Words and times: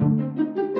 Thank 0.00 0.38
you. 0.38 0.79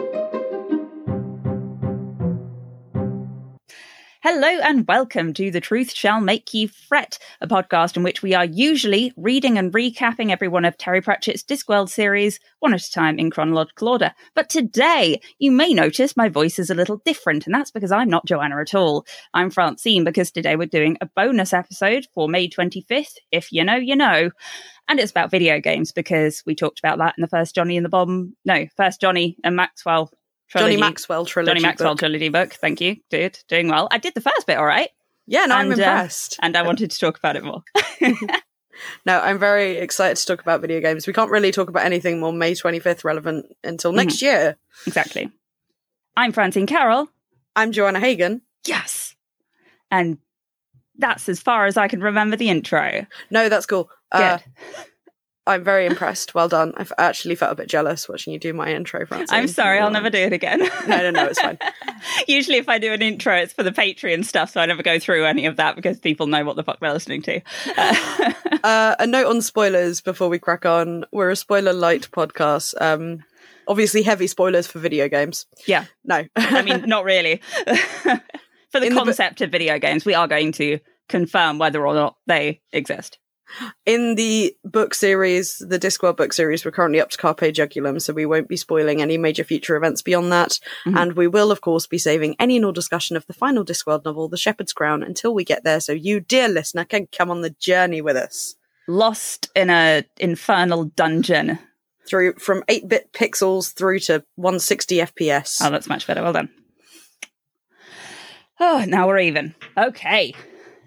Hello 4.22 4.48
and 4.48 4.87
welcome 4.87 5.32
to 5.32 5.50
The 5.50 5.62
Truth 5.62 5.95
Shall 5.95 6.21
Make 6.21 6.53
You 6.53 6.69
Fret, 6.69 7.18
a 7.40 7.48
podcast 7.48 7.96
in 7.96 8.02
which 8.02 8.22
we 8.22 8.34
are 8.34 8.45
usually 8.45 9.14
reading 9.16 9.56
and 9.56 9.72
recapping 9.72 10.30
every 10.30 10.46
one 10.46 10.66
of 10.66 10.77
Terry 10.77 11.00
Pratchett's 11.00 11.43
Discworld 11.43 11.88
series, 11.88 12.38
one 12.59 12.75
at 12.75 12.82
a 12.82 12.93
time 12.93 13.18
in 13.18 13.30
chronological 13.30 13.88
order. 13.88 14.12
But 14.34 14.50
today, 14.50 15.22
you 15.38 15.50
may 15.50 15.72
notice 15.72 16.18
my 16.18 16.29
voice 16.29 16.59
is 16.59 16.68
a 16.68 16.75
little 16.75 17.00
different, 17.06 17.46
and 17.46 17.54
that's 17.54 17.70
because 17.70 17.93
I'm 17.93 18.11
not 18.11 18.27
Joanna 18.27 18.61
at 18.61 18.75
all. 18.75 19.06
I'm 19.32 19.48
Francine, 19.48 20.04
because 20.04 20.30
today 20.30 20.55
we're 20.55 20.66
doing 20.66 20.98
a 21.00 21.07
bonus 21.07 21.55
episode 21.55 22.07
for 22.12 22.29
May 22.29 22.46
25th. 22.46 23.14
If 23.32 23.50
you 23.50 23.64
know, 23.64 23.77
you 23.77 23.96
know. 23.96 24.32
And 24.87 25.00
it's 25.00 25.12
about 25.12 25.30
video 25.30 25.61
games 25.61 25.93
because 25.93 26.43
we 26.45 26.55
talked 26.55 26.79
about 26.79 26.98
that 26.98 27.14
in 27.16 27.23
the 27.23 27.29
first 27.29 27.55
Johnny 27.55 27.79
and 27.79 27.87
the 27.87 27.91
Bomb, 27.91 28.37
no, 28.45 28.66
first 28.77 29.00
Johnny 29.00 29.39
and 29.43 29.57
Maxwell 29.57 30.12
Johnny 30.53 30.77
Maxwell 30.77 31.25
trilogy. 31.25 31.50
Johnny 31.50 31.63
Maxwell 31.63 31.93
book. 31.93 31.99
trilogy 32.01 32.29
book. 32.29 32.53
Thank 32.55 32.81
you, 32.81 32.97
dude. 33.09 33.39
Doing 33.49 33.69
well. 33.69 33.89
I 33.91 33.99
did 33.99 34.15
the 34.15 34.21
first 34.21 34.47
bit 34.47 34.59
all 34.59 34.67
right. 34.67 34.91
Yeah, 35.27 35.47
no, 35.47 35.55
I'm 35.55 35.71
And, 35.71 35.81
uh, 35.81 35.85
impressed. 35.85 36.39
And 36.43 36.57
I 36.57 36.63
wanted 36.63 36.91
to 36.91 36.99
talk 36.99 37.17
about 37.19 37.37
it 37.37 37.45
more. 37.45 37.63
no, 39.07 39.21
I'm 39.21 39.39
very 39.39 39.77
excited 39.79 40.17
to 40.17 40.27
talk 40.27 40.41
about 40.43 40.61
video 40.61 40.81
games. 40.81 41.07
We 41.07 41.13
can't 41.13 41.31
really 41.31 41.53
talk 41.53 41.69
about 41.69 41.85
anything 41.85 42.19
more 42.19 42.33
May 42.33 42.55
25th 42.55 43.05
relevant 43.05 43.47
until 43.63 43.93
next 43.93 44.23
year. 44.23 44.57
exactly. 44.87 45.31
I'm 46.17 46.33
Francine 46.33 46.67
Carrel. 46.67 47.09
I'm 47.55 47.71
Joanna 47.73 48.01
Hagen. 48.01 48.43
Yes. 48.67 49.15
And 49.91 50.19
that's 50.99 51.29
as 51.29 51.41
far 51.41 51.67
as 51.67 51.77
I 51.77 51.89
can 51.89 52.03
remember 52.03 52.37
the 52.37 52.49
intro. 52.51 53.07
No, 53.30 53.49
that's 53.49 53.67
cool. 53.67 53.89
Uh, 54.13 54.39
Good. 54.39 54.45
I'm 55.47 55.65
very 55.65 55.87
impressed. 55.87 56.35
Well 56.35 56.49
done. 56.49 56.73
I've 56.77 56.93
actually 56.99 57.35
felt 57.35 57.53
a 57.53 57.55
bit 57.55 57.69
jealous 57.69 58.09
watching 58.09 58.33
you 58.33 58.39
do 58.39 58.53
my 58.53 58.73
intro, 58.73 59.05
Francine. 59.07 59.37
I'm 59.37 59.49
sorry, 59.49 59.79
I'll 59.79 59.91
never 59.91 60.11
do 60.11 60.19
it 60.19 60.33
again. 60.33 60.61
No, 60.87 60.99
no, 60.99 61.11
no, 61.11 61.27
it's 61.27 61.41
fine. 61.41 61.59
Usually, 62.29 62.59
if 62.59 62.69
I 62.69 62.79
do 62.79 62.93
an 62.93 63.02
intro, 63.02 63.35
it's 63.37 63.52
for 63.52 63.63
the 63.63 63.71
Patreon 63.73 64.24
stuff, 64.24 64.50
so 64.50 64.61
I 64.61 64.66
never 64.66 64.83
go 64.83 64.98
through 64.98 65.24
any 65.24 65.46
of 65.46 65.56
that 65.56 65.77
because 65.77 65.98
people 65.98 66.27
know 66.27 66.44
what 66.44 66.56
the 66.56 66.62
fuck 66.62 66.78
they're 66.80 66.92
listening 66.92 67.22
to. 67.22 67.41
Uh, 68.62 68.94
a 68.98 69.06
note 69.06 69.27
on 69.27 69.41
spoilers 69.41 70.02
before 70.02 70.28
we 70.28 70.38
crack 70.38 70.66
on. 70.66 71.06
We're 71.12 71.30
a 71.30 71.36
spoiler 71.36 71.72
light 71.72 72.11
podcast. 72.11 72.74
Um, 72.78 73.24
obviously, 73.66 74.02
heavy 74.02 74.27
spoilers 74.27 74.66
for 74.66 74.80
video 74.80 75.08
games. 75.08 75.46
yeah, 75.66 75.86
No, 76.05 76.24
I 76.36 76.61
mean, 76.61 76.83
not 76.86 77.05
really. 77.05 77.41
for 77.64 78.80
the 78.80 78.86
In 78.88 78.94
the 78.94 79.00
concept 79.00 79.41
of 79.41 79.50
video 79.50 79.78
games, 79.78 80.05
we 80.05 80.12
are 80.12 80.28
going 80.28 80.52
to 80.52 80.78
confirm 81.08 81.58
whether 81.58 81.86
or 81.86 81.94
not 81.94 82.16
they 82.27 82.61
exist. 82.72 83.18
In 83.86 84.14
the 84.14 84.54
book 84.64 84.94
series, 84.94 85.58
the 85.58 85.78
Discworld 85.78 86.16
book 86.16 86.32
series, 86.32 86.64
we're 86.64 86.70
currently 86.70 87.00
up 87.00 87.10
to 87.10 87.18
Carpe 87.18 87.40
Jugulum, 87.40 88.00
so 88.00 88.12
we 88.12 88.26
won't 88.26 88.48
be 88.48 88.56
spoiling 88.56 89.00
any 89.02 89.18
major 89.18 89.44
future 89.44 89.76
events 89.76 90.02
beyond 90.02 90.30
that. 90.32 90.58
Mhm. 90.86 90.96
And 90.98 91.12
we 91.14 91.26
will, 91.26 91.50
of 91.50 91.60
course, 91.60 91.86
be 91.86 91.98
saving 91.98 92.36
any 92.38 92.56
and 92.56 92.64
all 92.64 92.72
discussion 92.72 93.16
of 93.16 93.26
the 93.26 93.32
final 93.32 93.64
Discworld 93.64 94.04
novel, 94.04 94.28
The 94.28 94.36
Shepherd's 94.36 94.72
Crown, 94.72 95.02
until 95.02 95.34
we 95.34 95.44
get 95.44 95.64
there, 95.64 95.80
so 95.80 95.92
you, 95.92 96.20
dear 96.20 96.48
listener, 96.48 96.84
can 96.84 97.06
come 97.06 97.30
on 97.30 97.40
the 97.40 97.50
journey 97.50 98.00
with 98.00 98.16
us 98.16 98.56
Lost 98.88 99.50
in 99.54 99.70
a 99.70 100.04
infernal 100.18 100.84
dungeon. 100.84 101.58
through 102.08 102.34
from 102.34 102.64
8-bit 102.68 103.12
pixels 103.12 103.72
through 103.72 104.00
to 104.00 104.24
160 104.34 104.96
FPS. 104.96 105.60
Oh, 105.62 105.70
that's 105.70 105.88
much 105.88 106.06
better. 106.08 106.22
Well 106.22 106.32
done. 106.32 106.48
Oh, 108.58 108.84
now 108.86 109.06
we're 109.06 109.20
even. 109.20 109.54
Okay. 109.78 110.34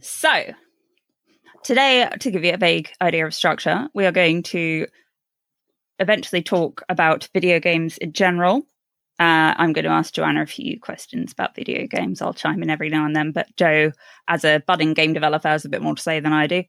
So, 0.01 0.53
today, 1.63 2.09
to 2.19 2.31
give 2.31 2.43
you 2.43 2.53
a 2.53 2.57
vague 2.57 2.91
idea 3.01 3.25
of 3.25 3.33
structure, 3.33 3.87
we 3.93 4.05
are 4.05 4.11
going 4.11 4.43
to 4.43 4.87
eventually 5.99 6.41
talk 6.41 6.83
about 6.89 7.27
video 7.33 7.59
games 7.59 7.97
in 7.97 8.13
general. 8.13 8.65
Uh, 9.19 9.53
I'm 9.57 9.73
going 9.73 9.85
to 9.85 9.91
ask 9.91 10.13
Joanna 10.13 10.41
a 10.41 10.45
few 10.47 10.79
questions 10.79 11.31
about 11.31 11.55
video 11.55 11.85
games. 11.87 12.21
I'll 12.21 12.33
chime 12.33 12.63
in 12.63 12.69
every 12.69 12.89
now 12.89 13.05
and 13.05 13.15
then, 13.15 13.31
but 13.31 13.47
Joe, 13.57 13.91
as 14.27 14.43
a 14.43 14.63
budding 14.65 14.93
game 14.93 15.13
developer, 15.13 15.47
has 15.47 15.65
a 15.65 15.69
bit 15.69 15.81
more 15.83 15.95
to 15.95 16.01
say 16.01 16.19
than 16.19 16.33
I 16.33 16.47
do. 16.47 16.63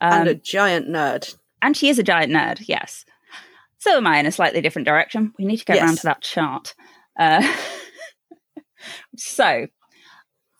Um, 0.00 0.12
and 0.20 0.28
a 0.28 0.34
giant 0.34 0.88
nerd. 0.88 1.34
and 1.60 1.76
she 1.76 1.88
is 1.88 1.98
a 1.98 2.02
giant 2.04 2.32
nerd, 2.32 2.62
yes. 2.68 3.04
So 3.78 3.96
am 3.96 4.06
I 4.06 4.18
in 4.18 4.26
a 4.26 4.32
slightly 4.32 4.60
different 4.60 4.86
direction. 4.86 5.32
We 5.38 5.44
need 5.46 5.56
to 5.58 5.64
get 5.64 5.76
Yes. 5.76 5.84
around 5.84 5.96
to 5.96 6.02
that 6.04 6.20
chart. 6.22 6.74
Uh, 7.18 7.56
so, 9.16 9.66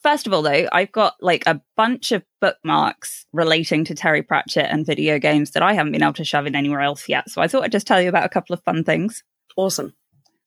first 0.02 0.26
of 0.26 0.32
all, 0.32 0.42
though, 0.42 0.66
I've 0.72 0.92
got 0.92 1.14
like 1.20 1.44
a 1.46 1.60
bunch 1.76 2.12
of 2.12 2.22
bookmarks 2.40 3.26
relating 3.32 3.84
to 3.86 3.94
Terry 3.94 4.22
Pratchett 4.22 4.66
and 4.70 4.86
video 4.86 5.18
games 5.18 5.52
that 5.52 5.62
I 5.62 5.74
haven't 5.74 5.92
been 5.92 6.02
able 6.02 6.14
to 6.14 6.24
shove 6.24 6.46
in 6.46 6.54
anywhere 6.56 6.80
else 6.80 7.08
yet. 7.08 7.30
So 7.30 7.40
I 7.42 7.48
thought 7.48 7.62
I'd 7.64 7.72
just 7.72 7.86
tell 7.86 8.00
you 8.00 8.08
about 8.08 8.24
a 8.24 8.30
couple 8.30 8.54
of 8.54 8.62
fun 8.64 8.84
things. 8.84 9.22
Awesome. 9.56 9.94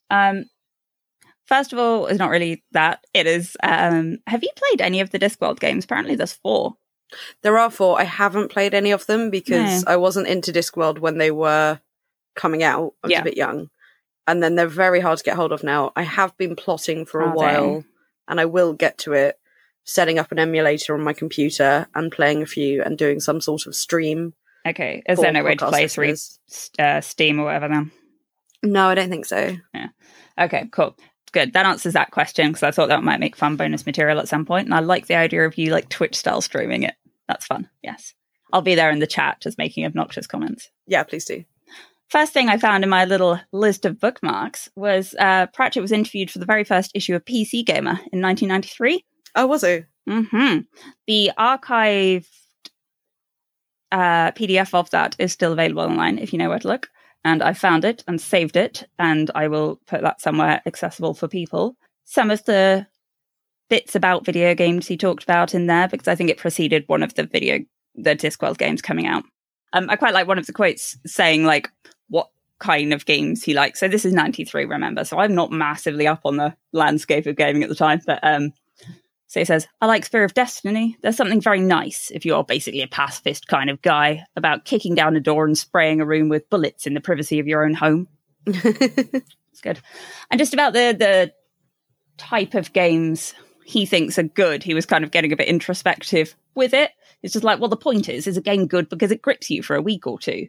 Um, 0.10 0.46
first 1.46 1.74
of 1.74 1.80
all, 1.80 2.08
it's 2.08 2.20
not 2.20 2.30
really 2.30 2.64
that. 2.72 3.04
It 3.14 3.28
is. 3.28 3.56
Um, 3.64 4.18
have 4.28 4.44
you 4.44 4.50
played 4.56 4.82
any 4.82 5.00
of 5.00 5.10
the 5.12 5.20
Discworld 5.20 5.60
games? 5.60 5.86
Apparently, 5.86 6.16
there's 6.16 6.34
four. 6.34 6.76
There 7.44 7.60
are 7.60 7.70
four. 7.70 8.00
I 8.00 8.06
haven't 8.06 8.52
played 8.52 8.74
any 8.74 8.92
of 8.92 9.06
them 9.06 9.30
because 9.30 9.84
I 9.86 9.98
wasn't 9.98 10.28
into 10.28 10.52
Discworld 10.52 11.00
when 11.00 11.20
they 11.20 11.30
were 11.32 11.80
coming 12.36 12.64
out. 12.64 12.94
I 13.04 13.08
was 13.08 13.12
Yeah. 13.12 13.22
a 13.22 13.24
bit 13.24 13.38
young. 13.38 13.70
And 14.26 14.42
then 14.42 14.56
they're 14.56 14.68
very 14.68 15.00
hard 15.00 15.18
to 15.20 15.24
get 15.24 15.36
hold 15.36 15.52
of 15.52 15.64
now. 15.64 15.92
I 15.96 16.04
have 16.04 16.36
been 16.38 16.56
plotting 16.56 17.06
for 17.06 17.22
a 17.22 17.30
while 17.32 17.82
they? 17.82 17.86
and 18.30 18.40
I 18.40 18.46
will 18.46 18.74
get 18.74 18.98
to 19.00 19.14
it, 19.14 19.38
setting 19.84 20.20
up 20.20 20.32
an 20.32 20.40
emulator 20.40 20.94
on 20.94 21.04
my 21.04 21.14
computer 21.14 21.88
and 21.96 22.12
playing 22.12 22.42
a 22.42 22.46
few 22.46 22.82
and 22.84 22.98
doing 22.98 23.20
some 23.20 23.42
sort 23.42 23.66
of 23.66 23.76
stream. 23.76 24.34
Okay, 24.66 25.04
is 25.08 25.20
there 25.20 25.32
no 25.32 25.44
way 25.44 25.56
to 25.56 25.68
play 25.68 25.88
through 25.88 26.16
uh, 26.80 27.02
Steam 27.02 27.40
or 27.40 27.46
whatever 27.46 27.68
then? 27.68 27.92
No, 28.64 28.88
I 28.88 28.96
don't 28.96 29.10
think 29.10 29.26
so. 29.26 29.56
Yeah. 29.74 29.88
Okay, 30.40 30.70
cool. 30.72 30.96
Good. 31.34 31.54
That 31.54 31.66
answers 31.66 31.94
that 31.94 32.12
question 32.12 32.48
because 32.48 32.64
I 32.64 32.72
thought 32.72 32.90
that 32.90 33.04
might 33.04 33.20
make 33.20 33.36
fun 33.36 33.58
bonus 33.58 33.86
material 33.86 34.20
at 34.20 34.30
some 34.30 34.46
point, 34.46 34.66
and 34.66 34.74
I 34.74 34.80
like 34.80 35.08
the 35.08 35.16
idea 35.16 35.46
of 35.46 35.58
you 35.58 35.72
like 35.72 35.90
Twitch 35.90 36.16
style 36.16 36.42
streaming 36.42 36.84
it. 36.84 36.96
That's 37.28 37.46
fun. 37.46 37.70
Yes, 37.82 38.14
I'll 38.54 38.62
be 38.62 38.76
there 38.76 38.92
in 38.92 39.00
the 39.00 39.08
chat 39.08 39.42
just 39.42 39.58
making 39.58 39.86
obnoxious 39.86 40.28
comments. 40.28 40.70
Yeah, 40.88 41.04
please 41.04 41.26
do. 41.26 41.44
First 42.10 42.32
thing 42.32 42.48
I 42.48 42.58
found 42.58 42.84
in 42.84 42.90
my 42.92 43.06
little 43.06 43.40
list 43.52 43.86
of 43.86 44.00
bookmarks 44.00 44.70
was 44.76 45.16
uh, 45.18 45.48
Pratchett 45.48 45.82
was 45.82 45.92
interviewed 45.92 46.30
for 46.30 46.38
the 46.38 46.46
very 46.46 46.64
first 46.64 46.92
issue 46.94 47.16
of 47.16 47.26
PC 47.26 47.66
Gamer 47.66 48.00
in 48.12 48.22
1993. 48.22 49.04
Oh, 49.36 49.48
was 49.48 49.64
it? 49.64 49.86
hmm 50.08 50.60
The 51.08 51.32
archived 51.38 52.28
uh, 53.92 54.32
PDF 54.32 54.74
of 54.74 54.90
that 54.90 55.16
is 55.20 55.32
still 55.32 55.54
available 55.54 55.84
online 55.84 56.18
if 56.18 56.34
you 56.34 56.40
know 56.40 56.50
where 56.50 56.60
to 56.60 56.68
look. 56.68 56.90
And 57.26 57.42
I 57.42 57.54
found 57.54 57.86
it 57.86 58.04
and 58.06 58.20
saved 58.20 58.58
it, 58.58 58.84
and 59.00 59.32
I 59.34 59.48
will 59.48 59.80
put 59.88 60.02
that 60.02 60.20
somewhere 60.20 60.62
accessible 60.66 61.14
for 61.14 61.30
people. 61.30 61.78
Some 62.04 62.30
of 62.30 62.44
the 62.44 62.86
bits 63.70 63.96
about 63.96 64.26
video 64.26 64.54
games 64.54 64.88
he 64.88 64.98
talked 64.98 65.24
about 65.24 65.56
in 65.56 65.68
there 65.68 65.88
because 65.88 66.08
I 66.08 66.16
think 66.16 66.30
it 66.30 66.38
preceded 66.38 66.84
one 66.88 67.02
of 67.02 67.14
the 67.16 67.24
video 67.24 67.60
the 67.96 68.16
Discworld 68.16 68.58
games 68.58 68.82
coming 68.82 69.08
out. 69.08 69.24
Um, 69.72 69.90
I 69.90 69.96
quite 69.96 70.14
like 70.14 70.28
one 70.28 70.38
of 70.38 70.46
the 70.48 70.54
quotes 70.54 70.98
saying 71.06 71.46
like 71.46 71.70
what 72.10 72.30
kind 72.60 72.94
of 72.94 73.06
games 73.06 73.44
he 73.44 73.54
likes. 73.54 73.80
So 73.80 73.88
this 73.88 74.04
is 74.04 74.14
ninety 74.14 74.44
three, 74.44 74.66
remember? 74.66 75.06
So 75.06 75.20
I'm 75.20 75.34
not 75.36 75.52
massively 75.52 76.08
up 76.08 76.22
on 76.26 76.38
the 76.38 76.56
landscape 76.74 77.26
of 77.26 77.38
gaming 77.38 77.64
at 77.64 77.70
the 77.70 77.76
time, 77.76 78.02
but 78.06 78.20
um, 78.24 78.52
so 79.34 79.40
he 79.40 79.46
says, 79.46 79.68
I 79.82 79.88
like 79.88 80.06
Spear 80.06 80.24
of 80.24 80.36
Destiny. 80.36 80.96
There's 81.02 81.18
something 81.18 81.42
very 81.42 81.60
nice, 81.60 82.12
if 82.14 82.24
you're 82.24 82.44
basically 82.44 82.84
a 82.84 82.88
pacifist 82.88 83.48
kind 83.48 83.72
of 83.72 83.82
guy, 83.82 84.26
about 84.36 84.64
kicking 84.64 84.94
down 84.94 85.16
a 85.16 85.20
door 85.20 85.48
and 85.48 85.58
spraying 85.58 86.00
a 86.02 86.06
room 86.06 86.30
with 86.30 86.52
bullets 86.52 86.86
in 86.86 86.94
the 86.94 87.02
privacy 87.02 87.40
of 87.40 87.48
your 87.48 87.66
own 87.66 87.74
home. 87.74 88.08
It's 89.54 89.62
good. 89.62 89.80
And 90.32 90.40
just 90.40 90.54
about 90.54 90.74
the 90.74 90.96
the 90.98 91.34
type 92.18 92.56
of 92.56 92.74
games 92.74 93.36
he 93.66 93.86
thinks 93.86 94.18
are 94.18 94.24
good, 94.24 94.64
he 94.64 94.74
was 94.74 94.88
kind 94.88 95.04
of 95.04 95.12
getting 95.12 95.32
a 95.32 95.36
bit 95.36 95.48
introspective 95.48 96.36
with 96.56 96.74
it. 96.74 96.90
It's 97.22 97.34
just 97.34 97.46
like, 97.46 97.60
well, 97.60 97.70
the 97.70 97.78
point 97.78 98.10
is, 98.10 98.26
is 98.26 98.36
a 98.36 98.42
game 98.42 98.66
good 98.66 98.90
because 98.90 99.12
it 99.12 99.22
grips 99.22 99.52
you 99.52 99.62
for 99.62 99.76
a 99.76 99.82
week 99.82 100.08
or 100.08 100.18
two? 100.18 100.48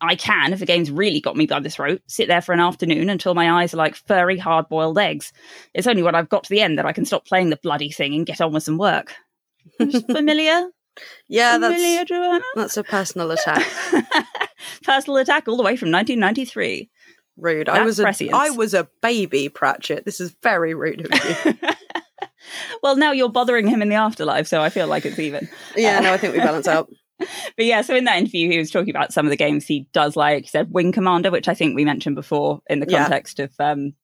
I 0.00 0.14
can, 0.14 0.52
if 0.52 0.60
a 0.60 0.66
game's 0.66 0.90
really 0.90 1.20
got 1.20 1.36
me 1.36 1.46
by 1.46 1.60
the 1.60 1.70
throat, 1.70 2.02
sit 2.06 2.28
there 2.28 2.42
for 2.42 2.52
an 2.52 2.60
afternoon 2.60 3.08
until 3.08 3.34
my 3.34 3.62
eyes 3.62 3.72
are 3.72 3.78
like 3.78 3.94
furry, 3.94 4.38
hard 4.38 4.68
boiled 4.68 4.98
eggs. 4.98 5.32
It's 5.72 5.86
only 5.86 6.02
when 6.02 6.14
I've 6.14 6.28
got 6.28 6.44
to 6.44 6.50
the 6.50 6.60
end 6.60 6.78
that 6.78 6.86
I 6.86 6.92
can 6.92 7.06
stop 7.06 7.26
playing 7.26 7.50
the 7.50 7.56
bloody 7.56 7.90
thing 7.90 8.14
and 8.14 8.26
get 8.26 8.40
on 8.40 8.52
with 8.52 8.62
some 8.62 8.76
work. 8.78 9.14
Familiar? 9.78 10.68
yeah, 11.28 11.54
Familiar, 11.54 11.98
that's 11.98 12.08
Joanna? 12.08 12.44
that's 12.54 12.76
a 12.76 12.84
personal 12.84 13.30
attack. 13.30 13.66
Personal 14.82 15.18
attack 15.18 15.48
all 15.48 15.56
the 15.56 15.62
way 15.62 15.76
from 15.76 15.90
1993. 15.90 16.90
Rude. 17.36 17.68
I 17.68 17.82
was 17.82 18.00
a. 18.00 18.06
I 18.32 18.50
was 18.50 18.72
a 18.72 18.88
baby, 19.02 19.48
Pratchett. 19.48 20.04
This 20.04 20.20
is 20.20 20.34
very 20.42 20.74
rude 20.74 21.06
of 21.06 21.24
you. 21.46 21.54
well, 22.82 22.96
now 22.96 23.12
you're 23.12 23.28
bothering 23.28 23.68
him 23.68 23.82
in 23.82 23.90
the 23.90 23.96
afterlife, 23.96 24.46
so 24.46 24.62
I 24.62 24.70
feel 24.70 24.86
like 24.86 25.04
it's 25.04 25.18
even. 25.18 25.48
yeah, 25.76 26.00
no, 26.00 26.12
I 26.12 26.16
think 26.16 26.32
we 26.32 26.40
uh, 26.40 26.44
balance 26.44 26.66
out. 26.66 26.90
But 27.18 27.64
yeah, 27.64 27.80
so 27.82 27.94
in 27.94 28.04
that 28.04 28.18
interview, 28.18 28.50
he 28.50 28.58
was 28.58 28.70
talking 28.70 28.90
about 28.90 29.12
some 29.12 29.26
of 29.26 29.30
the 29.30 29.36
games 29.36 29.66
he 29.66 29.86
does 29.92 30.16
like. 30.16 30.44
He 30.44 30.48
said 30.48 30.72
Wing 30.72 30.92
Commander, 30.92 31.30
which 31.30 31.48
I 31.48 31.54
think 31.54 31.74
we 31.74 31.84
mentioned 31.84 32.16
before 32.16 32.60
in 32.68 32.80
the 32.80 32.86
Yeah. 32.88 33.02
context 33.04 33.40
of 33.40 33.52
um, 33.58 33.94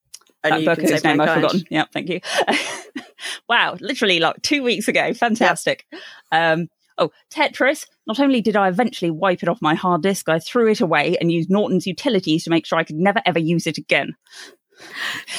that 0.43 0.65
book 0.65 0.81
whose 0.81 1.05
name 1.05 1.21
I've 1.21 1.35
forgotten. 1.35 1.65
Yeah, 1.71 1.85
thank 1.93 2.09
you. 2.09 2.21
wow, 3.49 3.77
literally 3.81 4.19
like 4.19 4.41
two 4.43 4.63
weeks 4.63 4.89
ago. 4.89 5.13
Fantastic. 5.15 5.87
Um, 6.31 6.69
oh, 6.99 7.11
Tetris. 7.31 7.87
Not 8.07 8.19
only 8.19 8.41
did 8.41 8.57
I 8.57 8.69
eventually 8.69 9.11
wipe 9.11 9.43
it 9.43 9.49
off 9.49 9.63
my 9.63 9.75
hard 9.75 10.03
disk, 10.03 10.29
I 10.29 10.39
threw 10.39 10.69
it 10.69 10.81
away 10.81 11.17
and 11.21 11.31
used 11.31 11.51
Norton's 11.51 11.87
utilities 11.87 12.45
to 12.45 12.51
make 12.51 12.67
sure 12.67 12.79
I 12.79 12.85
could 12.85 12.97
never 12.97 13.21
ever 13.25 13.39
use 13.39 13.67
it 13.67 13.79
again. 13.79 14.15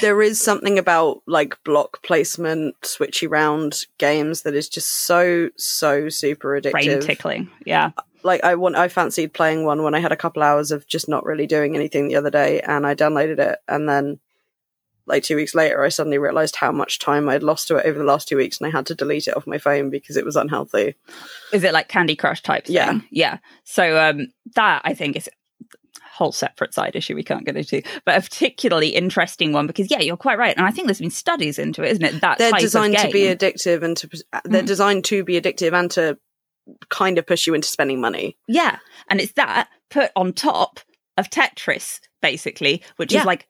There 0.01 0.21
is 0.21 0.41
something 0.41 0.80
about 0.80 1.21
like 1.27 1.62
block 1.63 2.01
placement, 2.03 2.80
switchy 2.81 3.30
round 3.30 3.85
games 3.97 4.44
that 4.44 4.56
is 4.56 4.69
just 4.69 5.06
so 5.06 5.50
so 5.57 6.09
super 6.09 6.59
addictive. 6.59 6.71
Brain 6.71 7.00
tickling. 7.01 7.50
Yeah. 7.65 7.91
Like 8.24 8.44
I 8.44 8.56
want, 8.56 8.77
I 8.77 8.88
fancied 8.88 9.33
playing 9.33 9.65
one 9.65 9.83
when 9.83 9.95
I 9.95 10.00
had 10.00 10.13
a 10.13 10.18
couple 10.18 10.44
hours 10.44 10.71
of 10.71 10.88
just 10.88 11.09
not 11.09 11.25
really 11.25 11.45
doing 11.45 11.75
anything 11.75 12.07
the 12.07 12.15
other 12.15 12.30
day, 12.30 12.62
and 12.62 12.88
I 12.88 12.95
downloaded 12.95 13.38
it, 13.39 13.59
and 13.68 13.89
then 13.89 14.19
like 15.06 15.24
two 15.24 15.35
weeks 15.35 15.53
later, 15.53 15.83
I 15.83 15.89
suddenly 15.89 16.18
realized 16.18 16.56
how 16.56 16.71
much 16.71 17.00
time 17.00 17.27
I'd 17.27 17.44
lost 17.44 17.68
to 17.68 17.75
it 17.75 17.85
over 17.85 18.00
the 18.00 18.06
last 18.06 18.30
two 18.30 18.38
weeks, 18.38 18.59
and 18.59 18.68
I 18.68 18.71
had 18.71 18.85
to 18.85 18.95
delete 18.95 19.27
it 19.27 19.35
off 19.35 19.45
my 19.45 19.57
phone 19.57 19.89
because 19.89 20.15
it 20.15 20.24
was 20.24 20.38
unhealthy. 20.38 20.95
Is 21.51 21.65
it 21.65 21.74
like 21.74 21.89
Candy 21.89 22.15
Crush 22.15 22.41
type 22.41 22.68
thing? 22.68 22.75
Yeah. 22.75 23.00
Yeah. 23.12 23.38
So 23.65 24.00
um 24.00 24.27
that 24.56 24.81
I 24.85 24.94
think 24.94 25.18
is 25.18 25.30
whole 26.23 26.31
separate 26.31 26.73
side 26.73 26.95
issue 26.95 27.15
we 27.15 27.23
can't 27.23 27.45
get 27.45 27.57
into. 27.57 27.81
But 28.05 28.17
a 28.17 28.21
particularly 28.21 28.89
interesting 28.89 29.51
one 29.51 29.67
because 29.67 29.91
yeah, 29.91 29.99
you're 29.99 30.17
quite 30.17 30.37
right. 30.37 30.55
And 30.55 30.65
I 30.65 30.71
think 30.71 30.87
there's 30.87 30.99
been 30.99 31.09
studies 31.09 31.59
into 31.59 31.83
it, 31.83 31.91
isn't 31.91 32.03
it? 32.05 32.21
That 32.21 32.37
they're 32.37 32.51
designed 32.53 32.97
to 32.97 33.09
be 33.09 33.23
addictive 33.23 33.83
and 33.83 33.97
to 33.97 34.07
they're 34.45 34.63
Mm. 34.63 34.67
designed 34.67 35.05
to 35.05 35.23
be 35.23 35.39
addictive 35.39 35.73
and 35.73 35.91
to 35.91 36.17
kind 36.89 37.17
of 37.17 37.27
push 37.27 37.45
you 37.45 37.53
into 37.53 37.67
spending 37.67 37.99
money. 37.99 38.37
Yeah. 38.47 38.77
And 39.09 39.19
it's 39.19 39.33
that 39.33 39.67
put 39.89 40.11
on 40.15 40.31
top 40.33 40.79
of 41.17 41.29
Tetris, 41.29 41.99
basically, 42.21 42.81
which 42.95 43.11
Yeah. 43.13 43.19
is 43.21 43.25
like, 43.25 43.47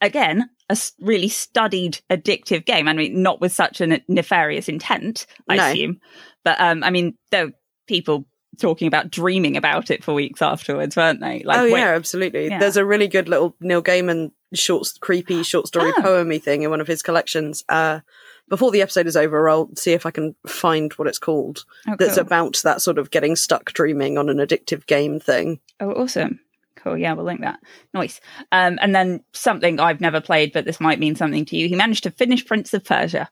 again, 0.00 0.50
a 0.68 0.76
really 1.00 1.28
studied 1.28 2.00
addictive 2.10 2.64
game. 2.64 2.88
I 2.88 2.92
mean, 2.94 3.22
not 3.22 3.40
with 3.40 3.52
such 3.52 3.80
a 3.80 4.00
nefarious 4.08 4.68
intent, 4.68 5.26
I 5.48 5.56
No. 5.56 5.66
assume. 5.70 6.00
But 6.44 6.60
um, 6.60 6.82
I 6.82 6.90
mean, 6.90 7.16
were 7.32 7.52
people 7.86 8.26
talking 8.60 8.86
about 8.88 9.10
dreaming 9.10 9.56
about 9.56 9.90
it 9.90 10.04
for 10.04 10.12
weeks 10.14 10.42
afterwards, 10.42 10.96
weren't 10.96 11.20
they? 11.20 11.42
Like, 11.44 11.58
oh 11.58 11.62
when- 11.64 11.72
yeah, 11.80 11.88
absolutely. 11.94 12.48
yeah. 12.48 12.58
There's 12.58 12.76
a 12.76 12.84
really 12.84 13.08
good 13.08 13.28
little 13.28 13.54
Neil 13.60 13.82
Gaiman 13.82 14.32
short, 14.54 14.88
creepy 15.00 15.42
short 15.42 15.66
story 15.66 15.92
Oh. 15.96 16.02
poemy 16.02 16.42
thing 16.42 16.62
in 16.62 16.70
one 16.70 16.80
of 16.80 16.86
his 16.86 17.02
collections. 17.02 17.64
Uh, 17.68 18.00
before 18.48 18.70
the 18.70 18.82
episode 18.82 19.06
is 19.06 19.16
over, 19.16 19.48
I'll 19.48 19.70
see 19.76 19.92
if 19.92 20.04
I 20.04 20.10
can 20.10 20.34
find 20.46 20.92
what 20.94 21.08
it's 21.08 21.18
called. 21.18 21.64
Oh, 21.88 21.96
That's 21.98 22.14
cool. 22.16 22.22
about 22.22 22.60
that 22.64 22.82
sort 22.82 22.98
of 22.98 23.10
getting 23.10 23.36
stuck 23.36 23.72
dreaming 23.72 24.18
on 24.18 24.28
an 24.28 24.36
addictive 24.38 24.84
game 24.86 25.18
thing. 25.20 25.60
Oh, 25.80 25.92
awesome. 25.92 26.40
Cool. 26.76 26.98
Yeah, 26.98 27.12
we'll 27.14 27.24
link 27.24 27.40
that. 27.42 27.60
Nice. 27.94 28.20
Um, 28.50 28.78
and 28.82 28.94
then 28.94 29.22
something 29.32 29.78
I've 29.80 30.00
never 30.00 30.20
played, 30.20 30.52
but 30.52 30.64
this 30.66 30.80
might 30.80 30.98
mean 30.98 31.14
something 31.16 31.44
to 31.46 31.56
you. 31.56 31.68
He 31.68 31.76
managed 31.76 32.02
to 32.02 32.10
finish 32.10 32.44
Prince 32.44 32.74
of 32.74 32.84
Persia, 32.84 33.30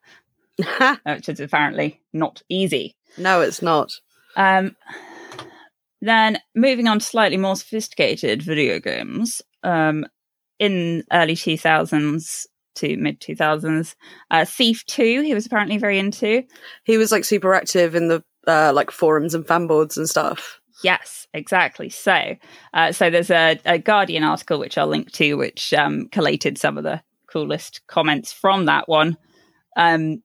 which 1.05 1.29
is 1.29 1.41
apparently 1.41 2.01
not 2.13 2.43
easy. 2.49 2.95
no, 3.19 3.41
it's 3.41 3.61
not. 3.61 3.93
Um, 4.37 4.77
then 6.01 6.39
moving 6.55 6.89
on 6.89 6.99
to 6.99 7.05
slightly 7.05 7.37
more 7.37 7.57
sophisticated 7.57 8.43
video 8.43 8.79
games. 8.79 9.43
Um, 9.63 10.07
in 10.59 11.05
early 11.13 11.35
2000s 11.35 12.47
to 12.77 12.97
mid 12.97 13.21
2000s, 13.21 13.95
uh, 14.31 14.45
Thief 14.45 14.85
2, 14.87 15.23
he 15.23 15.35
was 15.35 15.47
apparently 15.47 15.79
very 15.79 15.99
into. 15.99 16.45
He 16.85 16.99
was 16.99 17.11
like 17.11 17.25
super 17.25 17.55
active 17.55 17.95
in 17.95 18.09
the 18.09 18.23
uh, 18.47 18.73
like 18.75 18.91
forums 18.91 19.35
and 19.35 19.47
fanboards 19.47 19.97
and 19.97 20.09
stuff. 20.09 20.61
Yes, 20.83 21.27
exactly. 21.35 21.91
So, 21.91 22.37
uh, 22.73 22.93
so 22.93 23.11
there's 23.11 23.31
a, 23.31 23.59
a 23.67 23.79
Guardian 23.79 24.23
article 24.23 24.59
which 24.59 24.79
I'll 24.79 24.87
link 24.87 25.11
to, 25.13 25.35
which 25.35 25.75
um, 25.75 26.09
collated 26.09 26.57
some 26.57 26.79
of 26.79 26.85
the 26.85 27.03
coolest 27.31 27.83
comments 27.87 28.33
from 28.33 28.65
that 28.65 28.89
one, 28.89 29.17
um, 29.77 30.23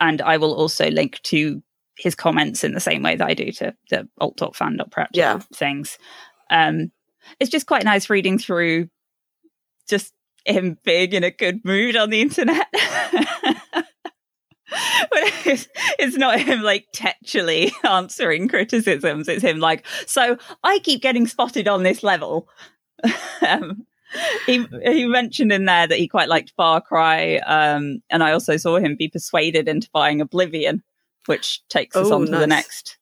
and 0.00 0.22
I 0.22 0.38
will 0.38 0.54
also 0.54 0.90
link 0.90 1.20
to 1.24 1.62
his 1.98 2.14
comments 2.14 2.64
in 2.64 2.72
the 2.72 2.80
same 2.80 3.02
way 3.02 3.16
that 3.16 3.26
I 3.28 3.34
do 3.34 3.50
to 3.52 3.74
the 3.90 4.08
alt-fan 4.20 4.78
alt.fan.prep 4.80 5.10
Yeah. 5.12 5.40
things. 5.54 5.98
Um, 6.50 6.92
it's 7.40 7.50
just 7.50 7.66
quite 7.66 7.84
nice 7.84 8.08
reading 8.08 8.38
through 8.38 8.88
just 9.88 10.14
him 10.46 10.78
being 10.84 11.12
in 11.12 11.24
a 11.24 11.30
good 11.30 11.64
mood 11.64 11.96
on 11.96 12.10
the 12.10 12.20
internet. 12.20 12.66
But 14.70 15.20
it's, 15.46 15.66
it's 15.98 16.16
not 16.18 16.38
him 16.40 16.60
like 16.60 16.88
tetchily 16.94 17.72
answering 17.88 18.48
criticisms. 18.48 19.26
It's 19.26 19.42
him 19.42 19.60
like, 19.60 19.86
so 20.06 20.36
I 20.62 20.78
keep 20.80 21.00
getting 21.00 21.26
spotted 21.26 21.66
on 21.66 21.82
this 21.84 22.02
level. 22.02 22.48
um, 23.48 23.86
he 24.46 24.66
he 24.84 25.06
mentioned 25.06 25.52
in 25.52 25.64
there 25.64 25.86
that 25.86 25.98
he 25.98 26.06
quite 26.06 26.28
liked 26.28 26.52
Far 26.56 26.80
Cry, 26.82 27.36
um, 27.38 28.02
and 28.10 28.22
I 28.22 28.32
also 28.32 28.56
saw 28.58 28.76
him 28.76 28.96
be 28.96 29.08
persuaded 29.08 29.68
into 29.68 29.88
buying 29.92 30.20
Oblivion, 30.20 30.82
which 31.28 31.66
takes 31.68 31.94
us 31.96 32.08
Oh, 32.10 32.14
on 32.14 32.26
to 32.26 32.32
the 32.32 32.46
next 32.46 32.98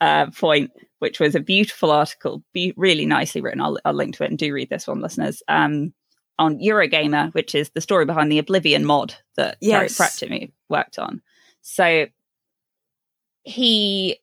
uh, 0.00 0.26
point, 0.30 0.70
which 0.98 1.18
was 1.20 1.34
a 1.34 1.40
beautiful 1.40 1.90
article, 1.90 2.42
be 2.52 2.72
really 2.76 3.06
nicely 3.06 3.40
written. 3.40 3.60
I'll, 3.60 3.78
I'll 3.84 3.94
link 3.94 4.16
to 4.16 4.24
it 4.24 4.30
and 4.30 4.38
do 4.38 4.52
read 4.52 4.70
this 4.70 4.86
one, 4.86 5.00
listeners. 5.00 5.42
Um, 5.48 5.92
on 6.38 6.58
Eurogamer, 6.58 7.32
which 7.32 7.54
is 7.54 7.70
the 7.70 7.80
story 7.80 8.04
behind 8.04 8.30
the 8.30 8.38
Oblivion 8.38 8.84
mod 8.84 9.14
that 9.36 9.60
Gary 9.60 9.88
Yes. 9.88 10.22
Me 10.22 10.52
worked 10.68 10.98
on. 10.98 11.22
So 11.62 12.06
he 13.44 14.18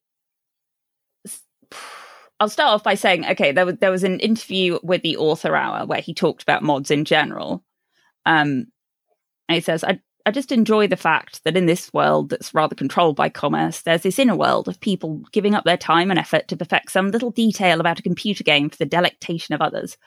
I'll 2.39 2.49
start 2.49 2.73
off 2.73 2.83
by 2.83 2.95
saying, 2.95 3.25
okay, 3.25 3.51
there 3.51 3.65
was 3.65 3.75
there 3.77 3.91
was 3.91 4.03
an 4.03 4.19
interview 4.19 4.79
with 4.83 5.03
the 5.03 5.17
author 5.17 5.55
hour 5.55 5.85
where 5.85 6.01
he 6.01 6.13
talked 6.13 6.43
about 6.43 6.63
mods 6.63 6.91
in 6.91 7.05
general. 7.05 7.63
Um 8.25 8.65
and 9.47 9.55
he 9.55 9.61
says, 9.61 9.83
I 9.83 9.99
I 10.25 10.31
just 10.31 10.51
enjoy 10.51 10.87
the 10.87 10.97
fact 10.97 11.43
that 11.43 11.57
in 11.57 11.65
this 11.65 11.91
world 11.93 12.29
that's 12.29 12.53
rather 12.53 12.75
controlled 12.75 13.15
by 13.15 13.29
commerce, 13.29 13.81
there's 13.81 14.03
this 14.03 14.19
inner 14.19 14.35
world 14.35 14.67
of 14.67 14.79
people 14.79 15.21
giving 15.31 15.55
up 15.55 15.63
their 15.63 15.77
time 15.77 16.09
and 16.11 16.19
effort 16.19 16.47
to 16.49 16.57
perfect 16.57 16.91
some 16.91 17.11
little 17.11 17.31
detail 17.31 17.79
about 17.79 17.99
a 17.99 18.03
computer 18.03 18.43
game 18.43 18.69
for 18.69 18.77
the 18.77 18.85
delectation 18.85 19.55
of 19.55 19.61
others. 19.61 19.97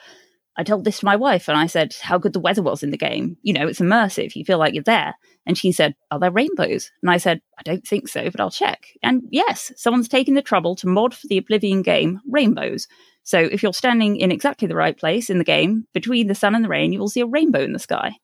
I 0.56 0.62
told 0.62 0.84
this 0.84 1.00
to 1.00 1.04
my 1.04 1.16
wife 1.16 1.48
and 1.48 1.58
I 1.58 1.66
said 1.66 1.96
how 2.00 2.16
good 2.16 2.32
the 2.32 2.40
weather 2.40 2.62
was 2.62 2.84
in 2.84 2.90
the 2.90 2.96
game. 2.96 3.36
You 3.42 3.52
know, 3.52 3.66
it's 3.66 3.80
immersive. 3.80 4.36
You 4.36 4.44
feel 4.44 4.58
like 4.58 4.72
you're 4.72 4.84
there. 4.84 5.14
And 5.46 5.58
she 5.58 5.72
said, 5.72 5.96
Are 6.12 6.20
there 6.20 6.30
rainbows? 6.30 6.92
And 7.02 7.10
I 7.10 7.16
said, 7.16 7.40
I 7.58 7.62
don't 7.62 7.86
think 7.86 8.06
so, 8.06 8.30
but 8.30 8.40
I'll 8.40 8.50
check. 8.50 8.86
And 9.02 9.22
yes, 9.30 9.72
someone's 9.76 10.08
taken 10.08 10.34
the 10.34 10.42
trouble 10.42 10.76
to 10.76 10.86
mod 10.86 11.12
for 11.12 11.26
the 11.26 11.38
Oblivion 11.38 11.82
game 11.82 12.20
rainbows. 12.30 12.86
So 13.24 13.38
if 13.38 13.62
you're 13.62 13.72
standing 13.72 14.16
in 14.16 14.30
exactly 14.30 14.68
the 14.68 14.76
right 14.76 14.96
place 14.96 15.28
in 15.28 15.38
the 15.38 15.44
game, 15.44 15.88
between 15.92 16.28
the 16.28 16.34
sun 16.34 16.54
and 16.54 16.64
the 16.64 16.68
rain, 16.68 16.92
you 16.92 17.00
will 17.00 17.08
see 17.08 17.20
a 17.20 17.26
rainbow 17.26 17.60
in 17.60 17.72
the 17.72 17.78
sky. 17.78 18.16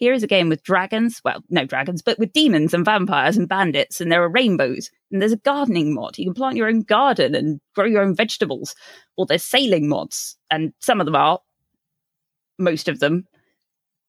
Here 0.00 0.14
is 0.14 0.22
a 0.22 0.26
game 0.26 0.48
with 0.48 0.62
dragons, 0.62 1.20
well, 1.26 1.44
no 1.50 1.66
dragons, 1.66 2.00
but 2.00 2.18
with 2.18 2.32
demons 2.32 2.72
and 2.72 2.86
vampires 2.86 3.36
and 3.36 3.46
bandits, 3.46 4.00
and 4.00 4.10
there 4.10 4.22
are 4.22 4.30
rainbows. 4.30 4.90
And 5.12 5.20
there's 5.20 5.32
a 5.32 5.36
gardening 5.36 5.94
mod. 5.94 6.16
You 6.16 6.24
can 6.24 6.34
plant 6.34 6.56
your 6.56 6.68
own 6.68 6.80
garden 6.80 7.34
and 7.34 7.60
grow 7.74 7.84
your 7.84 8.02
own 8.02 8.16
vegetables. 8.16 8.74
Or 9.18 9.26
there's 9.26 9.44
sailing 9.44 9.88
mods, 9.88 10.38
and 10.50 10.72
some 10.80 11.00
of 11.00 11.04
them 11.04 11.16
are, 11.16 11.40
most 12.58 12.88
of 12.88 12.98
them. 12.98 13.28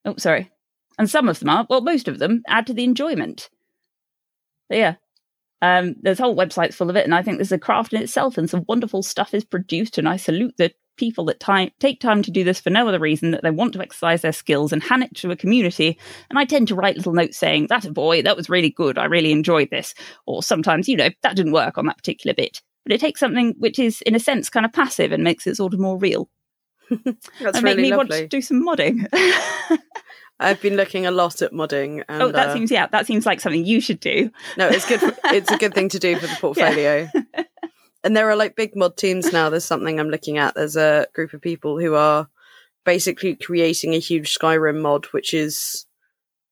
Oh, 0.05 0.15
sorry. 0.17 0.49
And 0.97 1.09
some 1.09 1.27
of 1.27 1.39
them 1.39 1.49
are, 1.49 1.67
well, 1.69 1.81
most 1.81 2.07
of 2.07 2.19
them 2.19 2.41
add 2.47 2.67
to 2.67 2.73
the 2.73 2.85
enjoyment. 2.85 3.49
But 4.69 4.77
yeah. 4.77 4.95
Um, 5.61 5.95
there's 6.01 6.19
whole 6.19 6.37
websites 6.37 6.73
full 6.73 6.89
of 6.89 6.95
it, 6.95 7.03
and 7.03 7.13
I 7.13 7.21
think 7.21 7.37
there's 7.37 7.51
a 7.51 7.59
craft 7.59 7.91
in 7.91 8.01
itself, 8.01 8.37
and 8.37 8.49
some 8.49 8.63
wonderful 8.67 9.03
stuff 9.03 9.33
is 9.33 9.43
produced. 9.43 9.97
And 9.97 10.07
I 10.07 10.15
salute 10.15 10.55
the 10.57 10.71
people 11.01 11.25
that 11.25 11.39
time, 11.39 11.71
take 11.79 11.99
time 11.99 12.21
to 12.21 12.29
do 12.29 12.43
this 12.43 12.61
for 12.61 12.69
no 12.69 12.87
other 12.87 12.99
reason 12.99 13.31
that 13.31 13.41
they 13.41 13.49
want 13.49 13.73
to 13.73 13.81
exercise 13.81 14.21
their 14.21 14.31
skills 14.31 14.71
and 14.71 14.83
hand 14.83 15.01
it 15.03 15.15
to 15.15 15.31
a 15.31 15.35
community. 15.35 15.97
And 16.29 16.37
I 16.37 16.45
tend 16.45 16.67
to 16.67 16.75
write 16.75 16.95
little 16.95 17.13
notes 17.13 17.39
saying, 17.39 17.67
"That 17.67 17.85
a 17.85 17.91
boy, 17.91 18.21
that 18.21 18.37
was 18.37 18.51
really 18.51 18.69
good. 18.69 18.99
I 18.99 19.05
really 19.05 19.31
enjoyed 19.31 19.71
this." 19.71 19.95
Or 20.27 20.43
sometimes, 20.43 20.87
you 20.87 20.95
know, 20.95 21.09
that 21.23 21.35
didn't 21.35 21.53
work 21.53 21.79
on 21.79 21.87
that 21.87 21.97
particular 21.97 22.35
bit. 22.35 22.61
But 22.85 22.93
it 22.93 23.01
takes 23.01 23.19
something 23.19 23.55
which 23.57 23.79
is, 23.79 24.01
in 24.03 24.13
a 24.13 24.19
sense, 24.19 24.47
kind 24.47 24.65
of 24.65 24.73
passive 24.73 25.11
and 25.11 25.23
makes 25.23 25.47
it 25.47 25.55
sort 25.55 25.73
of 25.73 25.79
more 25.79 25.97
real. 25.97 26.29
That's 27.03 27.27
and 27.41 27.63
make 27.63 27.77
really 27.77 27.89
me 27.89 27.97
want 27.97 28.11
to 28.11 28.27
do 28.27 28.41
some 28.41 28.63
modding. 28.63 29.07
I've 30.39 30.61
been 30.61 30.75
looking 30.75 31.07
a 31.07 31.11
lot 31.11 31.41
at 31.41 31.51
modding. 31.51 32.03
And, 32.07 32.21
oh, 32.21 32.31
that 32.31 32.49
uh, 32.49 32.53
seems 32.53 32.69
yeah, 32.69 32.85
that 32.87 33.07
seems 33.07 33.25
like 33.25 33.41
something 33.41 33.65
you 33.65 33.81
should 33.81 33.99
do. 33.99 34.29
No, 34.55 34.67
it's 34.67 34.87
good. 34.87 34.99
For, 34.99 35.15
it's 35.25 35.51
a 35.51 35.57
good 35.57 35.73
thing 35.73 35.89
to 35.89 35.99
do 35.99 36.15
for 36.17 36.27
the 36.27 36.35
portfolio. 36.39 37.09
And 38.03 38.15
there 38.15 38.29
are 38.29 38.35
like 38.35 38.55
big 38.55 38.75
mod 38.75 38.97
teams 38.97 39.31
now. 39.31 39.49
There's 39.49 39.65
something 39.65 39.99
I'm 39.99 40.09
looking 40.09 40.37
at. 40.37 40.55
There's 40.55 40.75
a 40.75 41.07
group 41.13 41.33
of 41.33 41.41
people 41.41 41.79
who 41.79 41.95
are 41.95 42.27
basically 42.85 43.35
creating 43.35 43.93
a 43.93 43.99
huge 43.99 44.33
Skyrim 44.33 44.81
mod, 44.81 45.05
which 45.07 45.33
is 45.33 45.85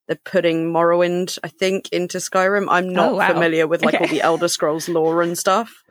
they're 0.07 0.15
putting 0.23 0.71
Morrowind, 0.71 1.37
I 1.43 1.47
think, 1.49 1.89
into 1.89 2.17
Skyrim. 2.19 2.67
I'm 2.69 2.89
not 2.89 3.11
Oh, 3.13 3.15
wow. 3.17 3.33
familiar 3.33 3.67
with 3.67 3.83
like 3.83 3.99
all 3.99 4.07
the 4.07 4.21
Elder 4.23 4.47
Scrolls 4.47 4.89
lore 4.89 5.21
and 5.21 5.37
stuff. 5.37 5.83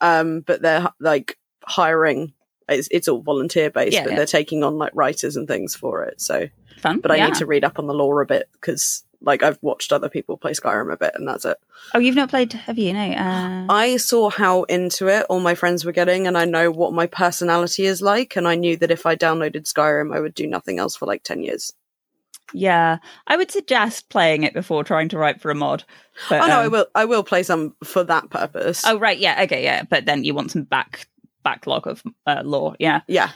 Um, 0.00 0.40
but 0.40 0.62
they're 0.62 0.88
like 1.00 1.38
hiring. 1.64 2.32
It's, 2.68 2.88
it's 2.90 3.08
all 3.08 3.22
volunteer 3.22 3.70
based, 3.70 3.94
Yeah, 3.94 4.02
but 4.04 4.10
yeah. 4.10 4.16
they're 4.16 4.26
taking 4.26 4.62
on 4.64 4.76
like 4.76 4.92
writers 4.94 5.36
and 5.36 5.46
things 5.48 5.74
for 5.74 6.02
it. 6.04 6.20
So, 6.20 6.48
Fun, 6.80 7.00
but 7.00 7.10
I 7.10 7.16
yeah. 7.16 7.26
need 7.26 7.36
to 7.36 7.46
read 7.46 7.64
up 7.64 7.78
on 7.78 7.86
the 7.86 7.94
lore 7.94 8.20
a 8.20 8.26
bit 8.26 8.48
because 8.52 9.04
like 9.20 9.42
I've 9.42 9.58
watched 9.62 9.92
other 9.92 10.08
people 10.08 10.36
play 10.36 10.52
Skyrim 10.52 10.92
a 10.92 10.96
bit, 10.96 11.12
and 11.14 11.26
that's 11.26 11.44
it. 11.44 11.58
Oh, 11.94 11.98
you've 11.98 12.16
not 12.16 12.30
played, 12.30 12.52
have 12.52 12.78
you? 12.78 12.92
No. 12.92 13.12
Uh, 13.12 13.66
I 13.68 13.96
saw 13.96 14.30
how 14.30 14.64
into 14.64 15.08
it 15.08 15.26
all 15.28 15.40
my 15.40 15.54
friends 15.54 15.84
were 15.84 15.92
getting, 15.92 16.26
and 16.26 16.36
I 16.36 16.44
know 16.44 16.70
what 16.70 16.92
my 16.92 17.06
personality 17.06 17.84
is 17.84 18.02
like, 18.02 18.36
and 18.36 18.46
I 18.46 18.54
knew 18.54 18.76
that 18.78 18.90
if 18.90 19.06
I 19.06 19.16
downloaded 19.16 19.72
Skyrim, 19.72 20.14
I 20.14 20.20
would 20.20 20.34
do 20.34 20.46
nothing 20.46 20.78
else 20.78 20.96
for 20.96 21.06
like 21.06 21.22
10 21.22 21.42
years. 21.42 21.72
yeah, 22.52 22.98
I 23.26 23.36
would 23.36 23.50
suggest 23.50 24.08
playing 24.08 24.44
it 24.44 24.54
before 24.54 24.84
trying 24.84 25.08
to 25.10 25.18
write 25.18 25.40
for 25.40 25.50
a 25.50 25.54
mod. 25.54 25.84
But, 26.28 26.42
oh, 26.42 26.46
no, 26.46 26.60
I 26.60 26.66
um, 26.66 26.72
will 26.72 26.86
I 26.94 27.04
will 27.04 27.24
play 27.24 27.42
some 27.42 27.74
for 27.84 28.04
that 28.04 28.30
purpose. 28.30 28.84
Oh, 28.86 28.98
right, 28.98 29.18
yeah, 29.18 29.42
okay, 29.42 29.62
yeah. 29.62 29.82
But 29.82 30.06
then 30.06 30.24
you 30.24 30.34
want 30.34 30.52
some 30.52 30.62
back 30.62 31.08
backlog 31.46 31.86
of 31.86 32.02
uh, 32.26 32.42
lore, 32.44 32.74
yeah. 32.80 33.02
yeah. 33.06 33.30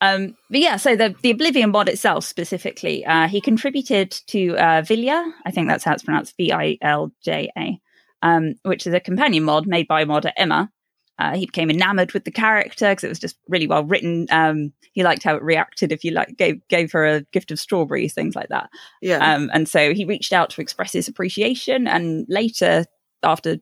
Um, 0.00 0.36
but 0.50 0.60
yeah, 0.60 0.76
so 0.76 0.94
the, 0.94 1.14
the 1.22 1.30
Oblivion 1.30 1.70
mod 1.70 1.88
itself 1.88 2.24
specifically, 2.24 3.04
uh, 3.06 3.28
he 3.28 3.40
contributed 3.40 4.10
to 4.26 4.56
uh, 4.56 4.82
Vilja, 4.82 5.32
I 5.46 5.50
think 5.50 5.68
that's 5.68 5.84
how 5.84 5.94
it's 5.94 6.02
pronounced, 6.02 6.36
V 6.36 6.52
I 6.52 6.76
L 6.82 7.12
J 7.24 7.50
A, 7.56 7.80
um, 8.22 8.56
which 8.62 8.86
is 8.86 8.92
a 8.92 9.00
companion 9.00 9.44
mod 9.44 9.66
made 9.66 9.88
by 9.88 10.04
modder 10.04 10.32
Emma. 10.36 10.70
Uh, 11.18 11.34
he 11.34 11.46
became 11.46 11.70
enamored 11.70 12.12
with 12.12 12.24
the 12.24 12.30
character 12.30 12.90
because 12.90 13.04
it 13.04 13.08
was 13.08 13.18
just 13.18 13.38
really 13.48 13.66
well 13.66 13.84
written. 13.84 14.26
Um, 14.30 14.74
he 14.92 15.02
liked 15.02 15.22
how 15.22 15.34
it 15.34 15.42
reacted 15.42 15.90
if 15.90 16.04
you 16.04 16.10
like 16.10 16.36
gave 16.36 16.56
gave 16.68 16.92
her 16.92 17.06
a 17.06 17.22
gift 17.32 17.50
of 17.50 17.58
strawberries, 17.58 18.12
things 18.12 18.36
like 18.36 18.50
that. 18.50 18.68
Yeah. 19.00 19.34
Um, 19.34 19.50
and 19.54 19.66
so 19.66 19.94
he 19.94 20.04
reached 20.04 20.34
out 20.34 20.50
to 20.50 20.60
express 20.60 20.92
his 20.92 21.08
appreciation, 21.08 21.86
and 21.86 22.26
later, 22.28 22.84
after 23.22 23.56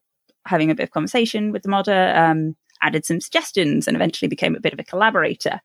having 0.47 0.73
a 0.73 0.75
bit 0.75 0.83
of 0.83 0.91
conversation 0.91 1.53
with 1.53 1.62
the 1.62 1.69
modder, 1.69 2.12
um, 2.17 2.57
added 2.83 3.07
some 3.07 3.21
suggestions 3.21 3.87
and 3.87 3.97
eventually 3.97 4.29
became 4.29 4.57
a 4.57 4.61
bit 4.61 4.73
of 4.73 4.81
a 4.81 4.85
collaborator. 4.85 5.61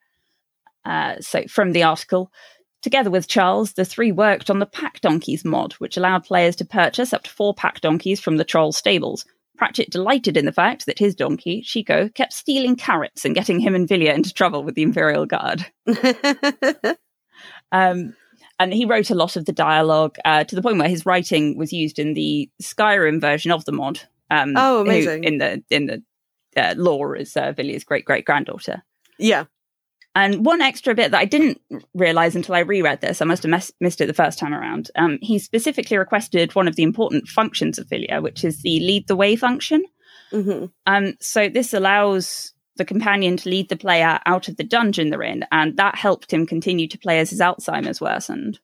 Uh, 0.85 1.15
so 1.19 1.43
from 1.47 1.71
the 1.73 1.83
article, 1.83 2.31
together 2.81 3.09
with 3.09 3.27
Charles, 3.27 3.73
the 3.73 3.85
three 3.85 4.11
worked 4.11 4.49
on 4.49 4.59
the 4.59 4.65
Pack 4.65 5.01
Donkeys 5.01 5.43
mod, 5.45 5.73
which 5.73 5.97
allowed 5.97 6.23
players 6.23 6.55
to 6.57 6.65
purchase 6.65 7.13
up 7.13 7.23
to 7.23 7.29
four 7.29 7.53
pack 7.53 7.81
donkeys 7.81 8.19
from 8.19 8.37
the 8.37 8.45
troll 8.45 8.71
stables. 8.71 9.25
Pratchett 9.57 9.89
delighted 9.91 10.37
in 10.37 10.45
the 10.45 10.53
fact 10.53 10.85
that 10.85 10.99
his 10.99 11.13
donkey, 11.13 11.61
Chico, 11.61 12.07
kept 12.07 12.31
stealing 12.31 12.77
carrots 12.77 13.25
and 13.25 13.35
getting 13.35 13.59
him 13.59 13.75
and 13.75 13.89
Vilja 13.89 14.13
into 14.15 14.33
trouble 14.33 14.63
with 14.63 14.75
the 14.75 14.83
Imperial 14.83 15.25
Guard. 15.25 15.65
Um, 17.71 18.15
and 18.59 18.73
he 18.73 18.85
wrote 18.85 19.09
a 19.09 19.15
lot 19.15 19.35
of 19.35 19.45
the 19.45 19.53
dialogue 19.53 20.17
uh, 20.25 20.43
to 20.43 20.55
the 20.55 20.61
point 20.61 20.79
where 20.79 20.89
his 20.89 21.05
writing 21.05 21.57
was 21.57 21.71
used 21.71 21.99
in 21.99 22.13
the 22.13 22.49
Skyrim 22.61 23.21
version 23.21 23.51
of 23.51 23.63
the 23.65 23.71
mod. 23.71 24.01
Um, 24.31 24.53
Oh, 24.57 24.77
who 24.77 24.89
amazing. 24.89 25.23
in 25.23 25.37
the 25.37 25.63
in 25.69 25.85
the 25.85 26.03
uh, 26.57 26.73
lore 26.77 27.15
as 27.15 27.37
uh, 27.37 27.53
Vilja's 27.53 27.83
great 27.83 28.05
great 28.05 28.25
granddaughter. 28.25 28.83
yeah. 29.17 29.45
And 30.15 30.43
one 30.45 30.61
extra 30.61 30.95
bit 30.95 31.11
that 31.11 31.19
I 31.19 31.25
didn't 31.25 31.61
realize 31.93 32.35
until 32.35 32.55
I 32.55 32.59
reread 32.59 32.99
this, 33.01 33.21
I 33.21 33.25
must 33.25 33.43
have 33.43 33.49
mess- 33.51 33.71
missed 33.79 34.01
it 34.01 34.07
the 34.07 34.13
first 34.13 34.39
time 34.39 34.53
around. 34.53 34.89
Um, 34.95 35.19
he 35.21 35.37
specifically 35.39 35.97
requested 35.97 36.55
one 36.55 36.67
of 36.67 36.75
the 36.75 36.83
important 36.83 37.27
functions 37.27 37.77
of 37.77 37.87
Vilja, 37.87 38.21
which 38.21 38.43
is 38.43 38.61
the 38.61 38.79
lead 38.79 39.07
the 39.07 39.15
way 39.15 39.35
function. 39.35 39.83
hmm 40.31 40.65
Um, 40.85 41.13
so 41.21 41.47
this 41.49 41.73
allows 41.73 42.53
the 42.75 42.85
companion 42.85 43.37
to 43.37 43.49
lead 43.49 43.69
the 43.69 43.75
player 43.77 44.19
out 44.25 44.47
of 44.47 44.57
the 44.57 44.63
dungeon 44.63 45.09
they're 45.09 45.21
in, 45.21 45.45
and 45.51 45.77
that 45.77 45.95
helped 45.95 46.31
him 46.33 46.45
continue 46.47 46.87
to 46.87 46.97
play 46.97 47.19
as 47.19 47.29
his 47.29 47.39
Alzheimer's 47.41 48.01
worsened. 48.01 48.59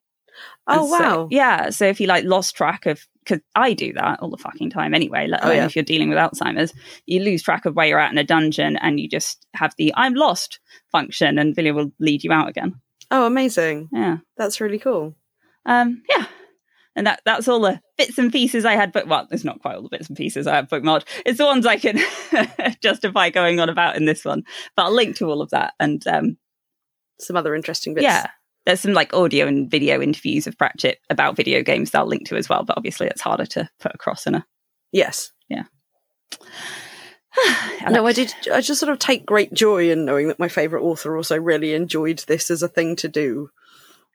Oh 0.68 0.80
And 0.82 0.90
so- 0.90 1.00
wow. 1.00 1.28
yeah. 1.32 1.70
So 1.70 1.86
if 1.86 2.00
you 2.02 2.08
like 2.08 2.24
lost 2.25 2.56
track 2.56 2.86
of, 2.86 3.06
because 3.25 3.41
I 3.55 3.74
do 3.74 3.91
that 3.94 4.20
all 4.22 4.29
the 4.29 4.38
fucking 4.38 4.70
time 4.70 4.94
anyway. 4.94 5.27
Let 5.27 5.44
Oh, 5.44 5.48
alone 5.48 5.55
yeah. 5.58 5.65
if 5.65 5.75
you're 5.75 5.84
dealing 5.84 6.10
with 6.10 6.17
Alzheimer's, 6.17 6.74
you 7.05 7.22
lose 7.22 7.41
track 7.44 7.65
of 7.65 7.75
where 7.75 7.88
you're 7.88 8.00
at 8.00 8.12
in 8.12 8.17
a 8.17 8.24
dungeon, 8.24 8.77
and 8.77 9.00
you 9.00 9.10
just 9.10 9.46
have 9.55 9.74
the 9.77 9.94
"I'm 9.98 10.13
lost" 10.13 10.60
function, 10.91 11.38
and 11.39 11.55
Vilja 11.55 11.74
will 11.75 11.91
lead 12.00 12.24
you 12.24 12.32
out 12.32 12.48
again. 12.50 12.79
Oh, 13.12 13.25
amazing. 13.25 13.89
Yeah. 13.91 14.17
That's 14.38 14.62
really 14.62 14.79
cool. 14.79 15.15
Um. 15.65 16.03
Yeah. 16.10 16.25
And 16.98 17.08
that 17.08 17.20
that's 17.25 17.50
all 17.50 17.60
the 17.60 17.82
bits 17.98 18.17
and 18.17 18.32
pieces 18.32 18.63
I 18.63 18.74
had, 18.74 18.94
but 18.94 19.08
well, 19.08 19.27
it's 19.29 19.44
not 19.44 19.62
quite 19.62 19.75
all 19.75 19.82
the 19.84 19.89
bits 19.89 20.08
and 20.08 20.15
pieces 20.15 20.48
I 20.48 20.55
have 20.55 20.70
bookmarked. 20.70 21.03
It's 21.25 21.38
the 21.39 21.46
ones 21.46 21.65
I 21.65 21.75
can 21.77 22.00
justify 22.82 23.29
going 23.32 23.60
on 23.60 23.67
about 23.67 23.98
in 23.98 24.05
this 24.05 24.24
one. 24.24 24.44
But 24.77 24.84
I'll 24.84 24.94
link 24.94 25.17
to 25.17 25.25
all 25.29 25.41
of 25.41 25.50
that. 25.50 25.74
And 25.77 26.05
um, 26.08 26.38
Some 27.20 27.36
other 27.36 27.53
interesting 27.53 27.96
bits. 27.96 28.03
yeah, 28.03 28.27
there's 28.66 28.82
some 28.82 28.94
like 28.94 29.14
audio 29.14 29.48
and 29.48 29.70
video 29.70 30.02
interviews 30.02 30.48
of 30.48 30.58
Pratchett 30.58 31.00
about 31.10 31.36
video 31.36 31.62
games 31.62 31.92
that 31.92 32.00
I'll 32.00 32.08
link 32.08 32.28
to 32.30 32.36
as 32.36 32.50
well. 32.50 32.64
But 32.64 32.78
obviously, 32.78 33.08
it's 33.08 33.22
harder 33.22 33.46
to 33.48 33.70
put 33.80 33.94
across 33.96 34.26
in 34.28 34.36
a. 34.36 34.46
Yes. 34.92 35.32
Yeah. 35.50 35.64
No, 37.90 38.08
I 38.08 38.14
did. 38.14 38.34
I 38.52 38.62
just 38.62 38.80
sort 38.80 38.92
of 38.92 38.98
take 38.98 39.26
great 39.26 39.54
joy 39.54 39.92
in 39.92 40.06
knowing 40.06 40.30
that 40.30 40.40
my 40.40 40.48
favorite 40.48 40.82
author 40.82 41.16
also 41.16 41.40
really 41.40 41.74
enjoyed 41.74 42.24
this 42.28 42.50
as 42.50 42.64
a 42.64 42.68
thing 42.68 42.96
to 42.96 43.08
do. 43.08 43.50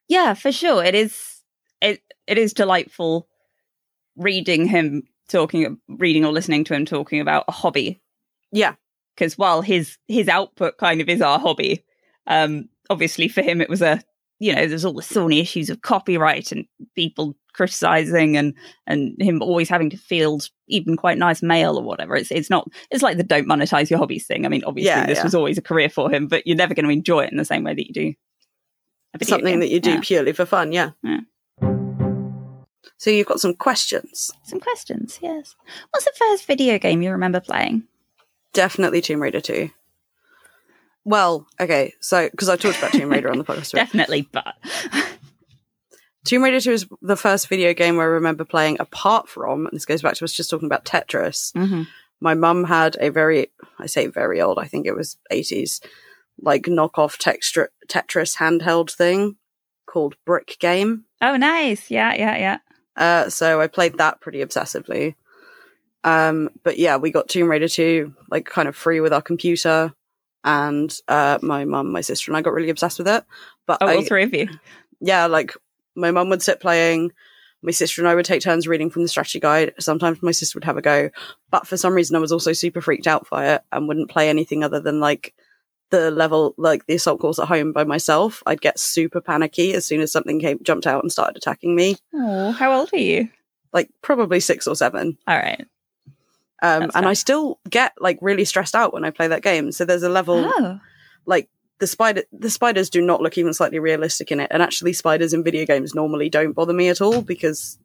Yeah, 0.08 0.34
for 0.34 0.50
sure. 0.50 0.82
It 0.82 0.94
is. 0.96 1.40
It 1.80 2.02
it 2.26 2.38
is 2.38 2.52
delightful 2.52 3.28
reading 4.16 4.66
him 4.66 5.04
talking, 5.28 5.78
reading 5.88 6.24
or 6.24 6.32
listening 6.32 6.64
to 6.64 6.74
him 6.74 6.84
talking 6.84 7.20
about 7.20 7.44
a 7.46 7.52
hobby 7.52 8.00
Yeah. 8.50 8.74
because 9.14 9.38
while 9.38 9.62
his 9.62 9.96
his 10.08 10.28
output 10.28 10.76
kind 10.78 11.00
of 11.00 11.08
is 11.08 11.22
our 11.22 11.38
hobby, 11.38 11.84
um, 12.26 12.68
obviously 12.88 13.28
for 13.28 13.42
him 13.42 13.60
it 13.60 13.68
was 13.68 13.82
a 13.82 14.02
you 14.40 14.52
know 14.54 14.66
there's 14.66 14.84
all 14.84 14.94
the 14.94 15.02
thorny 15.02 15.38
issues 15.38 15.70
of 15.70 15.82
copyright 15.82 16.50
and 16.50 16.64
people 16.96 17.36
criticizing 17.52 18.36
and 18.36 18.54
and 18.86 19.14
him 19.20 19.42
always 19.42 19.68
having 19.68 19.90
to 19.90 19.96
field 19.96 20.48
even 20.68 20.96
quite 20.96 21.18
nice 21.18 21.42
mail 21.42 21.76
or 21.76 21.82
whatever. 21.84 22.16
It's 22.16 22.30
it's 22.32 22.50
not 22.50 22.66
it's 22.90 23.02
like 23.02 23.16
the 23.16 23.22
don't 23.22 23.46
monetize 23.46 23.90
your 23.90 23.98
hobbies 23.98 24.26
thing. 24.26 24.46
I 24.46 24.48
mean, 24.48 24.64
obviously 24.64 24.88
Yeah, 24.88 25.06
this 25.06 25.18
yeah. 25.18 25.24
was 25.24 25.34
always 25.34 25.58
a 25.58 25.62
career 25.62 25.88
for 25.88 26.10
him, 26.10 26.26
but 26.26 26.46
you're 26.46 26.56
never 26.56 26.74
going 26.74 26.86
to 26.86 26.90
enjoy 26.92 27.20
it 27.24 27.30
in 27.32 27.36
the 27.38 27.44
same 27.44 27.62
way 27.64 27.74
that 27.74 27.86
you 27.86 27.92
do 27.94 28.14
Something 29.22 29.44
game. 29.46 29.60
that 29.60 29.68
you 29.68 29.80
do 29.80 29.90
Yeah. 29.92 30.00
purely 30.02 30.32
for 30.32 30.46
fun. 30.46 30.72
Yeah. 30.72 30.90
Yeah. 31.02 31.20
So 32.98 33.10
you've 33.10 33.26
got 33.26 33.40
some 33.40 33.54
questions. 33.54 34.30
Some 34.44 34.60
questions, 34.60 35.18
yes. 35.22 35.56
What's 35.90 36.04
the 36.04 36.12
first 36.16 36.46
video 36.46 36.78
game 36.78 37.02
you 37.02 37.10
remember 37.10 37.40
playing? 37.40 37.84
Definitely 38.52 39.00
Tomb 39.00 39.20
Raider 39.22 39.40
2. 39.40 39.70
Well, 41.04 41.46
okay, 41.58 41.94
so 42.00 42.28
because 42.30 42.48
I 42.48 42.56
talked 42.56 42.78
about 42.78 42.92
Tomb 42.92 43.10
Raider 43.10 43.30
on 43.30 43.38
the 43.38 43.44
podcast. 43.50 43.72
Definitely, 43.72 44.28
but 44.32 44.54
Tomb 46.24 46.42
Raider 46.44 46.60
2 46.60 46.70
is 46.72 46.86
the 47.00 47.16
first 47.16 47.48
video 47.48 47.72
game 47.72 47.98
I 47.98 48.04
remember 48.04 48.44
playing 48.44 48.76
apart 48.80 49.28
from, 49.28 49.66
and 49.66 49.74
this 49.74 49.86
goes 49.86 50.02
back 50.02 50.14
to 50.16 50.24
us 50.24 50.32
just 50.32 50.50
talking 50.50 50.66
about 50.66 50.84
Tetris. 50.84 51.52
Mhm. 51.54 51.86
My 52.20 52.34
mum 52.34 52.64
had 52.64 52.96
a 53.00 53.08
very, 53.08 53.50
I 53.78 53.86
say 53.86 54.06
very 54.06 54.40
old, 54.42 54.58
I 54.58 54.66
think 54.66 54.86
it 54.86 54.94
was 54.94 55.16
80s, 55.32 55.80
like 56.40 56.64
knockoff 56.64 57.16
textra- 57.18 57.68
Tetris 57.88 58.36
handheld 58.36 58.90
thing 58.94 59.36
called 59.86 60.16
Brick 60.26 60.56
Game. 60.60 61.04
oh, 61.22 61.36
nice, 61.36 61.90
yeah, 61.90 62.12
yeah, 62.14 62.36
yeah. 62.36 62.58
Uh, 62.96 63.30
so 63.30 63.60
I 63.62 63.66
played 63.66 63.96
that 63.98 64.20
pretty 64.20 64.40
obsessively. 64.44 65.14
Um, 66.04 66.50
but 66.62 66.78
yeah, 66.78 66.96
we 66.98 67.10
got 67.10 67.28
Tomb 67.28 67.50
Raider 67.50 67.68
2 67.68 68.14
like 68.30 68.44
kind 68.44 68.68
of 68.68 68.76
free 68.76 69.00
with 69.00 69.12
our 69.14 69.22
computer, 69.22 69.94
and 70.44 70.94
uh, 71.08 71.38
my 71.42 71.64
mum, 71.64 71.92
my 71.92 72.00
sister, 72.00 72.30
and 72.30 72.36
I 72.36 72.42
got 72.42 72.52
really 72.54 72.70
obsessed 72.70 72.98
with 72.98 73.08
it. 73.08 73.24
But 73.66 73.78
Oh, 73.80 73.86
I, 73.86 73.96
all 73.96 74.02
three 74.02 74.22
of 74.24 74.34
you. 74.34 74.48
yeah, 75.00 75.26
like 75.26 75.54
my 75.94 76.10
mum 76.10 76.28
would 76.30 76.42
sit 76.42 76.60
playing. 76.60 77.12
My 77.62 77.72
sister 77.72 78.00
and 78.00 78.08
I 78.08 78.14
would 78.14 78.24
take 78.24 78.40
turns 78.40 78.66
reading 78.66 78.88
from 78.88 79.02
the 79.02 79.08
strategy 79.08 79.38
guide. 79.38 79.74
Sometimes 79.78 80.22
my 80.22 80.30
sister 80.32 80.56
would 80.56 80.64
have 80.64 80.78
a 80.78 80.82
go, 80.82 81.10
but 81.50 81.66
for 81.66 81.76
some 81.76 81.92
reason 81.92 82.16
I 82.16 82.20
was 82.20 82.32
also 82.32 82.54
super 82.54 82.80
freaked 82.80 83.06
out 83.06 83.28
by 83.28 83.48
it 83.54 83.62
and 83.70 83.86
wouldn't 83.86 84.10
play 84.10 84.30
anything 84.30 84.64
other 84.64 84.80
than 84.80 84.98
like 84.98 85.34
the 85.90 86.10
level, 86.10 86.54
like 86.56 86.86
the 86.86 86.94
assault 86.94 87.20
course 87.20 87.38
at 87.38 87.48
home 87.48 87.72
by 87.72 87.84
myself. 87.84 88.42
I'd 88.46 88.62
get 88.62 88.78
super 88.78 89.20
panicky 89.20 89.74
as 89.74 89.84
soon 89.84 90.00
as 90.00 90.10
something 90.10 90.40
came, 90.40 90.60
jumped 90.62 90.86
out 90.86 91.02
and 91.02 91.12
started 91.12 91.36
attacking 91.36 91.76
me. 91.76 91.96
Oh, 92.14 92.52
how 92.52 92.72
old 92.78 92.88
are 92.94 92.98
you? 92.98 93.28
Like 93.74 93.90
probably 94.00 94.40
six 94.40 94.66
or 94.66 94.74
seven. 94.74 95.18
All 95.26 95.36
right. 95.36 95.66
Um, 96.62 96.90
and. 96.94 97.06
I 97.06 97.14
still 97.14 97.58
get 97.68 97.92
like 97.98 98.18
really 98.20 98.44
stressed 98.44 98.74
out 98.74 98.92
when 98.92 99.04
I 99.04 99.10
play 99.10 99.28
that 99.28 99.42
game. 99.42 99.72
So 99.72 99.84
there's 99.84 100.02
a 100.02 100.08
level 100.08 100.44
Oh, 100.46 100.80
like 101.26 101.48
the 101.78 101.86
spider 101.86 102.24
the 102.32 102.50
spiders 102.50 102.90
do 102.90 103.00
not 103.00 103.22
look 103.22 103.38
even 103.38 103.54
slightly 103.54 103.78
realistic 103.78 104.30
in 104.30 104.40
it. 104.40 104.48
And 104.50 104.62
actually 104.62 104.92
spiders 104.92 105.32
in 105.32 105.42
video 105.42 105.64
games 105.64 105.94
normally 105.94 106.28
don't 106.28 106.52
bother 106.52 106.72
me 106.74 106.88
at 106.88 107.00
all 107.00 107.22
because 107.22 107.78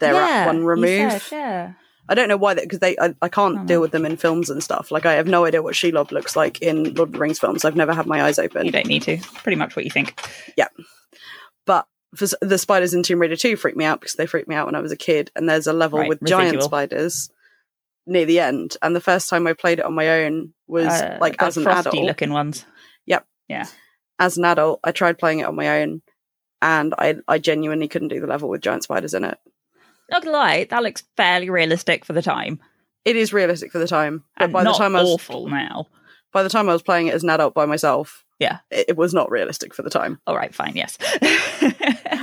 they're 0.00 0.14
yeah, 0.14 0.26
at 0.26 0.46
one 0.46 0.64
remove. 0.64 1.12
said, 1.22 1.22
yeah. 1.36 1.72
I 2.08 2.14
don't 2.14 2.28
know 2.28 2.38
why 2.38 2.54
that 2.54 2.62
because 2.64 2.78
they 2.78 2.96
I, 2.98 3.14
I 3.20 3.28
can't 3.28 3.58
Oh, 3.58 3.64
deal 3.64 3.80
with 3.82 3.90
them 3.90 4.06
in 4.06 4.16
films 4.16 4.48
and 4.48 4.62
stuff. 4.62 4.90
Like 4.90 5.04
I 5.04 5.12
have 5.14 5.26
no 5.26 5.44
idea 5.44 5.62
what 5.62 5.74
Shelob 5.74 6.10
looks 6.10 6.34
like 6.36 6.62
in 6.62 6.94
Lord 6.94 7.10
of 7.10 7.12
the 7.12 7.18
Rings 7.18 7.38
films. 7.38 7.66
I've 7.66 7.76
never 7.76 7.92
had 7.92 8.06
my 8.06 8.22
eyes 8.22 8.38
open. 8.38 8.64
You 8.64 8.72
don't 8.72 8.86
need 8.86 9.02
to. 9.02 9.18
Pretty 9.18 9.56
much 9.56 9.76
what 9.76 9.84
you 9.84 9.90
think. 9.90 10.18
Yeah. 10.56 10.68
But 11.66 11.86
for, 12.14 12.26
the 12.40 12.56
spiders 12.56 12.94
in 12.94 13.02
Tomb 13.02 13.18
Raider 13.20 13.36
2 13.36 13.56
freaked 13.56 13.76
me 13.76 13.84
out 13.84 14.00
because 14.00 14.14
they 14.14 14.24
freaked 14.24 14.48
me 14.48 14.54
out 14.54 14.64
when 14.64 14.74
I 14.74 14.80
was 14.80 14.92
a 14.92 14.96
kid. 14.96 15.30
And 15.36 15.46
there's 15.46 15.66
a 15.66 15.74
level 15.74 15.98
Right, 15.98 16.08
with 16.08 16.24
giant 16.24 16.62
spiders 16.62 17.28
near 18.08 18.24
the 18.26 18.40
end. 18.40 18.76
And 18.82 18.96
the 18.96 19.00
first 19.00 19.28
time 19.28 19.46
I 19.46 19.52
played 19.52 19.78
it 19.78 19.84
on 19.84 19.94
my 19.94 20.08
own 20.24 20.52
was 20.66 20.86
Uh, 20.88 21.18
like 21.20 21.40
as 21.42 21.56
an 21.56 21.62
frosty 21.62 21.90
adult. 21.90 22.04
looking 22.06 22.32
ones. 22.32 22.64
Yep. 23.06 23.24
Yeah. 23.48 23.66
As 24.18 24.36
an 24.36 24.44
adult, 24.44 24.80
I 24.82 24.90
tried 24.92 25.18
playing 25.18 25.40
it 25.40 25.46
on 25.46 25.54
my 25.54 25.80
own, 25.82 26.02
and 26.60 26.94
I 26.98 27.16
I 27.28 27.38
genuinely 27.38 27.86
couldn't 27.88 28.08
do 28.08 28.20
the 28.20 28.26
level 28.26 28.48
with 28.48 28.60
giant 28.62 28.82
spiders 28.82 29.14
in 29.14 29.22
it. 29.24 29.38
Not 30.10 30.24
gonna 30.24 30.36
lie, 30.36 30.64
that 30.64 30.82
looks 30.82 31.04
fairly 31.16 31.50
realistic 31.50 32.04
for 32.04 32.14
the 32.14 32.22
time, 32.22 32.60
It 33.04 33.14
is 33.14 33.32
realistic 33.32 33.70
for 33.72 33.78
the 33.78 33.86
time, 33.86 34.24
but 34.36 34.44
and 34.44 34.52
by 34.52 34.64
the 34.64 34.72
time 34.72 34.96
I 34.96 35.02
was 35.02 35.10
awful 35.14 35.48
now. 35.48 35.86
by 36.32 36.42
the 36.42 36.48
time 36.48 36.68
I 36.68 36.72
was 36.72 36.82
playing 36.82 37.06
it 37.08 37.14
as 37.14 37.22
an 37.22 37.30
adult 37.30 37.54
by 37.54 37.66
myself, 37.66 38.24
Yeah. 38.38 38.58
it, 38.70 38.86
it 38.90 38.96
was 38.96 39.12
not 39.14 39.30
realistic 39.30 39.74
for 39.74 39.82
the 39.82 39.90
time. 39.90 40.18
All 40.26 40.34
right, 40.36 40.54
fine, 40.54 40.74
yes. 40.76 40.96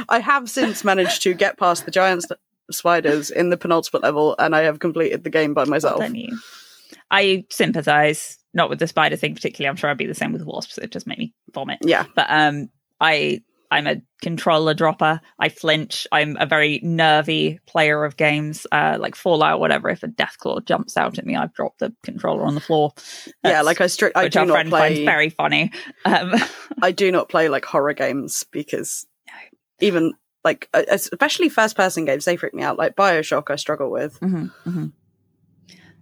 I 0.09 0.19
have 0.19 0.49
since 0.49 0.83
managed 0.83 1.21
to 1.23 1.33
get 1.33 1.57
past 1.57 1.85
the 1.85 1.91
giant 1.91 2.25
spiders 2.71 3.29
in 3.31 3.49
the 3.49 3.57
penultimate 3.57 4.03
level, 4.03 4.35
and 4.39 4.55
I 4.55 4.61
have 4.61 4.79
completed 4.79 5.23
the 5.23 5.29
game 5.29 5.53
by 5.53 5.65
myself. 5.65 5.99
Well 5.99 6.13
you. 6.13 6.37
I 7.11 7.45
sympathise, 7.49 8.37
not 8.53 8.69
with 8.69 8.79
the 8.79 8.87
spider 8.87 9.15
thing 9.15 9.35
particularly. 9.35 9.69
I'm 9.69 9.75
sure 9.75 9.89
I'd 9.89 9.97
be 9.97 10.05
the 10.05 10.13
same 10.15 10.33
with 10.33 10.43
wasps. 10.43 10.77
It 10.77 10.91
just 10.91 11.07
made 11.07 11.17
me 11.17 11.33
vomit. 11.53 11.79
Yeah, 11.81 12.05
But 12.15 12.27
um, 12.29 12.69
I 12.99 13.41
I'm 13.71 13.87
a 13.87 14.01
controller 14.21 14.73
dropper. 14.73 15.19
I 15.39 15.49
flinch. 15.49 16.07
I'm 16.11 16.37
a 16.39 16.45
very 16.45 16.79
nervy 16.83 17.59
player 17.65 18.03
of 18.05 18.15
games, 18.15 18.65
uh, 18.71 18.97
like 18.99 19.15
Fallout, 19.15 19.59
whatever. 19.59 19.89
If 19.89 20.03
a 20.03 20.07
Deathclaw 20.07 20.65
jumps 20.65 20.95
out 20.97 21.17
at 21.17 21.25
me, 21.25 21.35
I've 21.35 21.53
dropped 21.53 21.79
the 21.79 21.93
controller 22.03 22.45
on 22.45 22.55
the 22.55 22.61
floor. 22.61 22.93
yeah, 23.43 23.61
like 23.61 23.81
I 23.81 23.85
stri- 23.85 24.11
I 24.15 24.25
which 24.25 24.33
do 24.33 24.39
our 24.39 24.45
not 24.45 24.53
friend 24.53 24.69
finds 24.69 24.99
very 24.99 25.29
funny. 25.29 25.71
Um, 26.05 26.33
I 26.81 26.91
do 26.91 27.11
not 27.11 27.27
play 27.29 27.49
like 27.49 27.65
horror 27.65 27.93
games 27.93 28.45
because 28.51 29.05
even 29.81 30.13
like 30.45 30.69
uh, 30.73 30.83
especially 30.89 31.49
first 31.49 31.75
person 31.75 32.05
games 32.05 32.23
they 32.23 32.37
freak 32.37 32.53
me 32.53 32.63
out. 32.63 32.77
Like 32.77 32.95
Bioshock, 32.95 33.49
I 33.51 33.57
struggle 33.57 33.91
with. 33.91 34.17
mhm, 34.21 34.51
mhm. 34.65 34.93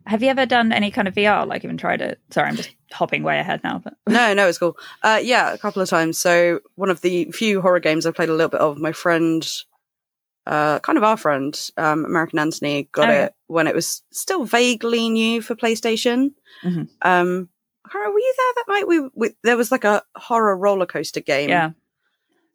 Have 0.05 0.21
you 0.21 0.27
ever 0.29 0.45
done 0.45 0.73
any 0.73 0.91
kind 0.91 1.07
of 1.07 1.15
VR? 1.15 1.47
Like 1.47 1.63
even 1.63 1.77
tried 1.77 2.01
it? 2.01 2.19
Sorry, 2.29 2.49
I'm 2.49 2.57
just 2.57 2.75
hopping 2.91 3.23
way 3.23 3.39
ahead 3.39 3.61
now. 3.63 3.79
But 3.81 3.93
no, 4.07 4.33
no, 4.39 4.47
it's 4.49 4.57
cool. 4.57 4.77
Uh, 5.01 5.21
yeah, 5.23 5.53
a 5.53 5.57
couple 5.57 5.81
of 5.81 5.89
times. 5.89 6.19
So 6.19 6.59
one 6.75 6.89
of 6.89 6.99
the 7.01 7.31
few 7.31 7.61
horror 7.61 7.79
games 7.79 8.05
i've 8.05 8.13
played 8.15 8.27
a 8.29 8.33
little 8.33 8.49
bit 8.49 8.59
of, 8.59 8.77
my 8.77 8.91
friend, 8.91 9.47
uh, 10.45 10.79
kind 10.79 10.97
of 10.97 11.05
our 11.05 11.15
friend, 11.15 11.57
um, 11.77 12.03
American 12.03 12.37
Anthony, 12.39 12.89
got 12.91 13.09
Oh, 13.09 13.13
it 13.13 13.33
when 13.47 13.65
it 13.67 13.73
was 13.75 14.03
still 14.11 14.43
vaguely 14.43 15.07
new 15.09 15.41
for 15.41 15.55
PlayStation. 15.55 16.31
Mhm. 16.65 16.89
Um, 17.01 17.47
remember, 17.93 18.11
were 18.13 18.19
you 18.19 18.33
there 18.37 18.53
that 18.55 18.65
night? 18.73 18.87
We, 18.89 19.09
we 19.15 19.29
there 19.43 19.55
was 19.55 19.71
like 19.71 19.85
a 19.85 20.03
horror 20.17 20.57
roller 20.57 20.85
coaster 20.85 21.21
game. 21.21 21.47
yeah, 21.49 21.71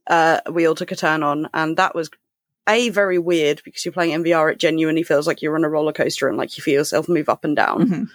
uh, 0.09 0.41
we 0.51 0.67
all 0.67 0.75
took 0.75 0.91
a 0.93 0.97
turn 0.97 1.23
on, 1.23 1.49
and 1.55 1.77
that 1.77 1.95
was 1.95 2.11
a 2.69 2.91
very 2.91 3.19
weird 3.19 3.63
because 3.65 3.85
you're 3.85 3.93
playing 3.93 4.13
in 4.13 4.25
VR. 4.25 4.53
It 4.53 4.59
genuinely 4.59 5.03
feels 5.03 5.27
like 5.27 5.41
you're 5.43 5.55
on 5.57 5.65
a 5.65 5.69
roller 5.71 5.93
coaster 5.93 6.29
and 6.29 6.37
like 6.37 6.57
you 6.59 6.63
feel 6.63 6.75
yourself 6.81 7.09
move 7.09 7.29
up 7.29 7.45
and 7.45 7.57
down 7.57 7.89
Mhm. 7.89 8.07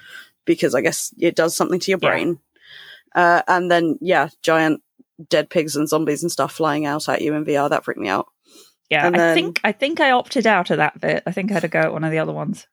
because 0.45 0.75
I 0.75 0.81
guess 0.81 1.13
it 1.19 1.35
does 1.35 1.55
something 1.55 1.79
to 1.79 1.91
your 1.91 1.99
Yeah. 2.01 2.09
brain. 2.09 2.39
Uh, 3.15 3.41
and 3.47 3.69
then 3.71 3.97
yeah, 4.01 4.29
giant 4.43 4.81
dead 5.29 5.49
pigs 5.49 5.75
and 5.75 5.87
zombies 5.89 6.21
and 6.23 6.31
stuff 6.31 6.51
flying 6.53 6.85
out 6.85 7.07
at 7.09 7.21
you 7.21 7.33
in 7.33 7.45
VR 7.45 7.69
that 7.69 7.83
freaked 7.83 7.99
me 7.99 8.09
out. 8.09 8.27
yeah. 8.89 9.07
And 9.07 9.15
I 9.15 9.19
then- 9.19 9.35
think 9.35 9.61
I 9.63 9.71
think 9.71 9.99
I 9.99 10.11
opted 10.11 10.45
out 10.45 10.69
of 10.69 10.77
that 10.77 10.99
bit. 11.01 11.23
I 11.25 11.31
think 11.31 11.49
I 11.49 11.55
had 11.55 11.61
to 11.61 11.67
go 11.67 11.79
at 11.81 11.93
one 11.93 12.03
of 12.03 12.11
the 12.11 12.19
other 12.19 12.33
ones. 12.33 12.67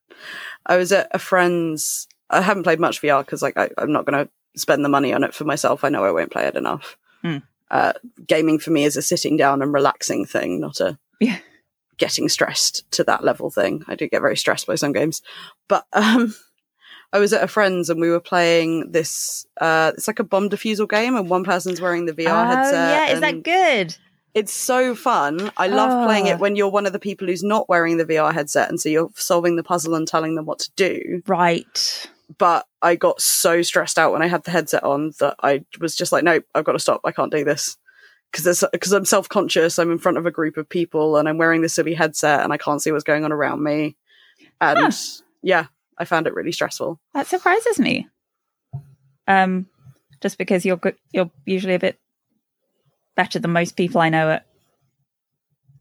I 0.66 0.76
was 0.76 0.92
at 0.92 1.08
a 1.12 1.18
friend's. 1.18 2.08
I 2.28 2.42
haven't 2.42 2.64
played 2.64 2.78
much 2.80 3.00
VR 3.00 3.24
because 3.24 3.40
like 3.42 3.56
I, 3.56 3.70
I'm 3.78 3.92
not 3.92 4.04
going 4.04 4.24
to 4.26 4.30
spend 4.60 4.84
the 4.84 4.88
money 4.90 5.12
on 5.14 5.24
it 5.24 5.32
for 5.34 5.44
myself. 5.44 5.82
I 5.82 5.88
know 5.88 6.04
I 6.04 6.10
won't 6.10 6.30
play 6.30 6.44
it 6.46 6.56
enough. 6.56 6.96
Hmm. 7.22 7.38
Uh, 7.70 7.92
gaming 8.26 8.58
for 8.58 8.70
me 8.70 8.84
is 8.84 8.96
a 8.96 9.02
sitting 9.02 9.36
down 9.36 9.62
and 9.62 9.72
relaxing 9.72 10.24
thing, 10.26 10.60
not 10.60 10.80
a 10.80 10.98
Yeah. 11.20 11.38
getting 11.98 12.28
stressed 12.28 12.90
to 12.92 13.04
that 13.04 13.22
level 13.24 13.50
thing. 13.50 13.84
I 13.86 13.94
do 13.94 14.08
get 14.08 14.20
very 14.22 14.36
stressed 14.36 14.66
by 14.66 14.74
some 14.74 14.92
games, 14.92 15.22
but 15.68 15.84
um, 15.92 16.34
I 17.12 17.18
was 17.18 17.32
at 17.32 17.42
a 17.44 17.48
friend's 17.48 17.90
and 17.90 18.00
we 18.00 18.08
were 18.10 18.20
playing 18.20 18.90
this. 18.92 19.46
Uh, 19.60 19.92
it's 19.96 20.06
like 20.08 20.18
a 20.18 20.24
bomb 20.24 20.48
defusal 20.50 20.88
game, 20.88 21.14
and 21.16 21.28
one 21.28 21.44
person's 21.44 21.80
wearing 21.80 22.06
the 22.06 22.12
VR 22.12 22.28
oh 22.30 22.46
headset. 22.56 22.74
yeah, 23.08 23.14
is 23.14 23.20
that 23.20 23.42
good? 23.42 23.96
It's 24.32 24.52
so 24.52 24.94
fun. 24.94 25.50
I 25.56 25.66
love 25.66 26.06
playing 26.06 26.28
Ah. 26.28 26.32
it 26.34 26.38
when 26.38 26.54
you're 26.54 26.68
one 26.70 26.86
of 26.86 26.92
the 26.92 27.00
people 27.00 27.26
who's 27.26 27.42
not 27.42 27.68
wearing 27.68 27.96
the 27.96 28.04
VR 28.04 28.32
headset, 28.32 28.68
and 28.68 28.80
so 28.80 28.88
you're 28.88 29.10
solving 29.16 29.56
the 29.56 29.64
puzzle 29.64 29.94
and 29.96 30.06
telling 30.06 30.36
them 30.36 30.46
what 30.46 30.60
to 30.60 30.70
do 30.76 31.22
Right. 31.26 32.08
But 32.38 32.66
I 32.82 32.96
got 32.96 33.20
so 33.20 33.62
stressed 33.62 33.98
out 33.98 34.12
when 34.12 34.22
I 34.22 34.26
had 34.26 34.44
the 34.44 34.50
headset 34.50 34.84
on 34.84 35.12
that 35.20 35.36
I 35.42 35.64
was 35.80 35.96
just 35.96 36.12
like, 36.12 36.24
nope, 36.24 36.44
I've 36.54 36.64
got 36.64 36.72
to 36.72 36.78
stop. 36.78 37.00
I 37.04 37.12
can't 37.12 37.32
do 37.32 37.44
this 37.44 37.76
because 38.32 38.64
because 38.72 38.92
I'm 38.92 39.04
self 39.04 39.28
conscious. 39.28 39.78
I'm 39.78 39.90
in 39.90 39.98
front 39.98 40.18
of 40.18 40.26
a 40.26 40.30
group 40.30 40.56
of 40.56 40.68
people 40.68 41.16
and 41.16 41.28
I'm 41.28 41.38
wearing 41.38 41.62
this 41.62 41.74
silly 41.74 41.94
headset 41.94 42.40
and 42.42 42.52
I 42.52 42.56
can't 42.56 42.82
see 42.82 42.92
what's 42.92 43.04
going 43.04 43.24
on 43.24 43.32
around 43.32 43.62
me. 43.62 43.96
And 44.60 44.78
Huh. 44.78 44.90
yeah, 45.42 45.66
I 45.98 46.04
found 46.04 46.26
it 46.26 46.34
really 46.34 46.52
stressful. 46.52 47.00
That 47.14 47.26
surprises 47.26 47.78
me. 47.78 48.08
Um, 49.26 49.66
just 50.20 50.38
because 50.38 50.64
you're 50.64 50.76
good, 50.76 50.96
you're 51.12 51.30
usually 51.44 51.74
a 51.74 51.78
bit 51.78 51.98
better 53.16 53.38
than 53.38 53.52
most 53.52 53.76
people 53.76 54.00
I 54.00 54.08
know 54.08 54.30
at 54.30 54.46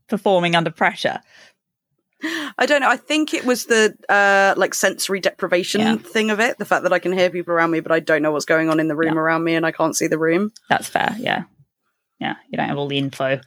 performing 0.07 0.55
under 0.55 0.71
pressure. 0.71 1.21
I 2.23 2.65
don't 2.65 2.81
know. 2.81 2.89
I 2.89 2.97
think 2.97 3.33
it 3.33 3.45
was 3.45 3.65
the 3.65 3.95
uh 4.09 4.53
like 4.57 4.73
sensory 4.73 5.19
deprivation 5.19 5.81
Yeah. 5.81 5.95
thing 5.97 6.31
of 6.31 6.39
it, 6.39 6.57
the 6.57 6.65
fact 6.65 6.83
that 6.83 6.93
I 6.93 6.99
can 6.99 7.13
hear 7.13 7.29
people 7.29 7.53
around 7.53 7.71
me, 7.71 7.79
but 7.79 7.91
I 7.91 7.99
don't 7.99 8.21
know 8.21 8.31
what's 8.31 8.45
going 8.45 8.69
on 8.69 8.79
in 8.79 8.87
the 8.89 8.95
room 8.95 9.13
Yeah. 9.15 9.19
around 9.21 9.43
me 9.43 9.55
and 9.55 9.65
I 9.65 9.71
can't 9.71 9.95
see 9.95 10.07
the 10.07 10.17
room. 10.19 10.51
That's 10.69 10.87
fair. 10.87 11.15
Yeah, 11.19 11.43
yeah. 12.19 12.35
You 12.49 12.57
don't 12.57 12.67
have 12.67 12.77
all 12.77 12.87
the 12.87 12.97
info. 12.97 13.39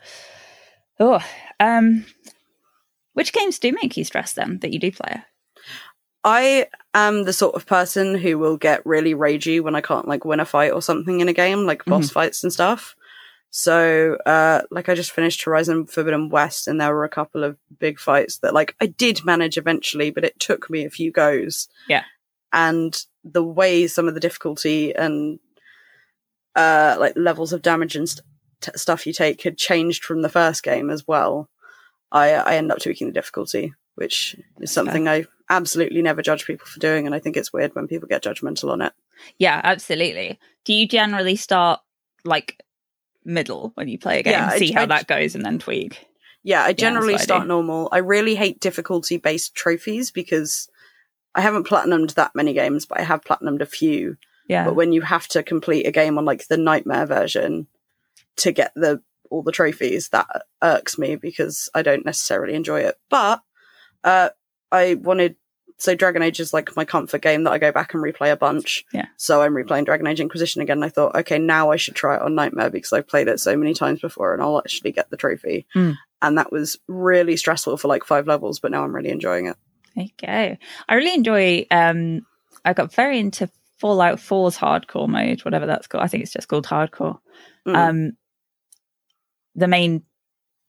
Oh, 1.00 1.20
um, 1.60 2.06
which 3.14 3.32
games 3.32 3.58
do 3.58 3.72
make 3.72 3.96
you 3.96 4.04
stressed 4.04 4.36
then 4.36 4.58
that 4.60 4.72
you 4.72 4.78
do 4.78 4.90
play? 4.92 5.22
I 6.24 6.68
am 6.94 7.24
the 7.24 7.32
sort 7.32 7.56
of 7.56 7.66
person 7.66 8.14
who 8.14 8.38
will 8.38 8.56
get 8.56 8.86
really 8.86 9.12
ragey 9.14 9.60
when 9.60 9.74
I 9.74 9.80
can't 9.80 10.06
like 10.06 10.24
win 10.24 10.38
a 10.40 10.44
fight 10.44 10.70
or 10.72 10.80
something 10.80 11.20
in 11.20 11.28
a 11.28 11.32
game, 11.32 11.66
like 11.66 11.84
boss 11.84 12.10
fights 12.10 12.44
and 12.44 12.52
stuff. 12.52 12.94
So, 13.54 14.16
uh, 14.24 14.62
like 14.70 14.88
I 14.88 14.94
just 14.94 15.12
finished 15.12 15.44
Horizon 15.44 15.84
Forbidden 15.86 16.30
West, 16.30 16.66
and 16.66 16.80
there 16.80 16.94
were 16.94 17.04
a 17.04 17.08
couple 17.10 17.44
of 17.44 17.58
big 17.78 18.00
fights 18.00 18.38
that 18.38 18.54
like 18.54 18.74
I 18.80 18.86
did 18.86 19.26
manage 19.26 19.58
eventually, 19.58 20.10
but 20.10 20.24
it 20.24 20.40
took 20.40 20.70
me 20.70 20.84
a 20.86 20.90
few 20.90 21.12
goes. 21.12 21.68
Yeah. 21.86 22.04
and 22.52 22.98
the 23.24 23.44
way 23.44 23.86
some 23.86 24.08
of 24.08 24.14
the 24.14 24.20
difficulty 24.20 24.92
and 24.94 25.38
uh, 26.56 26.96
like 26.98 27.12
levels 27.14 27.52
of 27.52 27.62
damage 27.62 27.94
and 27.94 28.08
st- 28.08 28.26
t- 28.60 28.72
stuff 28.74 29.06
you 29.06 29.12
take 29.12 29.42
had 29.42 29.56
changed 29.56 30.02
from 30.04 30.22
the 30.22 30.28
first 30.28 30.62
game 30.62 30.90
as 30.90 31.06
well. 31.06 31.48
I 32.10 32.30
I 32.32 32.54
end 32.56 32.72
up 32.72 32.80
tweaking 32.80 33.06
the 33.06 33.12
difficulty, 33.12 33.74
which 33.96 34.34
is 34.60 34.70
something 34.70 35.08
I 35.08 35.26
absolutely 35.50 36.00
never 36.02 36.22
judge 36.22 36.46
people 36.46 36.66
for 36.66 36.80
doing, 36.80 37.04
and 37.04 37.14
I 37.14 37.18
think 37.18 37.36
it's 37.36 37.52
weird 37.52 37.74
when 37.74 37.86
people 37.86 38.08
get 38.08 38.24
judgmental 38.24 38.70
on 38.72 38.80
it. 38.80 38.94
Yeah, 39.38 39.60
absolutely. 39.62 40.38
Do 40.64 40.72
you 40.72 40.88
generally 40.88 41.36
start 41.36 41.80
like 42.24 42.62
middle 43.24 43.72
when 43.74 43.88
you 43.88 43.98
play 43.98 44.20
a 44.20 44.22
game, 44.22 44.32
Yeah, 44.32 44.48
I- 44.52 44.58
see 44.58 44.72
how 44.72 44.82
I- 44.82 44.86
that 44.86 45.06
goes, 45.06 45.34
and 45.34 45.44
then 45.44 45.58
tweak? 45.58 46.06
Yeah, 46.44 46.64
I 46.64 46.72
generally 46.72 47.12
that's 47.12 47.28
what 47.28 47.34
I 47.34 47.36
start 47.36 47.48
normal. 47.48 47.88
I 47.92 47.98
really 47.98 48.34
hate 48.34 48.58
difficulty 48.60 49.16
based 49.16 49.54
trophies 49.54 50.10
because 50.10 50.68
I 51.34 51.40
haven't 51.40 51.66
platinumed 51.68 52.14
that 52.14 52.34
many 52.34 52.52
games, 52.52 52.84
but 52.84 52.98
I 52.98 53.02
have 53.02 53.22
platinumed 53.22 53.60
a 53.60 53.66
few. 53.66 54.16
Yeah, 54.48 54.64
But 54.64 54.74
when 54.74 54.92
you 54.92 55.02
have 55.02 55.28
to 55.28 55.42
complete 55.44 55.86
a 55.86 55.92
game 55.92 56.18
on 56.18 56.24
like 56.24 56.48
the 56.48 56.56
nightmare 56.56 57.06
version 57.06 57.68
to 58.38 58.50
get 58.52 58.72
the 58.74 59.00
all 59.30 59.42
the 59.42 59.52
trophies, 59.52 60.08
that 60.08 60.26
irks 60.62 60.98
me 60.98 61.14
because 61.16 61.70
I 61.74 61.82
don't 61.82 62.04
necessarily 62.04 62.54
enjoy 62.54 62.80
it. 62.80 62.98
But 63.08 63.40
uh 64.04 64.30
I 64.72 64.94
wanted 64.94 65.36
so 65.82 65.96
Dragon 65.96 66.22
Age 66.22 66.38
is 66.38 66.54
like 66.54 66.76
my 66.76 66.84
comfort 66.84 67.22
game 67.22 67.42
that 67.42 67.52
I 67.52 67.58
go 67.58 67.72
back 67.72 67.92
and 67.92 68.02
replay 68.02 68.30
a 68.30 68.36
bunch. 68.36 68.84
Yeah. 68.92 69.06
So 69.16 69.42
I'm 69.42 69.52
replaying 69.52 69.84
Dragon 69.84 70.06
Age 70.06 70.20
Inquisition 70.20 70.62
again. 70.62 70.78
And 70.78 70.84
I 70.84 70.88
thought, 70.88 71.16
okay, 71.16 71.40
now 71.40 71.72
I 71.72 71.76
should 71.76 71.96
try 71.96 72.14
it 72.14 72.22
on 72.22 72.36
Nightmare 72.36 72.70
because 72.70 72.92
I've 72.92 73.08
played 73.08 73.26
it 73.26 73.40
so 73.40 73.56
many 73.56 73.74
times 73.74 74.00
before 74.00 74.32
and 74.32 74.40
I'll 74.40 74.58
actually 74.58 74.92
get 74.92 75.10
the 75.10 75.16
trophy. 75.16 75.66
Mm. 75.74 75.96
And 76.22 76.38
that 76.38 76.52
was 76.52 76.78
really 76.86 77.36
stressful 77.36 77.78
for 77.78 77.88
like 77.88 78.04
five 78.04 78.28
levels, 78.28 78.60
but 78.60 78.70
now 78.70 78.84
I'm 78.84 78.94
really 78.94 79.10
enjoying 79.10 79.46
it. 79.46 79.56
There 79.96 80.04
you 80.04 80.10
go. 80.24 80.56
I 80.88 80.94
really 80.94 81.14
enjoy. 81.14 81.66
Um, 81.72 82.26
I 82.64 82.74
got 82.74 82.94
very 82.94 83.18
into 83.18 83.50
Fallout 83.78 84.18
4's 84.18 84.56
hardcore 84.56 85.08
mode, 85.08 85.40
whatever 85.40 85.66
that's 85.66 85.88
called. 85.88 86.04
I 86.04 86.06
think 86.06 86.22
it's 86.22 86.32
just 86.32 86.46
called 86.46 86.66
hardcore. 86.66 87.18
Mm. 87.66 87.74
Um, 87.74 88.12
the 89.56 89.66
main 89.66 90.04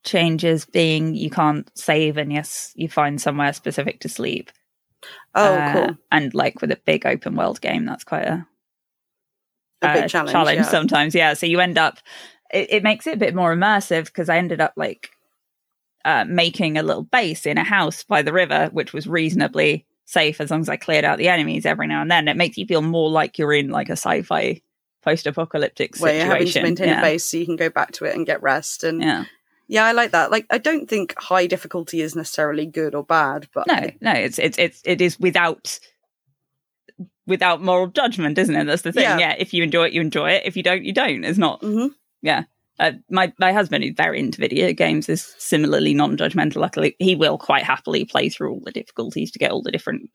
changes 0.03 0.65
being 0.65 1.13
you 1.13 1.29
can't 1.29 1.69
save, 1.77 2.17
and 2.17 2.33
yes, 2.33 2.71
you 2.73 2.89
find 2.89 3.21
somewhere 3.21 3.53
specific 3.53 3.99
to 3.99 4.09
sleep. 4.09 4.49
Oh, 5.35 5.53
Uh, 5.55 5.73
cool. 5.73 5.97
And 6.11 6.33
like 6.33 6.61
with 6.61 6.71
a 6.71 6.79
big 6.85 7.05
open 7.05 7.35
world 7.35 7.61
game, 7.61 7.85
that's 7.85 8.03
quite 8.03 8.25
a, 8.25 8.45
A 9.81 9.87
uh, 9.89 9.93
big 10.01 10.09
challenge. 10.09 10.57
yeah. 10.57 10.63
sometimes. 10.63 11.15
Yeah. 11.15 11.33
So 11.33 11.45
you 11.45 11.59
end 11.59 11.77
up, 11.77 11.97
it, 12.53 12.67
it 12.71 12.83
makes 12.83 13.07
it 13.07 13.15
a 13.15 13.17
bit 13.17 13.35
more 13.35 13.55
immersive 13.55 14.05
because 14.05 14.29
I 14.29 14.37
ended 14.37 14.61
up 14.61 14.73
like 14.75 15.09
uh, 16.05 16.25
making 16.27 16.77
a 16.77 16.83
little 16.83 17.03
base 17.03 17.45
in 17.45 17.57
a 17.57 17.63
house 17.63 18.03
by 18.03 18.21
the 18.21 18.33
river, 18.33 18.69
which 18.73 18.93
was 18.93 19.07
reasonably 19.07 19.85
safe 20.05 20.41
as 20.41 20.51
long 20.51 20.61
as 20.61 20.69
I 20.69 20.75
cleared 20.75 21.05
out 21.05 21.17
the 21.17 21.29
enemies 21.29 21.65
every 21.65 21.87
now 21.87 22.01
and 22.01 22.11
then. 22.11 22.27
It 22.27 22.37
makes 22.37 22.57
you 22.57 22.65
feel 22.65 22.81
more 22.81 23.09
like 23.09 23.37
you're 23.37 23.53
in 23.53 23.69
like 23.69 23.89
a 23.89 23.93
sci-fi 23.93 24.61
post-apocalyptic 25.01 25.97
Where 25.97 26.11
situation. 26.11 26.27
you're 26.27 26.35
having 26.37 26.51
to 26.53 26.61
maintain 26.61 26.87
yeah. 26.89 26.99
a 26.99 27.01
base 27.01 27.25
so 27.25 27.37
you 27.37 27.45
can 27.45 27.55
go 27.55 27.69
back 27.69 27.91
to 27.93 28.05
it 28.05 28.15
and 28.15 28.25
get 28.25 28.41
rest. 28.41 28.83
And 28.83 29.01
Yeah. 29.01 29.25
Yeah, 29.67 29.85
I 29.85 29.91
like 29.93 30.11
that. 30.11 30.29
Like, 30.31 30.45
I 30.49 30.57
don't 30.57 30.89
think 30.89 31.15
high 31.17 31.47
difficulty 31.47 32.01
is 32.01 32.15
necessarily 32.15 32.65
good 32.65 32.93
or 32.95 33.03
bad, 33.03 33.47
but 33.53 33.67
No, 33.67 33.89
no, 34.01 34.11
it's 34.11 34.37
it's 34.39 34.57
it's 34.57 34.81
it 34.85 35.01
is 35.01 35.19
without 35.19 35.79
without 37.25 37.61
moral 37.61 37.87
judgment, 37.87 38.37
isn't 38.37 38.55
it? 38.55 38.65
That's 38.65 38.81
the 38.81 38.91
thing. 38.91 39.03
Yeah. 39.03 39.17
Yeah. 39.19 39.35
If 39.37 39.53
you 39.53 39.63
enjoy 39.63 39.85
it, 39.87 39.93
you 39.93 40.01
enjoy 40.01 40.31
it. 40.31 40.43
If 40.45 40.57
you 40.57 40.63
don't, 40.63 40.83
you 40.83 40.93
don't. 40.93 41.23
It's 41.23 41.37
not. 41.37 41.61
Mhm. 41.61 41.91
Yeah. 42.21 42.43
Uh, 42.79 42.93
my 43.09 43.31
my 43.39 43.53
husband, 43.53 43.83
who's 43.83 43.93
very 43.95 44.19
into 44.19 44.41
video 44.41 44.73
games, 44.73 45.07
is 45.07 45.35
similarly 45.37 45.93
non-judgmental. 45.93 46.57
Luckily, 46.57 46.95
he 46.99 47.15
will 47.15 47.37
quite 47.37 47.63
happily 47.63 48.03
play 48.05 48.29
through 48.29 48.51
all 48.51 48.61
the 48.63 48.71
difficulties 48.71 49.31
to 49.31 49.39
get 49.39 49.51
all 49.51 49.61
the 49.61 49.71
different 49.71 50.09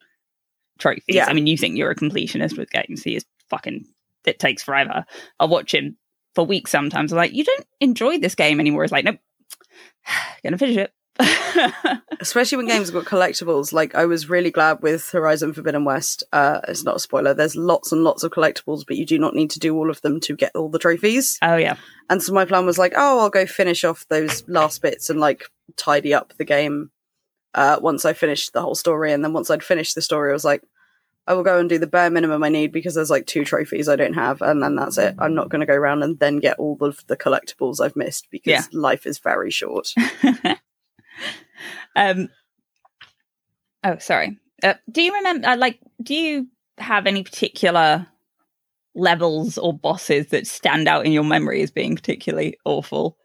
trophies. 0.78 1.04
Yeah. 1.08 1.26
I 1.26 1.32
mean, 1.32 1.46
you 1.46 1.56
think 1.56 1.76
you're 1.76 1.90
a 1.90 1.96
completionist 1.96 2.58
with 2.58 2.70
games? 2.70 3.02
He 3.02 3.16
is 3.16 3.24
fucking. 3.48 3.84
It 4.26 4.38
takes 4.38 4.62
forever. 4.62 5.06
I'll 5.40 5.48
watch 5.48 5.72
him 5.72 5.96
for 6.34 6.44
weeks 6.44 6.70
sometimes. 6.70 7.12
I'm 7.12 7.16
like, 7.16 7.32
you 7.32 7.44
don't 7.44 7.66
enjoy 7.80 8.18
this 8.18 8.34
game 8.34 8.60
anymore. 8.60 8.82
He's 8.82 8.92
like, 8.92 9.04
nope, 9.04 9.18
gonna 10.42 10.58
finish 10.58 10.76
it. 10.76 10.92
especially 12.20 12.56
when 12.56 12.66
games 12.66 12.88
have 12.88 13.04
got 13.04 13.10
collectibles. 13.10 13.72
Like 13.72 13.94
I 13.94 14.06
was 14.06 14.28
really 14.28 14.50
glad 14.50 14.82
with 14.82 15.10
Horizon 15.10 15.52
Forbidden 15.52 15.84
West. 15.84 16.22
Uh, 16.32 16.60
it's 16.68 16.84
not 16.84 16.96
a 16.96 17.00
spoiler. 17.00 17.34
There's 17.34 17.56
lots 17.56 17.92
and 17.92 18.04
lots 18.04 18.22
of 18.22 18.30
collectibles, 18.30 18.84
but 18.86 18.96
you 18.96 19.04
do 19.04 19.18
not 19.18 19.34
need 19.34 19.50
to 19.50 19.58
do 19.58 19.76
all 19.76 19.90
of 19.90 20.00
them 20.02 20.20
to 20.20 20.36
get 20.36 20.54
all 20.54 20.68
the 20.68 20.78
trophies. 20.78 21.38
oh 21.42 21.56
yeah. 21.56 21.76
And 22.08 22.22
so 22.22 22.32
my 22.32 22.44
plan 22.44 22.66
was 22.66 22.78
like, 22.78 22.92
oh, 22.96 23.20
I'll 23.20 23.30
go 23.30 23.46
finish 23.46 23.84
off 23.84 24.06
those 24.08 24.48
last 24.48 24.80
bits 24.80 25.10
and 25.10 25.20
like 25.20 25.44
tidy 25.76 26.14
up 26.14 26.34
the 26.38 26.44
game 26.44 26.90
uh, 27.54 27.78
once 27.80 28.04
I 28.04 28.12
finished 28.12 28.52
the 28.52 28.62
whole 28.62 28.74
story. 28.74 29.12
And 29.12 29.24
then 29.24 29.32
once 29.32 29.50
I'd 29.50 29.64
finished 29.64 29.94
the 29.94 30.02
story, 30.02 30.30
I 30.30 30.34
was 30.34 30.44
like, 30.44 30.62
I 31.28 31.34
will 31.34 31.44
go 31.44 31.58
and 31.58 31.68
do 31.68 31.78
the 31.78 31.86
bare 31.86 32.10
minimum 32.10 32.42
I 32.42 32.48
need 32.48 32.72
because 32.72 32.94
there's 32.94 33.10
like 33.10 33.26
two 33.26 33.44
trophies 33.44 33.88
I 33.88 33.96
don't 33.96 34.14
have, 34.14 34.40
and 34.42 34.62
then 34.62 34.74
that's 34.76 34.98
it. 34.98 35.14
I'm 35.18 35.34
not 35.34 35.50
going 35.50 35.60
to 35.60 35.66
go 35.66 35.74
around 35.74 36.02
and 36.02 36.18
then 36.18 36.38
get 36.40 36.58
all 36.58 36.76
of 36.80 37.06
the 37.06 37.16
collectibles 37.16 37.80
I've 37.80 37.94
missed 37.96 38.28
because 38.30 38.50
Yeah. 38.50 38.62
life 38.72 39.06
is 39.06 39.18
very 39.18 39.50
short. 39.50 39.92
um. 41.96 42.28
Oh, 43.84 43.98
sorry. 43.98 44.38
Uh, 44.62 44.74
do 44.90 45.02
you 45.02 45.14
remember? 45.14 45.46
Uh, 45.48 45.56
like, 45.56 45.78
do 46.02 46.14
you 46.14 46.48
have 46.78 47.06
any 47.06 47.22
particular 47.22 48.06
levels 48.94 49.58
or 49.58 49.72
bosses 49.72 50.28
that 50.28 50.46
stand 50.46 50.88
out 50.88 51.06
in 51.06 51.12
your 51.12 51.22
memory 51.24 51.62
as 51.62 51.70
being 51.70 51.94
particularly 51.94 52.56
awful? 52.64 53.16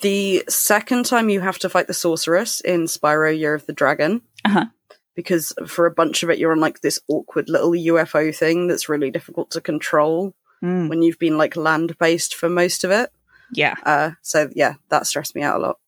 the 0.00 0.44
second 0.48 1.04
time 1.06 1.28
you 1.28 1.40
have 1.40 1.58
to 1.58 1.68
fight 1.68 1.88
the 1.88 1.92
sorceress 1.94 2.60
in 2.60 2.84
Spyro 2.84 3.36
Year 3.36 3.52
of 3.52 3.66
the 3.66 3.72
Dragon, 3.72 4.22
Uh-huh. 4.44 4.66
Because 5.14 5.52
for 5.66 5.86
a 5.86 5.90
bunch 5.90 6.22
of 6.22 6.30
it 6.30 6.38
you're 6.38 6.52
on 6.52 6.60
like 6.60 6.80
this 6.80 7.00
awkward 7.08 7.48
little 7.48 7.72
UFO 7.72 8.34
thing 8.36 8.66
that's 8.68 8.88
really 8.88 9.10
difficult 9.10 9.50
to 9.52 9.60
control 9.60 10.34
Mm, 10.62 10.88
when 10.88 11.02
you've 11.02 11.18
been 11.18 11.36
like 11.36 11.56
land 11.56 11.98
based 11.98 12.36
for 12.36 12.48
most 12.48 12.84
of 12.84 12.92
it. 12.92 13.10
yeah, 13.52 13.74
Uh, 13.84 14.12
so 14.22 14.48
yeah, 14.54 14.74
that 14.90 15.08
stressed 15.08 15.34
me 15.34 15.42
out 15.42 15.56
a 15.56 15.58
lot. 15.58 15.78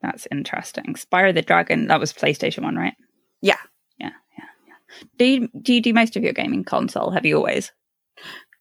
that's 0.00 0.26
interesting. 0.30 0.94
Spyro 0.94 1.34
the 1.34 1.42
Dragon. 1.42 1.86
That 1.88 2.00
was 2.00 2.14
PlayStation 2.14 2.62
One, 2.62 2.76
right? 2.76 2.94
Yeah. 3.42 3.58
Yeah, 3.98 4.12
yeah, 4.38 4.44
yeah. 4.68 5.06
Do 5.18 5.24
you 5.26 5.48
do 5.60 5.74
you 5.74 5.82
do 5.82 5.92
most 5.92 6.16
of 6.16 6.22
your 6.22 6.32
gaming 6.32 6.64
console? 6.64 7.10
Have 7.10 7.26
you 7.26 7.36
always? 7.36 7.72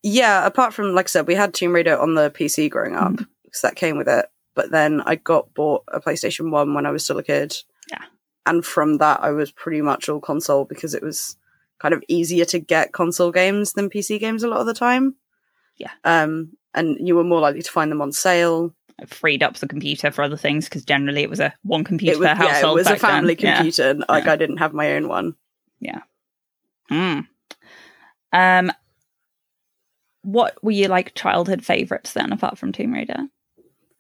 Yeah, 0.03 0.45
apart 0.45 0.73
from 0.73 0.93
like 0.93 1.05
I 1.05 1.07
said, 1.07 1.27
we 1.27 1.35
had 1.35 1.53
Tomb 1.53 1.73
Raider 1.73 1.97
on 1.97 2.15
the 2.15 2.29
PC 2.31 2.69
growing 2.69 2.95
up 2.95 3.13
Mhm. 3.13 3.27
because 3.43 3.61
that 3.61 3.75
came 3.77 3.97
with 3.97 4.07
it. 4.09 4.25
But 4.55 4.71
then 4.71 5.01
I 5.05 5.15
got 5.15 5.53
bought 5.53 5.83
a 5.87 5.99
PlayStation 6.01 6.51
One 6.51 6.73
when 6.73 6.85
I 6.85 6.91
was 6.91 7.03
still 7.03 7.17
a 7.17 7.23
kid. 7.23 7.55
Yeah. 7.89 8.03
And 8.45 8.65
from 8.65 8.97
that 8.97 9.21
I 9.23 9.31
was 9.31 9.51
pretty 9.51 9.81
much 9.81 10.09
all 10.09 10.19
console 10.19 10.65
because 10.65 10.93
it 10.93 11.03
was 11.03 11.37
kind 11.79 11.93
of 11.93 12.03
easier 12.07 12.45
to 12.45 12.59
get 12.59 12.93
console 12.93 13.31
games 13.31 13.73
than 13.73 13.89
PC 13.89 14.19
games 14.19 14.43
a 14.43 14.47
lot 14.47 14.59
of 14.61 14.65
the 14.65 14.73
time. 14.73 15.15
Yeah. 15.77 15.91
um, 16.05 16.53
and 16.73 16.97
you 17.05 17.15
were 17.15 17.23
more 17.23 17.41
likely 17.41 17.61
to 17.61 17.71
find 17.71 17.91
them 17.91 18.01
on 18.01 18.11
sale. 18.11 18.73
I 19.01 19.05
freed 19.05 19.43
up 19.43 19.55
the 19.57 19.67
computer 19.67 20.09
for 20.11 20.23
other 20.23 20.37
things 20.37 20.65
because 20.65 20.85
generally 20.85 21.21
it 21.21 21.29
was 21.29 21.39
a 21.41 21.53
one 21.63 21.83
computer 21.83 22.17
was, 22.17 22.27
per 22.29 22.43
yeah, 22.43 22.59
it 22.69 22.73
was 22.73 22.85
a 22.87 22.89
then. 22.91 22.99
family 22.99 23.35
Yeah. 23.37 23.55
computer. 23.57 23.89
and, 23.89 24.05
Like 24.07 24.25
Yeah. 24.25 24.31
I 24.33 24.35
didn't 24.37 24.57
have 24.57 24.73
my 24.73 24.93
own 24.93 25.07
one. 25.09 25.35
Yeah. 25.81 26.01
Mm. 26.91 27.27
Um, 28.31 28.71
what 30.21 30.61
were 30.63 30.71
your 30.71 30.89
like 30.89 31.13
childhood 31.15 31.63
favorites 31.63 32.13
then, 32.13 32.31
apart 32.31 32.57
from 32.57 32.71
Tomb 32.71 32.93
Raider? 32.93 33.27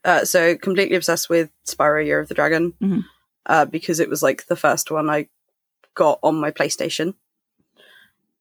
Uh, 0.03 0.23
so 0.25 0.55
completely 0.57 0.95
obsessed 0.95 1.29
with 1.29 1.49
Spyro 1.67 2.05
Year 2.05 2.19
of 2.19 2.27
the 2.27 2.35
Dragon 2.35 2.73
Mhm. 2.81 3.03
Uh, 3.45 3.65
because 3.65 3.99
it 3.99 4.09
was 4.09 4.21
like 4.23 4.47
the 4.47 4.55
first 4.55 4.91
one 4.91 5.09
I 5.09 5.27
got 5.95 6.19
on 6.23 6.35
my 6.35 6.51
PlayStation. 6.51 7.13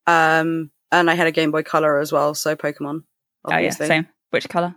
Um, 0.07 0.71
and 0.93 1.11
I 1.11 1.15
had 1.15 1.27
a 1.27 1.33
Game 1.33 1.51
Boy 1.51 1.63
Color 1.63 1.99
as 1.99 2.13
well, 2.13 2.35
so 2.35 2.57
Pokemon. 2.57 3.05
Obviously. 3.45 3.85
Oh 3.85 3.87
yeah, 3.87 3.89
same. 3.89 4.09
Which 4.31 4.49
color? 4.49 4.75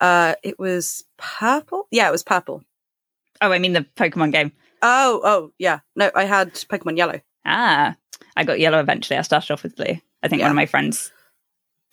Uh, 0.00 0.34
it 0.42 0.58
was 0.58 1.04
purple. 1.16 1.86
Yeah, 1.90 2.08
it 2.08 2.12
was 2.12 2.22
purple. 2.22 2.62
Oh, 3.40 3.52
I 3.52 3.58
mean 3.58 3.72
the 3.72 3.86
Pokemon 3.96 4.32
game. 4.32 4.52
Oh, 4.82 5.20
oh, 5.24 5.52
yeah. 5.58 5.80
No, 5.94 6.10
I 6.14 6.24
had 6.24 6.52
Pokemon 6.54 6.96
Yellow. 6.98 7.20
Ah, 7.44 7.96
I 8.36 8.44
got 8.44 8.60
yellow 8.60 8.78
eventually. 8.80 9.18
I 9.18 9.22
started 9.22 9.52
off 9.52 9.62
with 9.62 9.76
blue. 9.76 9.96
I 10.22 10.28
think 10.28 10.40
Yeah. 10.40 10.46
one 10.46 10.50
of 10.52 10.56
my 10.56 10.66
friends 10.66 11.12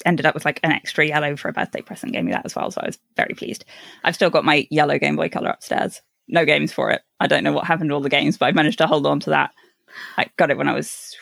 ended 0.06 0.25
up 0.25 0.34
with 0.34 0.45
like 0.45 0.60
an 0.63 0.71
extra 0.71 1.06
yellow 1.06 1.36
for 1.38 1.47
a 1.47 1.53
birthday 1.53 1.82
present, 1.82 2.12
gave 2.13 2.23
me 2.25 2.32
that 2.32 2.45
as 2.45 2.56
well. 2.56 2.71
So 2.71 2.82
I 2.82 2.88
was 2.88 2.99
very 3.15 3.36
pleased. 3.36 3.63
I've 4.03 4.15
still 4.15 4.29
got 4.29 4.43
my 4.43 4.67
yellow 4.69 4.97
Game 4.97 5.15
Boy 5.15 5.29
Color 5.29 5.49
upstairs. 5.49 6.01
No 6.28 6.46
games 6.46 6.72
for 6.72 6.92
it. 6.92 7.02
I 7.20 7.28
don't 7.28 7.44
know 7.44 7.52
what 7.52 7.66
happened 7.66 7.90
to 7.90 7.94
all 7.96 8.02
the 8.02 8.10
games, 8.10 8.38
but 8.38 8.46
I 8.48 8.52
managed 8.52 8.78
to 8.80 8.88
hold 8.88 9.06
on 9.06 9.20
to 9.22 9.32
that. 9.32 9.52
I 10.18 10.28
got 10.38 10.52
it 10.52 10.58
when 10.58 10.68
I 10.70 10.74
was 10.74 11.16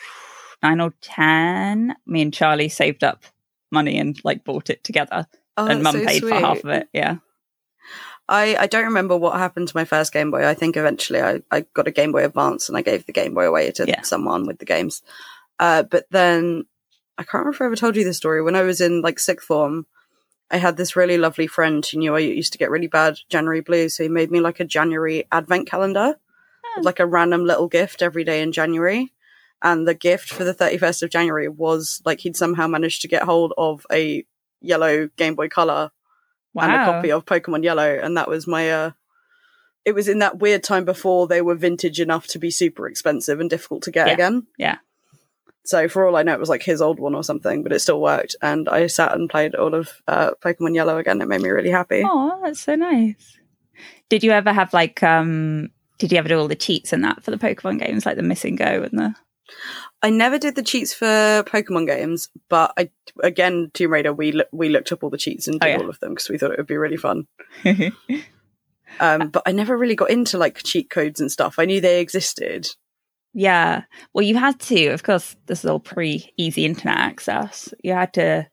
nine 0.64 0.80
or 0.80 0.94
ten. 1.02 1.96
Me 2.06 2.22
and 2.22 2.34
Charlie 2.34 2.70
saved 2.70 3.04
up 3.04 3.24
money 3.72 3.98
and 3.98 4.20
like 4.24 4.44
bought 4.44 4.70
it 4.70 4.84
together, 4.84 5.28
Oh, 5.58 5.68
and 5.68 5.84
Mum 5.84 5.94
so 5.96 6.06
paid 6.06 6.20
sweet. 6.20 6.30
for 6.34 6.40
half 6.40 6.64
of 6.64 6.70
it. 6.70 6.88
Yeah. 6.94 7.18
I, 8.30 8.56
I 8.56 8.68
don't 8.68 8.86
remember 8.86 9.18
what 9.18 9.34
happened 9.38 9.68
to 9.68 9.76
my 9.76 9.84
first 9.86 10.14
Game 10.14 10.32
Boy. 10.32 10.48
I 10.48 10.54
think 10.54 10.78
eventually 10.78 11.22
I, 11.22 11.42
I 11.52 11.62
got 11.74 11.88
a 11.88 11.92
Game 11.92 12.12
Boy 12.14 12.24
Advance 12.24 12.70
and 12.70 12.78
I 12.78 12.82
gave 12.82 13.06
the 13.06 13.12
Game 13.12 13.34
Boy 13.34 13.46
away 13.48 13.72
to 13.72 13.86
Yeah. 13.88 14.02
someone 14.04 14.46
with 14.48 14.60
the 14.60 14.66
games. 14.66 15.02
Uh, 15.60 15.84
but 15.84 16.06
then 16.12 16.66
I 17.18 17.24
can't 17.24 17.44
remember 17.46 17.56
if 17.56 17.62
I 17.62 17.66
ever 17.66 17.76
told 17.76 17.96
you 17.98 18.04
this 18.06 18.18
story. 18.18 18.42
When 18.42 18.56
I 18.56 18.62
was 18.62 18.80
in 18.80 19.02
like 19.02 19.20
sixth 19.20 19.46
form, 19.48 19.86
I 20.52 20.58
had 20.58 20.78
this 20.78 20.96
really 20.96 21.18
lovely 21.18 21.48
friend 21.48 21.86
who 21.86 21.98
knew 21.98 22.16
I 22.16 22.20
used 22.20 22.52
to 22.54 22.58
get 22.60 22.70
really 22.70 22.88
bad 22.88 23.20
January 23.30 23.62
blues. 23.62 23.96
So 23.96 24.04
he 24.04 24.10
made 24.10 24.32
me 24.32 24.40
like 24.42 24.60
a 24.60 24.66
January 24.66 25.26
advent 25.32 25.68
calendar, 25.68 26.16
with, 26.76 26.86
like 26.86 27.00
a 27.00 27.06
random 27.06 27.46
little 27.46 27.68
gift 27.68 28.02
every 28.02 28.24
day 28.24 28.42
in 28.42 28.52
January. 28.52 29.14
And 29.64 29.88
the 29.88 29.94
gift 29.94 30.30
for 30.30 30.44
the 30.44 30.54
31st 30.54 31.04
of 31.04 31.10
January 31.10 31.48
was 31.48 32.02
like 32.06 32.20
he'd 32.22 32.36
somehow 32.36 32.68
managed 32.68 33.02
to 33.04 33.08
get 33.08 33.24
hold 33.24 33.54
of 33.58 33.86
a 33.92 34.26
yellow 34.62 35.08
Game 35.18 35.36
Boy 35.36 35.48
Color 35.50 35.92
Wow. 36.54 36.64
and 36.64 36.74
a 36.74 36.86
copy 36.86 37.12
of 37.12 37.26
Pokemon 37.26 37.64
Yellow, 37.64 37.98
and 38.04 38.18
that 38.18 38.28
was 38.28 38.46
my. 38.46 38.70
uh 38.70 38.92
It 39.86 39.94
was 39.94 40.08
in 40.10 40.20
that 40.20 40.40
weird 40.40 40.64
time 40.64 40.84
before 40.84 41.28
they 41.28 41.42
were 41.42 41.56
vintage 41.56 42.02
enough 42.02 42.28
to 42.28 42.40
be 42.40 42.52
super 42.52 42.88
expensive 42.88 43.40
and 43.40 43.50
difficult 43.50 43.84
to 43.84 43.92
get 43.92 44.08
Yeah, 44.08 44.14
again. 44.14 44.48
yeah. 44.58 44.78
So 45.63 45.88
for 45.88 46.06
all 46.08 46.15
I 46.15 46.24
know, 46.24 46.34
it 46.34 46.39
was 46.39 46.50
like 46.50 46.63
his 46.63 46.82
old 46.82 47.00
one 47.00 47.13
or 47.15 47.24
something, 47.24 47.62
but 47.63 47.71
it 47.71 47.80
still 47.80 48.02
worked. 48.02 48.36
And 48.41 48.67
I 48.67 48.88
sat 48.88 49.13
and 49.13 49.30
played 49.30 49.54
all 49.56 49.76
of 49.76 49.89
uh, 50.08 50.32
Pokemon 50.41 50.74
Yellow 50.76 50.97
again. 50.97 51.21
It 51.21 51.28
made 51.28 51.41
me 51.41 51.50
really 51.50 51.69
happy. 51.69 52.04
Oh, 52.06 52.39
that's 52.43 52.62
so 52.62 52.76
nice. 52.76 53.38
Did 54.10 54.24
you 54.24 54.32
ever 54.32 54.52
have 54.52 54.74
like 54.74 55.02
um 55.04 55.69
did 56.00 56.12
you 56.12 56.17
ever 56.17 56.28
do 56.28 56.39
all 56.39 56.47
the 56.47 56.56
cheats 56.56 56.91
and 56.93 57.04
that 57.04 57.24
for 57.24 57.32
the 57.32 57.38
Pokemon 57.38 57.80
games, 57.80 58.06
like 58.06 58.15
the 58.17 58.24
MissingNo 58.24 58.89
and 58.89 59.00
the 59.00 59.15
I 60.04 60.10
never 60.10 60.39
did 60.39 60.56
the 60.56 60.63
cheats 60.63 60.93
for 60.93 61.06
Pokemon 61.45 61.86
games, 61.88 62.28
but 62.50 62.74
I 62.78 62.89
again 63.24 63.69
Tomb 63.74 63.91
Raider 63.93 64.12
we 64.13 64.41
we 64.52 64.69
looked 64.69 64.91
up 64.91 65.04
all 65.04 65.10
the 65.12 65.17
cheats 65.17 65.47
and 65.47 65.58
Oh, 65.62 65.65
did 65.67 65.74
yeah. 65.74 65.78
all 65.84 65.89
of 65.89 66.00
them 66.00 66.12
because 66.13 66.30
we 66.30 66.38
thought 66.38 66.52
it 66.52 66.58
would 66.58 66.67
be 66.67 66.78
really 66.78 66.97
fun. 66.97 67.28
Um, 69.00 69.30
but 69.30 69.43
I 69.45 69.52
never 69.54 69.78
really 69.78 69.95
got 69.95 70.10
into 70.10 70.38
like 70.38 70.62
cheat 70.63 70.89
codes 70.89 71.21
and 71.21 71.32
stuff. 71.32 71.56
I 71.58 71.65
knew 71.65 71.80
they 71.80 72.02
existed. 72.02 72.67
Yeah. 73.34 73.84
Well, 74.13 74.26
you 74.26 74.38
had 74.38 74.60
to, 74.62 74.88
of 74.88 75.04
course, 75.04 75.36
this 75.46 75.63
is 75.63 75.70
all 75.70 75.80
pre 75.80 76.32
easy 76.38 76.65
internet 76.65 76.98
access. 76.98 77.74
You 77.84 77.94
had 77.94 78.13
to 78.13 78.48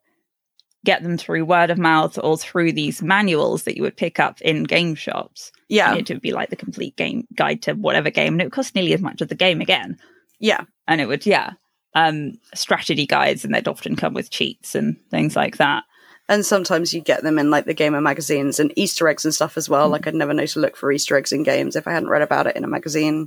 get 0.84 1.02
them 1.02 1.18
through 1.18 1.44
word 1.44 1.70
of 1.70 1.78
mouth 1.78 2.18
or 2.22 2.38
through 2.38 2.72
these 2.72 3.02
manuals 3.02 3.64
that 3.64 3.76
you 3.76 3.82
would 3.82 3.96
pick 3.96 4.20
up 4.20 4.40
in 4.40 4.64
game 4.64 4.94
shops. 4.94 5.52
Yeah, 5.68 5.90
And 5.90 6.00
it 6.00 6.08
would 6.08 6.22
be 6.22 6.32
like 6.32 6.50
the 6.50 6.56
complete 6.56 6.96
game 6.96 7.26
guide 7.34 7.62
to 7.62 7.74
whatever 7.74 8.10
game. 8.10 8.34
And 8.34 8.40
it 8.40 8.44
would 8.44 8.52
cost 8.52 8.74
nearly 8.74 8.94
as 8.94 9.02
much 9.02 9.20
as 9.20 9.28
the 9.28 9.34
game 9.34 9.60
again. 9.60 9.98
yeah. 10.38 10.62
And 10.86 11.00
it 11.00 11.06
would, 11.06 11.26
yeah, 11.26 11.52
um, 11.94 12.38
strategy 12.54 13.06
guides, 13.06 13.44
and 13.44 13.54
they'd 13.54 13.68
often 13.68 13.96
come 13.96 14.14
with 14.14 14.30
cheats 14.30 14.74
and 14.74 14.96
things 15.10 15.36
like 15.36 15.58
that. 15.58 15.84
And 16.28 16.44
sometimes 16.44 16.92
you 16.92 17.00
get 17.00 17.22
them 17.22 17.38
in 17.38 17.50
like 17.50 17.64
the 17.64 17.74
gamer 17.74 18.00
magazines 18.00 18.60
and 18.60 18.72
Easter 18.76 19.08
eggs 19.08 19.24
and 19.24 19.34
stuff 19.34 19.56
as 19.56 19.68
well. 19.68 19.88
Mm. 19.88 19.92
Like 19.92 20.06
I'd 20.06 20.14
never 20.14 20.34
know 20.34 20.46
to 20.46 20.60
look 20.60 20.76
for 20.76 20.92
Easter 20.92 21.16
eggs 21.16 21.32
in 21.32 21.42
games 21.42 21.74
if 21.74 21.88
I 21.88 21.92
hadn't 21.92 22.10
read 22.10 22.22
about 22.22 22.46
it 22.46 22.56
in 22.56 22.64
a 22.64 22.68
magazine. 22.68 23.26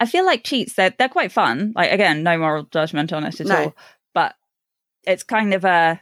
I 0.00 0.06
feel 0.06 0.24
like 0.24 0.44
cheats, 0.44 0.74
they're, 0.74 0.94
they're 0.98 1.08
quite 1.08 1.32
fun. 1.32 1.72
Like, 1.74 1.92
again, 1.92 2.22
no 2.22 2.38
moral 2.38 2.64
judgment 2.64 3.12
on 3.12 3.24
it 3.24 3.40
at 3.40 3.46
No. 3.46 3.56
all. 3.56 3.76
But 4.14 4.34
it's 5.06 5.22
kind 5.22 5.54
of 5.54 5.64
a, 5.64 6.00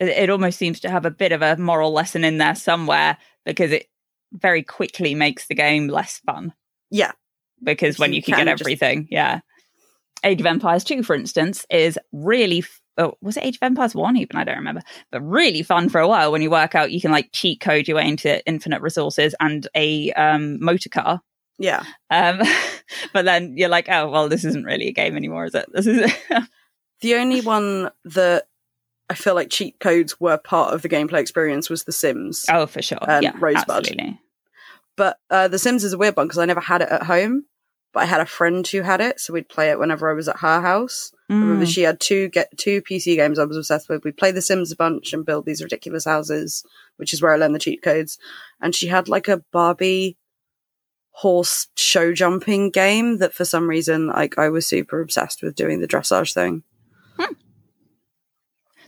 it, 0.00 0.08
it 0.08 0.30
almost 0.30 0.58
seems 0.58 0.80
to 0.80 0.90
have 0.90 1.04
a 1.04 1.10
bit 1.10 1.32
of 1.32 1.42
a 1.42 1.56
moral 1.56 1.92
lesson 1.92 2.24
in 2.24 2.38
there 2.38 2.54
somewhere 2.54 3.18
because 3.44 3.70
it 3.72 3.86
very 4.32 4.62
quickly 4.62 5.14
makes 5.14 5.46
the 5.46 5.54
game 5.54 5.88
less 5.88 6.18
fun. 6.26 6.52
Yeah. 6.90 7.12
Because 7.62 7.98
when 7.98 8.12
You 8.12 8.16
you, 8.16 8.22
can, 8.22 8.36
get 8.36 8.46
just- 8.50 8.62
everything, 8.62 9.08
yeah. 9.10 9.40
Age 10.22 10.40
of 10.40 10.46
Empires 10.46 10.84
2, 10.84 11.02
for 11.02 11.14
instance, 11.14 11.66
is 11.68 11.98
really, 12.10 12.60
f- 12.60 12.80
oh, 12.96 13.12
was 13.20 13.36
it 13.36 13.44
Age 13.44 13.56
of 13.56 13.62
Empires 13.62 13.94
1 13.94 14.16
even? 14.16 14.36
I 14.36 14.44
don't 14.44 14.56
remember. 14.56 14.80
But 15.12 15.20
really 15.20 15.62
fun 15.62 15.90
for 15.90 16.00
a 16.00 16.08
while 16.08 16.32
when 16.32 16.40
you 16.40 16.50
work 16.50 16.74
out 16.74 16.90
you 16.92 17.00
can 17.00 17.10
like 17.12 17.28
cheat 17.32 17.60
code 17.60 17.86
your 17.86 17.98
way 17.98 18.08
into 18.08 18.42
infinite 18.46 18.80
resources 18.80 19.34
and 19.38 19.68
a 19.76 20.10
um, 20.12 20.58
motor 20.64 20.88
car. 20.88 21.20
Yeah. 21.58 21.84
Um, 22.10 22.40
but 23.12 23.24
then 23.24 23.56
you're 23.56 23.68
like, 23.68 23.88
oh 23.88 24.10
well, 24.10 24.28
this 24.28 24.44
isn't 24.44 24.64
really 24.64 24.88
a 24.88 24.92
game 24.92 25.16
anymore, 25.16 25.44
is 25.46 25.54
it? 25.54 25.66
This 25.72 25.86
is 25.86 26.12
The 27.00 27.14
only 27.16 27.40
one 27.40 27.90
that 28.04 28.44
I 29.10 29.14
feel 29.14 29.34
like 29.34 29.50
cheat 29.50 29.78
codes 29.80 30.18
were 30.18 30.38
part 30.38 30.72
of 30.72 30.82
the 30.82 30.88
gameplay 30.88 31.20
experience 31.20 31.68
was 31.68 31.84
The 31.84 31.92
Sims. 31.92 32.46
oh 32.48 32.66
for 32.66 32.80
sure, 32.82 32.98
Um, 33.02 33.22
yeah, 33.22 33.32
Rosebud. 33.38 33.68
absolutely. 33.76 34.20
But 34.96 35.18
uh, 35.30 35.48
The 35.48 35.58
Sims 35.58 35.84
is 35.84 35.92
a 35.92 35.98
weird 35.98 36.16
one 36.16 36.26
because 36.26 36.38
I 36.38 36.46
never 36.46 36.60
had 36.60 36.80
it 36.82 36.88
at 36.88 37.02
home. 37.04 37.44
But 37.92 38.00
I 38.02 38.06
had 38.06 38.20
a 38.20 38.26
friend 38.26 38.66
who 38.66 38.82
had 38.82 39.00
it, 39.00 39.20
so 39.20 39.32
we'd 39.32 39.48
play 39.48 39.70
it 39.70 39.78
whenever 39.78 40.10
I 40.10 40.14
was 40.14 40.28
at 40.28 40.40
her 40.40 40.60
house. 40.60 41.12
I 41.30 41.34
remember 41.34 41.64
Mm. 41.64 41.72
she 41.72 41.82
had 41.82 42.00
two 42.00 42.28
get 42.28 42.56
two 42.58 42.82
PC 42.82 43.14
games 43.14 43.38
I 43.38 43.44
was 43.44 43.56
obsessed 43.56 43.88
with. 43.88 44.02
We'd 44.02 44.16
play 44.16 44.32
The 44.32 44.42
Sims 44.42 44.72
a 44.72 44.76
bunch 44.76 45.12
and 45.12 45.24
build 45.24 45.46
these 45.46 45.62
ridiculous 45.62 46.04
houses, 46.04 46.64
which 46.96 47.12
is 47.12 47.22
where 47.22 47.32
I 47.32 47.36
learned 47.36 47.54
the 47.54 47.60
cheat 47.60 47.82
codes. 47.82 48.18
And 48.60 48.74
she 48.74 48.88
had 48.88 49.08
like 49.08 49.28
a 49.28 49.44
Barbie 49.52 50.16
horse 51.16 51.68
show 51.76 52.12
jumping 52.12 52.70
game 52.70 53.18
that 53.18 53.32
for 53.32 53.44
some 53.44 53.68
reason 53.68 54.08
like 54.08 54.36
I 54.36 54.48
was 54.48 54.66
super 54.66 55.00
obsessed 55.00 55.42
with 55.42 55.54
doing 55.54 55.80
the 55.80 55.86
dressage 55.88 56.34
thing. 56.34 56.62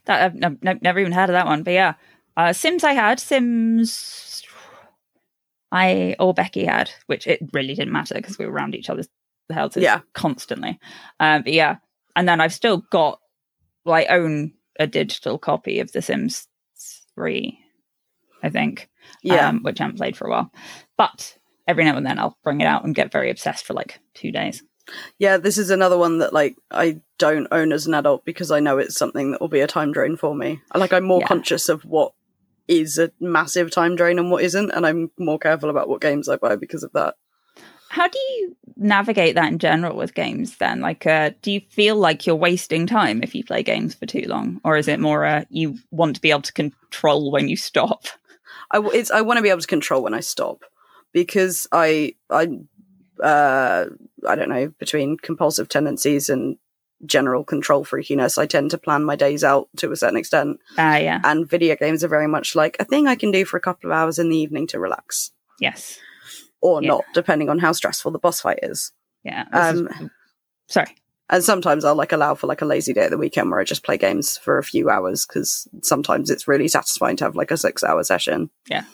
That 0.07 0.33
I've, 0.43 0.83
never 0.83 1.01
even 1.01 1.13
heard 1.13 1.31
of 1.31 1.35
that 1.35 1.47
one, 1.47 1.63
but 1.65 1.73
yeah, 1.73 1.95
uh, 2.37 2.53
Sims 2.53 2.85
I 2.85 2.93
had 2.93 3.19
Sims. 3.19 4.45
I 5.73 6.15
or 6.21 6.33
Becky 6.33 6.65
had, 6.65 6.91
which 7.07 7.27
it 7.27 7.41
really 7.53 7.75
didn't 7.75 7.93
matter 7.93 8.15
because 8.15 8.39
we 8.39 8.47
were 8.47 8.53
around 8.53 8.77
each 8.77 8.89
other's 8.89 9.09
houses 9.53 9.83
Yeah. 9.83 10.01
constantly. 10.15 10.79
Um, 11.19 11.43
but 11.43 11.53
yeah, 11.53 11.77
and 12.15 12.29
then 12.29 12.41
I've 12.41 12.55
still 12.55 12.79
got, 12.91 13.21
well, 13.85 13.97
I 13.97 14.05
own 14.05 14.53
a 14.79 14.87
digital 14.87 15.39
copy 15.39 15.81
of 15.81 15.91
The 15.91 16.03
Sims 16.03 16.47
Three, 17.17 17.59
I 18.45 18.51
think, 18.51 18.89
Yeah. 19.23 19.49
um, 19.49 19.63
which 19.63 19.81
I 19.81 19.85
haven't 19.85 19.99
played 19.99 20.17
for 20.17 20.29
a 20.29 20.31
while. 20.31 20.53
But 20.97 21.36
every 21.67 21.85
now 21.85 21.97
and 21.97 22.07
then 22.07 22.19
I'll 22.19 22.37
bring 22.45 22.61
it 22.61 22.67
out 22.67 22.85
and 22.85 22.95
get 22.95 23.13
very 23.13 23.31
obsessed 23.31 23.65
for 23.67 23.75
like 23.75 24.01
two 24.15 24.31
days. 24.33 24.63
Yeah, 25.19 25.37
this 25.37 25.59
is 25.59 25.71
another 25.71 25.99
one 25.99 26.19
that 26.19 26.33
like 26.33 26.57
I 26.71 27.01
don't 27.19 27.49
own 27.51 27.73
as 27.73 27.87
an 27.87 27.95
adult 27.95 28.25
because 28.25 28.51
I 28.51 28.61
know 28.61 28.79
it's 28.79 28.97
something 28.97 29.33
that 29.33 29.41
will 29.41 29.49
be 29.49 29.61
a 29.61 29.67
time 29.67 29.93
drain 29.93 30.17
for 30.17 30.35
me. 30.35 30.61
Like 30.75 30.93
I'm 30.93 31.05
more 31.05 31.21
Yeah. 31.21 31.27
conscious 31.27 31.69
of 31.69 31.83
what 31.83 32.13
is 32.69 32.99
a 32.99 33.11
massive 33.21 33.71
time 33.71 33.97
drain 33.97 34.19
and 34.19 34.31
what 34.31 34.45
isn't, 34.45 34.71
and 34.71 34.87
I'm 34.87 35.11
more 35.19 35.39
careful 35.39 35.71
about 35.71 35.89
what 35.89 36.01
games 36.01 36.29
I 36.29 36.37
buy 36.37 36.57
because 36.57 36.83
of 36.85 36.93
that. 36.93 37.15
How 37.89 38.09
do 38.09 38.19
you 38.19 38.57
navigate 38.77 39.37
that 39.37 39.51
in 39.51 39.59
general 39.59 39.97
with 39.97 40.15
games 40.15 40.57
then? 40.59 40.81
Like, 40.81 41.07
uh, 41.07 41.31
do 41.43 41.53
you 41.53 41.61
feel 41.71 41.97
like 41.97 42.27
you're 42.27 42.35
wasting 42.37 42.87
time 42.87 43.23
if 43.23 43.35
you 43.35 43.45
play 43.45 43.63
games 43.63 43.95
for 43.95 44.07
too 44.07 44.25
long? 44.27 44.61
Or 44.65 44.77
is 44.77 44.89
it 44.89 45.01
more 45.01 45.25
uh, 45.25 45.45
you 45.51 45.79
want 45.93 46.17
to 46.17 46.21
be 46.21 46.31
able 46.31 46.43
to 46.43 46.53
control 46.53 47.31
when 47.31 47.49
you 47.49 47.57
stop? 47.57 48.05
I 48.71 48.77
w- 48.79 48.97
it's 48.97 49.11
I 49.11 49.21
want 49.21 49.39
to 49.39 49.43
be 49.43 49.49
able 49.51 49.61
to 49.61 49.67
control 49.67 50.03
when 50.03 50.15
I 50.15 50.21
stop 50.21 50.63
because 51.13 51.67
I 51.73 52.15
I 52.31 52.49
uh 53.23 53.87
I 54.29 54.35
don't 54.35 54.49
know 54.49 54.69
between 54.79 55.17
compulsive 55.17 55.69
tendencies 55.69 56.29
and 56.29 56.57
general 57.05 57.45
control 57.45 57.85
freakiness 57.85 58.39
I 58.39 58.47
tend 58.47 58.71
to 58.71 58.79
plan 58.79 59.05
my 59.05 59.17
days 59.17 59.45
out 59.45 59.69
to 59.77 59.93
a 59.93 59.97
certain 59.97 60.17
extent 60.17 60.59
Ah, 60.79 60.97
yeah. 60.97 61.21
and 61.25 61.49
video 61.49 61.77
games 61.77 62.03
are 62.03 62.09
very 62.09 62.27
much 62.27 62.55
like 62.57 62.77
a 62.81 62.85
thing 62.85 63.07
I 63.07 63.17
can 63.17 63.31
do 63.31 63.45
for 63.45 63.59
a 63.59 63.61
couple 63.61 63.91
of 63.91 63.97
hours 63.97 64.19
in 64.19 64.31
the 64.31 64.37
evening 64.37 64.67
to 64.69 64.81
relax 64.81 65.31
Yes. 65.61 65.99
or 66.63 66.83
Yeah. 66.83 66.89
not 66.89 67.05
depending 67.15 67.51
on 67.51 67.59
how 67.59 67.73
stressful 67.73 68.13
the 68.13 68.19
boss 68.19 68.41
fight 68.41 68.61
is 68.63 68.93
Yeah. 69.25 69.45
this 69.53 69.75
is- 69.75 69.81
um 70.01 70.11
sorry. 70.69 70.97
and 71.29 71.45
sometimes 71.45 71.85
I'll 71.85 71.95
like 71.95 72.13
allow 72.13 72.35
for 72.35 72.47
like 72.47 72.63
a 72.63 72.67
lazy 72.67 72.95
day 72.95 73.03
at 73.05 73.11
the 73.11 73.19
weekend 73.19 73.51
where 73.51 73.61
I 73.61 73.65
just 73.65 73.85
play 73.85 73.99
games 73.99 74.39
for 74.39 74.57
a 74.57 74.65
few 74.65 74.89
hours 74.89 75.27
because 75.27 75.69
sometimes 75.83 76.31
it's 76.31 76.49
really 76.49 76.69
satisfying 76.69 77.17
to 77.19 77.25
have 77.25 77.37
like 77.37 77.51
a 77.51 77.57
six 77.59 77.85
hour 77.85 78.03
session. 78.05 78.49
Yeah. 78.71 78.85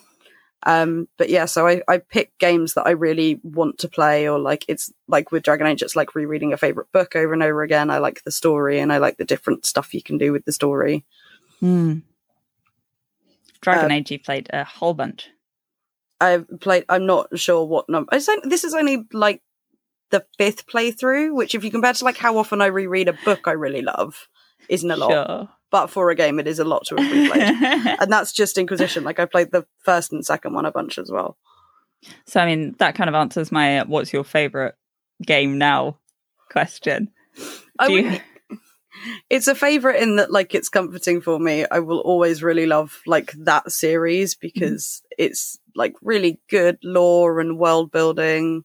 Um, 0.65 1.09
but 1.19 1.29
yeah, 1.29 1.47
so 1.47 1.67
I, 1.67 1.83
I 1.89 1.99
pick 1.99 2.37
games 2.39 2.75
that 2.75 2.87
I 2.87 2.91
really 2.91 3.41
want 3.43 3.79
to 3.79 3.89
play 3.89 4.29
or 4.29 4.39
like 4.39 4.65
it's 4.69 4.93
like 5.09 5.33
with 5.33 5.43
Dragon 5.43 5.67
Age, 5.67 5.83
it's 5.83 5.97
like 5.97 6.15
rereading 6.15 6.53
a 6.53 6.57
favorite 6.57 6.93
book 6.93 7.17
over 7.17 7.33
and 7.33 7.43
over 7.43 7.63
again. 7.63 7.91
I 7.91 7.99
like 7.99 8.23
the 8.23 8.31
story 8.31 8.79
and 8.79 8.93
I 8.93 8.99
like 8.99 9.17
the 9.17 9.25
different 9.25 9.67
stuff 9.67 9.93
you 9.93 10.03
can 10.03 10.19
do 10.19 10.33
with 10.33 10.45
the 10.45 10.53
story. 10.53 11.05
Hmm. 11.61 11.99
Dragon 13.61 13.91
Uh, 13.91 13.95
Age, 13.97 14.11
you 14.11 14.19
played 14.19 14.49
a 14.53 14.65
whole 14.65 14.95
bunch. 14.95 15.29
I've 16.21 16.47
played, 16.61 16.85
I'm 16.89 17.07
not 17.07 17.37
sure 17.39 17.65
what 17.65 17.89
number. 17.89 18.15
It's 18.15 18.29
only, 18.29 18.49
this 18.49 18.63
is 18.63 18.75
only 18.75 19.07
like 19.13 19.43
the 20.11 20.25
fifth 20.39 20.67
playthrough, 20.69 21.35
which 21.35 21.55
if 21.57 21.65
you 21.65 21.71
compare 21.73 21.93
to 21.93 22.05
like 22.05 22.19
how 22.19 22.39
often 22.39 22.61
I 22.61 22.67
reread 22.67 23.09
a 23.09 23.19
book 23.25 23.49
I 23.49 23.53
really 23.53 23.83
love, 23.83 24.29
isn't 24.69 24.91
a 24.91 24.97
lot. 24.97 25.11
Sure. 25.11 25.49
But 25.73 25.89
for 25.89 26.11
a 26.11 26.15
game, 26.15 26.39
it 26.39 26.47
is 26.47 26.61
a 26.61 26.65
lot 26.65 26.85
to 26.87 26.97
have 26.97 27.13
replayed. 27.13 27.97
and 28.01 28.13
that's 28.13 28.33
just 28.33 28.59
Inquisition. 28.59 29.03
Like 29.03 29.19
I 29.19 29.25
played 29.25 29.51
the 29.51 29.67
first 29.81 30.13
and 30.13 30.25
second 30.25 30.55
one 30.55 30.67
a 30.67 30.71
bunch 30.71 30.99
as 30.99 31.11
well. 31.11 31.37
so, 32.27 32.41
I 32.41 32.47
mean, 32.47 32.77
that 32.79 32.95
kind 32.95 33.09
of 33.09 33.15
answers 33.15 33.51
my 33.51 33.79
uh, 33.79 33.87
what's 33.87 34.13
your 34.13 34.23
favorite 34.23 34.77
game 35.27 35.59
now 35.59 35.99
question. 36.51 37.11
You- 37.89 38.21
it's 39.31 39.49
a 39.49 39.55
favorite 39.55 40.03
in 40.03 40.17
that 40.17 40.31
like 40.31 40.55
it's 40.55 40.69
comforting 40.69 41.21
for 41.23 41.39
me. 41.39 41.65
I 41.71 41.81
will 41.81 42.01
always 42.01 42.43
really 42.43 42.67
love 42.67 43.01
like 43.07 43.33
that 43.45 43.73
series 43.73 44.35
because 44.35 45.03
it's 45.19 45.59
like 45.75 45.95
really 46.03 46.41
good 46.51 46.79
lore 46.83 47.41
and 47.41 47.59
world 47.59 47.91
building 47.91 48.65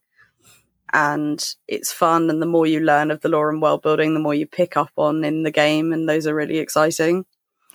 and 0.94 1.56
it's 1.68 1.92
fun 1.92 2.30
and 2.30 2.42
the 2.42 2.46
more 2.46 2.66
you 2.66 2.80
learn 2.80 3.12
of 3.12 3.22
the 3.22 3.30
lore 3.30 3.50
and 3.50 3.62
world 3.62 3.82
building 3.82 4.14
the 4.14 4.20
more 4.20 4.34
you 4.34 4.46
pick 4.46 4.78
up 4.78 4.92
on 4.98 5.24
in 5.24 5.44
the 5.44 5.52
game 5.52 5.94
and 5.94 6.08
those 6.08 6.28
are 6.28 6.36
really 6.36 6.58
exciting. 6.58 7.26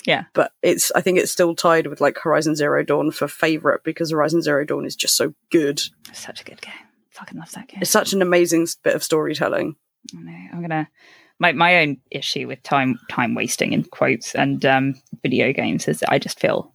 Yeah. 0.04 0.24
But 0.32 0.52
it's 0.62 0.90
I 0.92 1.00
think 1.00 1.18
it's 1.18 1.32
still 1.32 1.54
tied 1.54 1.86
with 1.86 2.00
like 2.00 2.18
Horizon 2.18 2.56
Zero 2.56 2.82
Dawn 2.82 3.10
for 3.10 3.28
favorite 3.28 3.84
because 3.84 4.10
Horizon 4.10 4.42
Zero 4.42 4.64
Dawn 4.64 4.84
is 4.84 4.96
just 4.96 5.16
so 5.16 5.34
good. 5.50 5.80
Such 6.12 6.40
a 6.40 6.44
good 6.44 6.60
game. 6.60 6.72
Fucking 7.10 7.38
love 7.38 7.52
that 7.52 7.68
game. 7.68 7.80
It's 7.82 7.90
such 7.90 8.12
an 8.12 8.22
amazing 8.22 8.66
bit 8.82 8.94
of 8.94 9.04
storytelling. 9.04 9.76
I 10.16 10.20
know. 10.20 10.48
I'm 10.52 10.60
gonna 10.62 10.88
my 11.38 11.52
my 11.52 11.78
own 11.82 11.98
issue 12.10 12.48
with 12.48 12.62
time 12.62 12.98
time 13.10 13.34
wasting 13.34 13.72
in 13.72 13.84
quotes 13.84 14.34
and 14.34 14.64
um, 14.64 14.94
video 15.22 15.52
games 15.52 15.86
is 15.88 16.00
that 16.00 16.12
I 16.12 16.18
just 16.18 16.40
feel 16.40 16.71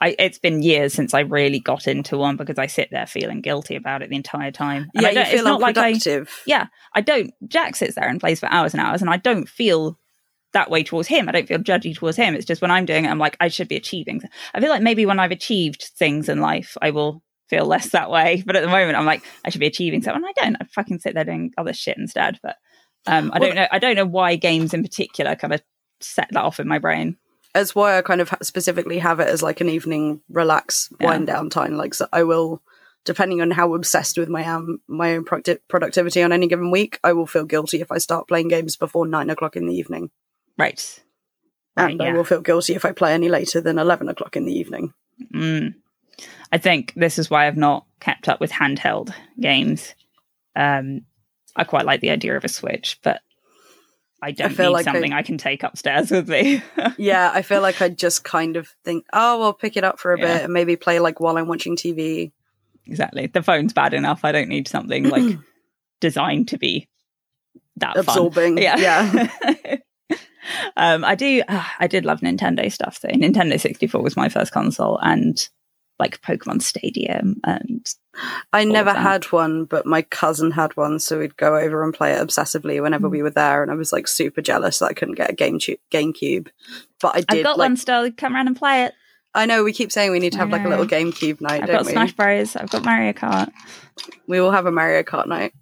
I 0.00 0.14
it's 0.18 0.38
been 0.38 0.62
years 0.62 0.92
since 0.92 1.14
I 1.14 1.20
really 1.20 1.58
got 1.60 1.86
into 1.86 2.18
one 2.18 2.36
because 2.36 2.58
I 2.58 2.66
sit 2.66 2.88
there 2.90 3.06
feeling 3.06 3.40
guilty 3.40 3.76
about 3.76 4.02
it 4.02 4.10
the 4.10 4.16
entire 4.16 4.50
time. 4.50 4.90
And 4.94 5.02
yeah, 5.02 5.08
I 5.08 5.14
don't- 5.14 5.26
it's 5.28 5.44
not 5.44 5.60
like 5.60 5.78
I 5.78 5.90
yeah 6.46 6.66
I 6.94 7.00
don't. 7.00 7.32
Jack 7.48 7.76
sits 7.76 7.94
there 7.94 8.08
and 8.08 8.20
plays 8.20 8.40
for 8.40 8.46
hours 8.52 8.74
and 8.74 8.82
hours, 8.82 9.00
and 9.00 9.10
I 9.10 9.16
don't 9.16 9.48
feel 9.48 9.98
that 10.52 10.70
way 10.70 10.82
towards 10.82 11.08
him. 11.08 11.28
I 11.28 11.32
don't 11.32 11.48
feel 11.48 11.58
judgy 11.58 11.94
towards 11.94 12.16
him. 12.16 12.34
It's 12.34 12.46
just 12.46 12.62
when 12.62 12.70
I'm 12.70 12.84
doing 12.86 13.04
it, 13.04 13.08
I'm 13.08 13.18
like 13.18 13.36
I 13.40 13.48
should 13.48 13.68
be 13.68 13.76
achieving. 13.76 14.20
I 14.54 14.60
feel 14.60 14.70
like 14.70 14.82
maybe 14.82 15.06
when 15.06 15.18
I've 15.18 15.30
achieved 15.32 15.90
things 15.98 16.28
in 16.28 16.40
life, 16.40 16.76
I 16.80 16.90
will 16.90 17.22
feel 17.48 17.64
less 17.66 17.90
that 17.90 18.10
way. 18.10 18.42
But 18.46 18.56
at 18.56 18.62
the 18.62 18.68
moment, 18.68 18.96
I'm 18.98 19.06
like 19.06 19.22
I 19.44 19.50
should 19.50 19.60
be 19.60 19.66
achieving 19.66 20.02
something. 20.02 20.24
I 20.24 20.32
don't. 20.42 20.56
I 20.60 20.64
fucking 20.66 20.98
sit 20.98 21.14
there 21.14 21.24
doing 21.24 21.52
other 21.58 21.72
shit 21.72 21.96
instead. 21.98 22.38
But 22.42 22.56
um, 23.06 23.30
I 23.32 23.38
Well, 23.38 23.48
don't 23.50 23.56
know. 23.56 23.66
I 23.70 23.78
don't 23.78 23.96
know 23.96 24.04
why 24.06 24.36
games 24.36 24.74
in 24.74 24.82
particular 24.82 25.36
kind 25.36 25.54
of 25.54 25.62
set 26.00 26.28
that 26.32 26.42
off 26.44 26.60
in 26.60 26.68
my 26.68 26.78
brain. 26.78 27.16
That's 27.56 27.74
why 27.74 27.96
I 27.96 28.02
kind 28.02 28.20
of 28.20 28.32
specifically 28.42 28.98
have 28.98 29.18
it 29.18 29.28
as 29.28 29.42
like 29.42 29.60
an 29.62 29.68
evening 29.70 30.20
relax 30.28 30.90
Yeah. 31.00 31.06
wind 31.08 31.26
down 31.26 31.48
time. 31.48 31.74
Like 31.76 31.94
so 31.94 32.06
I 32.12 32.22
will, 32.24 32.62
depending 33.06 33.40
on 33.40 33.50
how 33.50 33.74
obsessed 33.74 34.18
with 34.18 34.28
my 34.28 34.42
am 34.42 34.80
my 34.86 35.16
own 35.16 35.24
producti- 35.24 35.60
productivity 35.68 36.22
on 36.22 36.32
any 36.32 36.48
given 36.48 36.70
week, 36.70 36.98
I 37.02 37.14
will 37.14 37.26
feel 37.26 37.44
guilty 37.46 37.80
if 37.80 37.90
I 37.90 37.98
start 37.98 38.28
playing 38.28 38.48
games 38.48 38.76
before 38.76 39.06
nine 39.06 39.30
o'clock 39.30 39.56
in 39.56 39.66
the 39.66 39.74
evening, 39.74 40.10
Right. 40.58 41.02
Right, 41.78 41.92
and 41.92 42.02
I 42.02 42.12
will 42.12 42.24
feel 42.24 42.40
guilty 42.40 42.74
if 42.74 42.84
I 42.84 42.92
play 42.92 43.12
any 43.14 43.28
later 43.28 43.60
than 43.60 43.78
eleven 43.78 44.08
o'clock 44.08 44.36
in 44.36 44.44
the 44.46 44.52
evening. 44.58 44.92
Mm. 45.34 45.74
I 46.52 46.58
think 46.58 46.92
this 46.94 47.18
is 47.18 47.28
why 47.30 47.46
I've 47.46 47.56
not 47.56 47.86
kept 48.00 48.28
up 48.28 48.40
with 48.40 48.50
handheld 48.50 49.12
games. 49.40 49.94
Um, 50.54 51.02
I 51.54 51.64
quite 51.64 51.84
like 51.86 52.00
the 52.00 52.10
idea 52.10 52.36
of 52.36 52.44
a 52.44 52.48
Switch, 52.48 52.98
but 53.02 53.20
I 54.22 54.30
don't 54.30 54.52
feel 54.54 54.66
need 54.66 54.72
like 54.72 54.84
something 54.84 55.12
I... 55.12 55.22
can 55.22 55.38
take 55.38 55.62
upstairs 55.62 56.10
with 56.10 56.28
me. 56.28 56.62
yeah, 56.96 57.30
I 57.32 57.42
feel 57.42 57.60
like 57.60 57.82
I 57.82 57.88
just 57.90 58.24
kind 58.24 58.56
of 58.56 58.74
think, 58.84 59.04
oh, 59.12 59.42
I'll 59.42 59.52
pick 59.52 59.76
it 59.76 59.84
up 59.84 59.98
for 60.00 60.14
a 60.14 60.18
Yeah. 60.18 60.26
bit 60.34 60.44
and 60.44 60.52
maybe 60.52 60.76
play 60.76 60.98
like 61.00 61.20
while 61.20 61.36
I'm 61.36 61.48
watching 61.48 61.76
TV. 61.76 62.32
exactly. 62.86 63.26
The 63.26 63.42
phone's 63.42 63.72
bad 63.72 63.92
enough. 63.94 64.24
I 64.24 64.32
don't 64.32 64.48
need 64.48 64.68
something 64.68 65.04
like 65.10 65.36
designed 66.00 66.48
to 66.48 66.58
be 66.58 66.88
that 67.76 67.94
fun. 67.94 68.04
Absorbing, 68.04 68.58
Yeah. 68.58 68.76
yeah. 68.78 69.76
um, 70.76 71.04
I 71.04 71.14
do. 71.14 71.42
Uh, 71.46 71.64
I 71.78 71.86
did 71.86 72.04
love 72.04 72.20
Nintendo 72.20 72.70
stuff. 72.72 72.98
So 73.00 73.08
Nintendo 73.08 73.60
64 73.60 74.00
was 74.02 74.16
my 74.16 74.28
first 74.28 74.52
console, 74.52 74.98
and 75.02 75.36
like 75.98 76.20
Pokemon 76.22 76.62
Stadium 76.62 77.40
and 77.44 77.86
I 78.52 78.64
never 78.64 78.94
had 78.94 79.24
one, 79.26 79.66
but 79.66 79.84
my 79.84 80.00
cousin 80.00 80.50
had 80.50 80.74
one, 80.76 80.98
so 81.00 81.18
we'd 81.18 81.36
go 81.36 81.54
over 81.56 81.84
and 81.84 81.92
play 81.92 82.12
it 82.14 82.26
obsessively 82.26 82.80
whenever 82.82 83.08
Mm. 83.08 83.10
we 83.10 83.22
were 83.22 83.30
there, 83.30 83.62
and 83.62 83.70
I 83.70 83.74
was 83.74 83.92
like 83.92 84.08
super 84.08 84.40
jealous 84.40 84.78
that 84.78 84.86
I 84.86 84.92
couldn't 84.94 85.16
get 85.16 85.28
a 85.30 85.34
game 85.34 85.58
tu- 85.58 85.76
GameCube. 85.92 86.48
But 87.02 87.14
I 87.14 87.18
I've 87.18 87.26
did. 87.26 87.42
got 87.44 87.58
like, 87.58 87.66
one 87.68 87.76
still. 87.76 88.10
Come 88.12 88.34
around 88.34 88.46
and 88.46 88.56
play 88.56 88.84
it. 88.84 88.94
I 89.34 89.44
know 89.44 89.62
we 89.64 89.74
keep 89.74 89.92
saying 89.92 90.12
we 90.12 90.18
need 90.18 90.32
to 90.32 90.38
have 90.38 90.48
like 90.48 90.64
a 90.64 90.68
little. 90.68 90.86
GameCube 90.86 91.42
night, 91.42 91.60
I've 91.62 91.66
don't 91.66 91.76
got 91.76 91.86
we? 91.86 91.92
Smash 91.92 92.12
Bros. 92.12 92.56
I've 92.56 92.70
got 92.70 92.84
Mario 92.86 93.12
Kart. 93.12 93.52
We 94.26 94.40
will 94.40 94.50
have 94.52 94.64
a 94.64 94.72
Mario 94.72 95.02
Kart 95.02 95.26
night. 95.26 95.52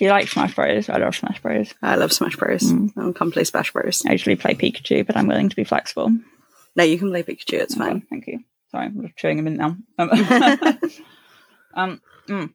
You 0.00 0.08
like 0.08 0.28
Smash 0.28 0.54
Bros? 0.54 0.88
I 0.88 0.96
love 0.98 1.16
Smash 1.16 1.42
Bros. 1.42 1.74
I 1.82 1.96
love 1.96 2.12
Smash 2.14 2.36
Bros. 2.36 2.62
Mm. 2.62 2.92
I'll 2.96 3.12
come 3.12 3.30
play 3.30 3.44
Smash 3.44 3.72
Bros. 3.72 4.02
I 4.08 4.12
usually 4.12 4.36
play 4.36 4.54
Pikachu, 4.54 5.06
but 5.06 5.16
I'm 5.18 5.26
willing 5.26 5.50
to 5.50 5.56
be 5.56 5.64
flexible. 5.64 6.10
No, 6.76 6.84
you 6.84 6.98
can 6.98 7.10
play 7.10 7.24
Pikachu. 7.24 7.54
It's 7.60 7.74
Okay, 7.74 7.84
fine. 7.84 8.06
thank 8.08 8.26
you. 8.26 8.38
Sorry, 8.70 8.86
I'm 8.86 9.02
just 9.02 9.16
chewing 9.16 9.38
a 9.38 9.42
mint 9.42 9.58
now. 9.58 9.76
Um, 9.98 10.10
um, 11.74 12.00
mm. 12.28 12.54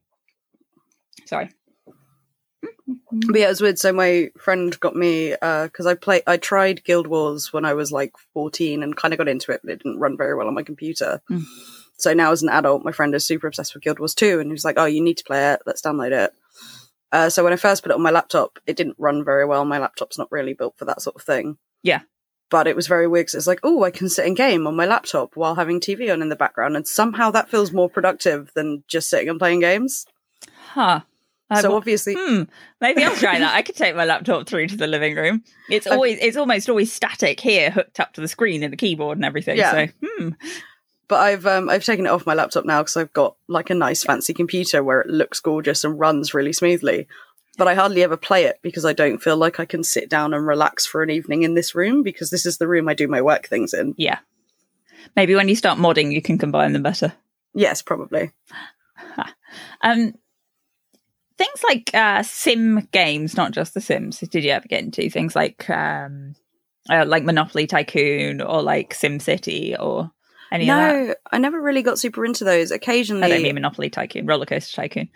sorry. 1.25 1.49
But 3.11 3.39
yeah, 3.39 3.45
it 3.45 3.49
was 3.49 3.61
weird. 3.61 3.79
So 3.79 3.93
my 3.93 4.31
friend 4.37 4.77
got 4.79 4.95
me 4.95 5.31
because 5.31 5.85
I 5.85 5.93
play. 5.95 6.21
I 6.27 6.37
tried 6.37 6.83
Guild 6.83 7.07
Wars 7.07 7.53
when 7.53 7.63
I 7.65 7.73
was 7.73 7.91
like 7.91 8.13
fourteen 8.33 8.83
and 8.83 8.95
kind 8.95 9.13
of 9.13 9.17
got 9.17 9.27
into 9.27 9.51
it, 9.51 9.61
but 9.63 9.71
it 9.71 9.83
didn't 9.83 9.99
run 9.99 10.17
very 10.17 10.35
well 10.35 10.47
on 10.47 10.53
my 10.53 10.63
computer. 10.63 11.21
Mm. 11.31 11.43
So 11.97 12.13
now, 12.13 12.31
as 12.31 12.43
an 12.43 12.49
adult, 12.49 12.83
my 12.83 12.91
friend 12.91 13.13
is 13.15 13.25
super 13.25 13.47
obsessed 13.47 13.73
with 13.73 13.83
Guild 13.83 13.99
Wars 13.99 14.15
2, 14.15 14.39
and 14.39 14.51
he's 14.51 14.65
like, 14.65 14.75
"Oh, 14.77 14.85
you 14.85 15.01
need 15.01 15.17
to 15.17 15.23
play 15.23 15.53
it. 15.53 15.61
Let's 15.65 15.81
download 15.81 16.11
it." 16.11 16.33
Uh, 17.11 17.29
so 17.29 17.43
when 17.43 17.53
I 17.53 17.57
first 17.57 17.83
put 17.83 17.91
it 17.91 17.95
on 17.95 18.01
my 18.01 18.09
laptop, 18.09 18.57
it 18.65 18.75
didn't 18.75 18.97
run 18.97 19.23
very 19.23 19.45
well. 19.45 19.63
My 19.65 19.77
laptop's 19.77 20.17
not 20.17 20.31
really 20.31 20.53
built 20.53 20.77
for 20.77 20.85
that 20.85 21.01
sort 21.01 21.15
of 21.15 21.21
thing. 21.21 21.57
Yeah. 21.83 22.01
But 22.53 22.67
it 22.67 22.75
was 22.75 22.85
very 22.85 23.07
weird 23.07 23.25
'cause 23.25 23.33
it's 23.33 23.47
like, 23.47 23.61
oh, 23.63 23.81
I 23.83 23.89
can 23.89 24.07
sit 24.09 24.27
and 24.27 24.37
game 24.37 24.67
on 24.67 24.75
my 24.75 24.85
laptop 24.85 25.35
while 25.35 25.55
having 25.55 25.79
TV 25.79 26.11
on 26.13 26.21
in 26.21 26.29
the 26.29 26.35
background, 26.35 26.75
and 26.75 26.87
somehow 26.87 27.31
that 27.31 27.49
feels 27.49 27.71
more 27.71 27.89
productive 27.89 28.51
than 28.53 28.83
just 28.87 29.09
sitting 29.09 29.27
and 29.27 29.39
playing 29.39 29.61
games. 29.61 30.05
Huh. 30.73 30.99
I 31.49 31.61
so 31.61 31.75
obviously, 31.75 32.13
Hmm. 32.15 32.43
Maybe 32.79 33.03
I'll 33.03 33.15
try 33.15 33.39
that. 33.39 33.55
I 33.55 33.63
could 33.63 33.75
take 33.75 33.95
my 33.95 34.05
laptop 34.05 34.47
through 34.47 34.67
to 34.67 34.77
the 34.77 34.85
living 34.85 35.15
room. 35.15 35.43
It's 35.67 35.87
always 35.87 36.19
it's 36.21 36.37
almost 36.37 36.69
always 36.69 36.93
static 36.93 37.39
here, 37.39 37.71
hooked 37.71 37.99
up 37.99 38.13
to 38.13 38.21
the 38.21 38.27
screen 38.27 38.61
and 38.61 38.71
the 38.71 38.77
keyboard 38.77 39.17
and 39.17 39.25
everything. 39.25 39.57
Yeah. 39.57 39.71
So 39.71 39.87
hmm. 40.05 40.29
but 41.07 41.21
I've 41.21 41.47
um, 41.47 41.69
I've 41.69 41.83
taken 41.83 42.05
it 42.05 42.09
off 42.09 42.27
my 42.27 42.35
laptop 42.35 42.65
now 42.65 42.83
because 42.83 42.97
I've 42.97 43.13
got 43.13 43.35
like 43.47 43.71
a 43.71 43.75
nice 43.75 44.03
fancy 44.03 44.35
computer 44.35 44.83
where 44.83 45.01
it 45.01 45.07
looks 45.09 45.39
gorgeous 45.39 45.83
and 45.83 45.99
runs 45.99 46.35
really 46.35 46.53
smoothly. 46.53 47.07
But 47.57 47.67
I 47.67 47.75
hardly 47.75 48.01
ever 48.01 48.17
play 48.17 48.45
it 48.45 48.59
because 48.63 48.83
I 48.83 48.93
don't 48.93 49.21
feel 49.21 49.37
like 49.37 49.59
I 49.59 49.65
can 49.65 49.83
sit 49.83 50.09
down 50.09 50.33
and 50.33 50.47
relax 50.47 50.85
for 50.85 51.03
an 51.03 51.11
evening 51.11 51.43
in 51.43 51.53
this 51.53 51.75
room 51.75 52.01
because 52.01 52.31
this 52.31 52.45
is 52.45 52.57
the 52.57 52.67
room 52.67 52.89
I 52.89 52.95
do 52.95 53.07
my 53.07 53.21
work 53.21 53.47
things 53.47 53.73
in. 53.73 53.93
Yeah. 53.97 54.19
Maybe 55.15 55.35
when 55.35 55.49
you 55.49 55.55
start 55.55 55.77
modding 55.77 56.11
you 56.11 56.21
can 56.21 56.37
combine 56.37 56.73
them 56.73 56.83
better. 56.83 57.13
Yes, 57.53 57.81
probably. 57.81 58.31
Um 59.81 60.15
things 61.37 61.63
like 61.63 61.91
uh 61.93 62.23
sim 62.23 62.87
games, 62.91 63.37
not 63.37 63.51
just 63.51 63.73
the 63.75 63.81
Sims. 63.81 64.19
Did 64.19 64.43
you 64.43 64.51
ever 64.51 64.67
get 64.67 64.83
into 64.83 65.09
things 65.09 65.35
like 65.35 65.69
um 65.69 66.35
uh, 66.89 67.05
like 67.05 67.23
Monopoly 67.23 67.67
Tycoon 67.67 68.41
or 68.41 68.61
like 68.61 68.93
Sim 68.93 69.19
City 69.19 69.75
or 69.77 70.11
any 70.51 70.69
of 70.69 70.75
that? 70.75 71.07
no, 71.07 71.15
I 71.31 71.37
never 71.37 71.61
really 71.61 71.81
got 71.81 71.99
super 71.99 72.25
into 72.25 72.43
those. 72.43 72.71
Occasionally, 72.71 73.23
I 73.23 73.29
don't 73.29 73.43
mean 73.43 73.55
Monopoly 73.55 73.89
Tycoon, 73.89 74.25
Roller 74.25 74.45
Coaster 74.45 74.75
Tycoon. 74.75 75.09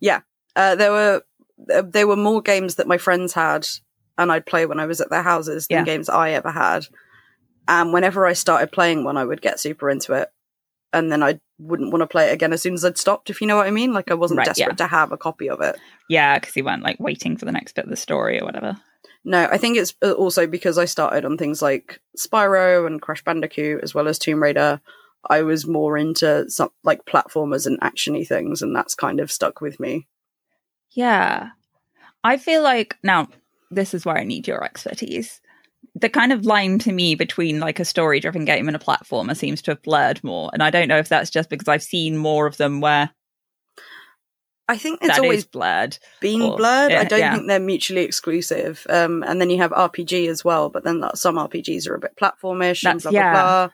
Yeah, 0.00 0.20
uh, 0.56 0.76
there 0.76 0.92
were 0.92 1.22
there 1.58 2.06
were 2.06 2.16
more 2.16 2.42
games 2.42 2.76
that 2.76 2.86
my 2.88 2.98
friends 2.98 3.32
had 3.32 3.66
and 4.18 4.30
I'd 4.30 4.46
play 4.46 4.66
when 4.66 4.80
I 4.80 4.86
was 4.86 5.00
at 5.00 5.10
their 5.10 5.22
houses 5.22 5.66
than 5.66 5.78
Yeah. 5.78 5.84
games 5.84 6.08
I 6.08 6.30
ever 6.30 6.50
had. 6.50 6.86
And 7.66 7.92
whenever 7.92 8.26
I 8.26 8.32
started 8.34 8.72
playing 8.72 9.04
one, 9.04 9.16
I 9.16 9.24
would 9.24 9.40
get 9.42 9.58
super 9.58 9.88
into 9.88 10.12
it, 10.12 10.28
and 10.92 11.10
then 11.10 11.22
I 11.22 11.40
wouldn't 11.58 11.92
want 11.92 12.02
to 12.02 12.06
play 12.06 12.28
it 12.28 12.32
again 12.34 12.52
as 12.52 12.60
soon 12.62 12.74
as 12.74 12.84
I'd 12.84 12.98
stopped. 12.98 13.30
If 13.30 13.40
you 13.40 13.46
know 13.46 13.56
what 13.56 13.66
I 13.66 13.70
mean, 13.70 13.92
like 13.94 14.10
I 14.10 14.14
wasn't 14.14 14.38
Right, 14.38 14.46
desperate 14.46 14.76
to 14.78 14.86
have 14.86 15.12
a 15.12 15.16
copy 15.16 15.48
of 15.48 15.60
it. 15.60 15.76
Yeah, 16.08 16.38
because 16.38 16.54
you 16.56 16.64
weren't 16.64 16.82
like 16.82 17.00
waiting 17.00 17.36
for 17.36 17.44
the 17.46 17.52
next 17.52 17.74
bit 17.74 17.84
of 17.84 17.90
the 17.90 17.96
story 17.96 18.38
or 18.40 18.44
whatever. 18.44 18.76
No, 19.24 19.44
I 19.50 19.56
think 19.56 19.78
it's 19.78 19.94
uh, 20.02 20.12
also 20.12 20.46
because 20.46 20.76
I 20.76 20.84
started 20.84 21.24
on 21.24 21.38
things 21.38 21.62
like 21.62 21.98
Spyro 22.18 22.86
and 22.86 23.00
Crash 23.00 23.24
Bandicoot 23.24 23.82
as 23.82 23.94
well 23.94 24.08
as 24.08 24.18
Tomb 24.18 24.42
Raider. 24.42 24.80
I 25.30 25.40
was 25.42 25.66
more 25.66 25.96
into 25.96 26.50
some 26.50 26.68
like 26.82 27.06
platformers 27.06 27.66
and 27.66 27.80
actiony 27.80 28.26
things, 28.28 28.60
and 28.60 28.76
that's 28.76 28.94
kind 28.94 29.20
of 29.20 29.32
stuck 29.32 29.62
with 29.62 29.80
me. 29.80 30.06
Yeah. 30.94 31.50
I 32.22 32.36
feel 32.38 32.62
like 32.62 32.96
now 33.02 33.28
this 33.70 33.94
is 33.94 34.04
where 34.04 34.16
I 34.16 34.24
need 34.24 34.48
your 34.48 34.64
expertise. 34.64 35.40
The 35.94 36.08
kind 36.08 36.32
of 36.32 36.44
line 36.44 36.78
to 36.80 36.92
me 36.92 37.14
between 37.14 37.60
like 37.60 37.78
a 37.78 37.84
story 37.84 38.18
driven 38.18 38.44
game 38.44 38.66
and 38.66 38.76
a 38.76 38.80
platformer 38.80 39.36
seems 39.36 39.62
to 39.62 39.72
have 39.72 39.82
blurred 39.82 40.24
more. 40.24 40.50
And 40.52 40.62
I 40.62 40.70
don't 40.70 40.88
know 40.88 40.98
if 40.98 41.08
that's 41.08 41.30
just 41.30 41.50
because 41.50 41.68
I've 41.68 41.82
seen 41.82 42.16
more 42.16 42.46
of 42.46 42.56
them 42.56 42.80
where 42.80 43.10
I 44.66 44.78
think 44.78 45.00
it's 45.02 45.18
always 45.18 45.44
blurred. 45.44 45.98
been 46.20 46.40
or- 46.40 46.56
blurred. 46.56 46.90
yeah, 46.90 47.00
I 47.00 47.04
don't 47.04 47.18
yeah. 47.18 47.34
think 47.34 47.48
they're 47.48 47.60
mutually 47.60 48.02
exclusive. 48.02 48.86
Um, 48.88 49.22
and 49.22 49.40
then 49.40 49.50
you 49.50 49.58
have 49.58 49.72
RPG 49.72 50.28
as 50.28 50.44
well, 50.44 50.70
but 50.70 50.84
then 50.84 51.00
like, 51.00 51.16
some 51.16 51.36
RPGs 51.36 51.88
are 51.88 51.94
a 51.94 52.00
bit 52.00 52.16
platformish 52.16 52.88
and 52.88 53.02
blah 53.02 53.12
yeah. 53.12 53.32
blah 53.32 53.42
blah. 53.42 53.70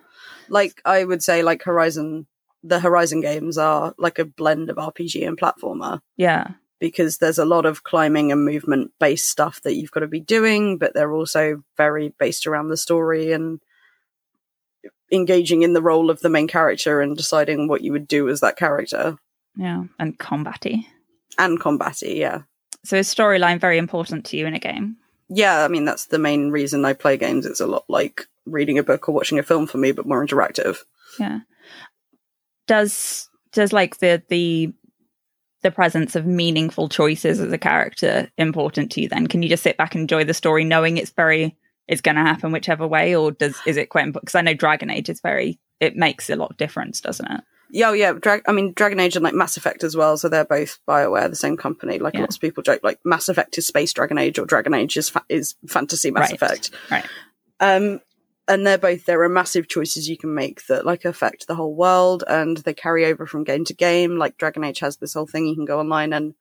Like 0.48 0.82
I 0.84 1.04
would 1.04 1.22
say, 1.22 1.42
like 1.42 1.62
Horizon, 1.62 2.26
the 2.64 2.80
Horizon 2.80 3.20
games 3.20 3.56
are 3.56 3.94
like 3.98 4.18
a 4.18 4.24
blend 4.24 4.68
of 4.68 4.76
RPG 4.76 5.26
and 5.26 5.38
platformer 5.38 6.00
Yeah. 6.16 6.48
Because 6.80 7.18
there's 7.18 7.38
a 7.38 7.44
lot 7.44 7.66
of 7.66 7.84
climbing 7.84 8.32
and 8.32 8.44
movement 8.44 8.90
based 8.98 9.28
stuff 9.28 9.60
that 9.62 9.76
you've 9.76 9.90
got 9.92 10.00
to 10.00 10.06
be 10.08 10.20
doing, 10.20 10.78
but 10.78 10.94
they're 10.94 11.12
also 11.12 11.62
very 11.76 12.12
based 12.18 12.46
around 12.46 12.68
the 12.68 12.76
story 12.76 13.32
and 13.32 13.60
engaging 15.12 15.62
in 15.62 15.72
the 15.72 15.82
role 15.82 16.10
of 16.10 16.20
the 16.20 16.28
main 16.30 16.46
character 16.48 17.00
and 17.00 17.16
deciding 17.16 17.68
what 17.68 17.82
you 17.82 17.92
would 17.92 18.06
do 18.08 18.28
as 18.28 18.40
that 18.40 18.56
character 18.56 19.18
Yeah. 19.56 19.84
And 19.98 20.18
combatty. 20.18 20.84
and 21.38 21.60
combatty. 21.60 22.16
Yeah. 22.16 22.42
So 22.84 22.96
is 22.96 23.12
storyline 23.12 23.60
very 23.60 23.76
important 23.78 24.24
to 24.26 24.36
you 24.36 24.46
in 24.46 24.54
a 24.54 24.58
game? 24.60 24.96
yeah, 25.32 25.64
I 25.64 25.68
mean 25.68 25.84
that's 25.84 26.06
the 26.06 26.18
main 26.18 26.50
reason 26.50 26.84
I 26.84 26.92
play 26.92 27.16
games. 27.16 27.46
It's 27.46 27.60
a 27.60 27.66
lot 27.66 27.84
like 27.88 28.26
reading 28.46 28.78
a 28.78 28.82
book 28.82 29.08
or 29.08 29.12
watching 29.14 29.38
a 29.38 29.42
film 29.44 29.66
for 29.66 29.78
me, 29.78 29.92
but 29.92 30.06
more 30.06 30.24
interactive. 30.26 30.78
Yeah. 31.18 31.40
Does 32.66 33.28
does 33.52 33.72
like 33.72 33.98
the 33.98 34.22
the 34.28 34.72
the 35.62 35.70
presence 35.70 36.16
of 36.16 36.26
meaningful 36.26 36.88
choices 36.88 37.40
as 37.40 37.52
a 37.52 37.58
character 37.58 38.30
important 38.38 38.90
to 38.92 39.00
you 39.00 39.08
then? 39.08 39.26
Can 39.26 39.42
you 39.42 39.48
just 39.48 39.62
sit 39.62 39.76
back 39.76 39.94
and 39.94 40.02
enjoy 40.02 40.24
the 40.24 40.34
story 40.34 40.64
knowing 40.64 40.96
it's 40.96 41.10
very 41.10 41.56
it's 41.88 42.00
going 42.00 42.14
to 42.16 42.22
happen 42.22 42.52
whichever 42.52 42.86
way 42.86 43.16
or 43.16 43.32
does 43.32 43.56
is 43.66 43.76
it 43.76 43.88
quite 43.88 44.12
because 44.12 44.34
I 44.36 44.42
know 44.42 44.54
Dragon 44.54 44.90
Age 44.90 45.08
is 45.08 45.20
very 45.20 45.58
it 45.80 45.96
makes 45.96 46.30
a 46.30 46.36
lot 46.36 46.50
of 46.50 46.56
difference, 46.56 47.00
doesn't 47.00 47.30
it? 47.30 47.40
Yeah, 47.72 47.90
oh, 47.90 47.92
yeah. 47.92 48.12
Drag- 48.12 48.42
I 48.48 48.52
mean, 48.52 48.72
Dragon 48.74 48.98
Age 48.98 49.14
and 49.16 49.22
like 49.22 49.32
Mass 49.34 49.56
Effect 49.56 49.84
as 49.84 49.96
well. 49.96 50.16
So 50.16 50.28
they're 50.28 50.44
both 50.44 50.78
Bioware, 50.88 51.30
the 51.30 51.36
same 51.36 51.56
company. 51.56 51.98
Like 52.00 52.14
Yeah. 52.14 52.20
lots 52.22 52.34
of 52.36 52.40
people 52.42 52.62
joke, 52.64 52.80
like 52.82 52.98
Mass 53.04 53.28
Effect 53.28 53.56
is 53.58 53.66
space 53.66 53.92
Dragon 53.92 54.18
Age, 54.18 54.38
or 54.40 54.44
Dragon 54.44 54.74
Age 54.74 54.96
is 54.96 55.08
fa- 55.08 55.24
is 55.28 55.54
fantasy 55.68 56.10
Mass 56.10 56.30
Right. 56.30 56.42
Effect. 56.42 56.70
Right. 56.90 57.04
Um, 57.60 58.00
and 58.50 58.66
they're 58.66 58.76
both 58.78 59.06
there 59.06 59.22
are 59.22 59.28
massive 59.28 59.68
choices 59.68 60.08
you 60.08 60.18
can 60.18 60.34
make 60.34 60.66
that 60.66 60.84
like 60.84 61.04
affect 61.04 61.46
the 61.46 61.54
whole 61.54 61.74
world, 61.74 62.24
and 62.26 62.58
they 62.58 62.74
carry 62.74 63.06
over 63.06 63.26
from 63.26 63.44
game 63.44 63.64
to 63.64 63.74
game. 63.74 64.18
Like 64.18 64.36
Dragon 64.36 64.64
Age 64.64 64.80
has 64.80 64.96
this 64.98 65.14
whole 65.14 65.26
thing 65.26 65.46
you 65.46 65.54
can 65.54 65.64
go 65.64 65.80
online 65.80 66.12
and 66.12 66.34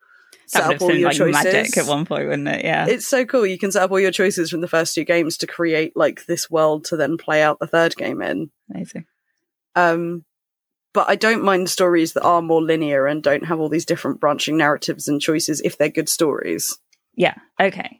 set 0.47 0.67
That 0.67 0.75
up 0.75 0.81
all 0.81 0.91
your 0.93 1.09
like 1.09 1.17
choices. 1.17 1.43
magic 1.43 1.77
at 1.77 1.85
one 1.85 2.05
point, 2.05 2.27
wouldn't 2.27 2.47
it? 2.47 2.65
Yeah. 2.65 2.87
It's 2.87 3.07
so 3.07 3.23
cool. 3.25 3.45
You 3.45 3.57
can 3.59 3.71
set 3.71 3.83
up 3.83 3.91
all 3.91 3.99
your 3.99 4.11
choices 4.11 4.49
from 4.49 4.61
the 4.61 4.67
first 4.67 4.95
two 4.95 5.05
games 5.05 5.37
to 5.37 5.47
create 5.47 5.95
like 5.95 6.25
this 6.25 6.49
world 6.49 6.85
to 6.85 6.97
then 6.97 7.17
play 7.17 7.41
out 7.43 7.59
the 7.59 7.67
third 7.67 7.95
game 7.95 8.21
in. 8.21 8.49
Amazing. 8.73 9.05
Um, 9.75 10.25
but 10.93 11.07
I 11.07 11.15
don't 11.15 11.43
mind 11.43 11.69
stories 11.69 12.13
that 12.13 12.23
are 12.23 12.41
more 12.41 12.63
linear 12.63 13.05
and 13.05 13.21
don't 13.21 13.45
have 13.45 13.59
all 13.59 13.69
these 13.69 13.85
different 13.85 14.19
branching 14.19 14.57
narratives 14.57 15.07
and 15.07 15.21
choices 15.21 15.61
if 15.61 15.77
they're 15.77 15.89
good 15.89 16.09
stories. 16.09 16.77
Yeah. 17.15 17.35
Okay. 17.59 17.99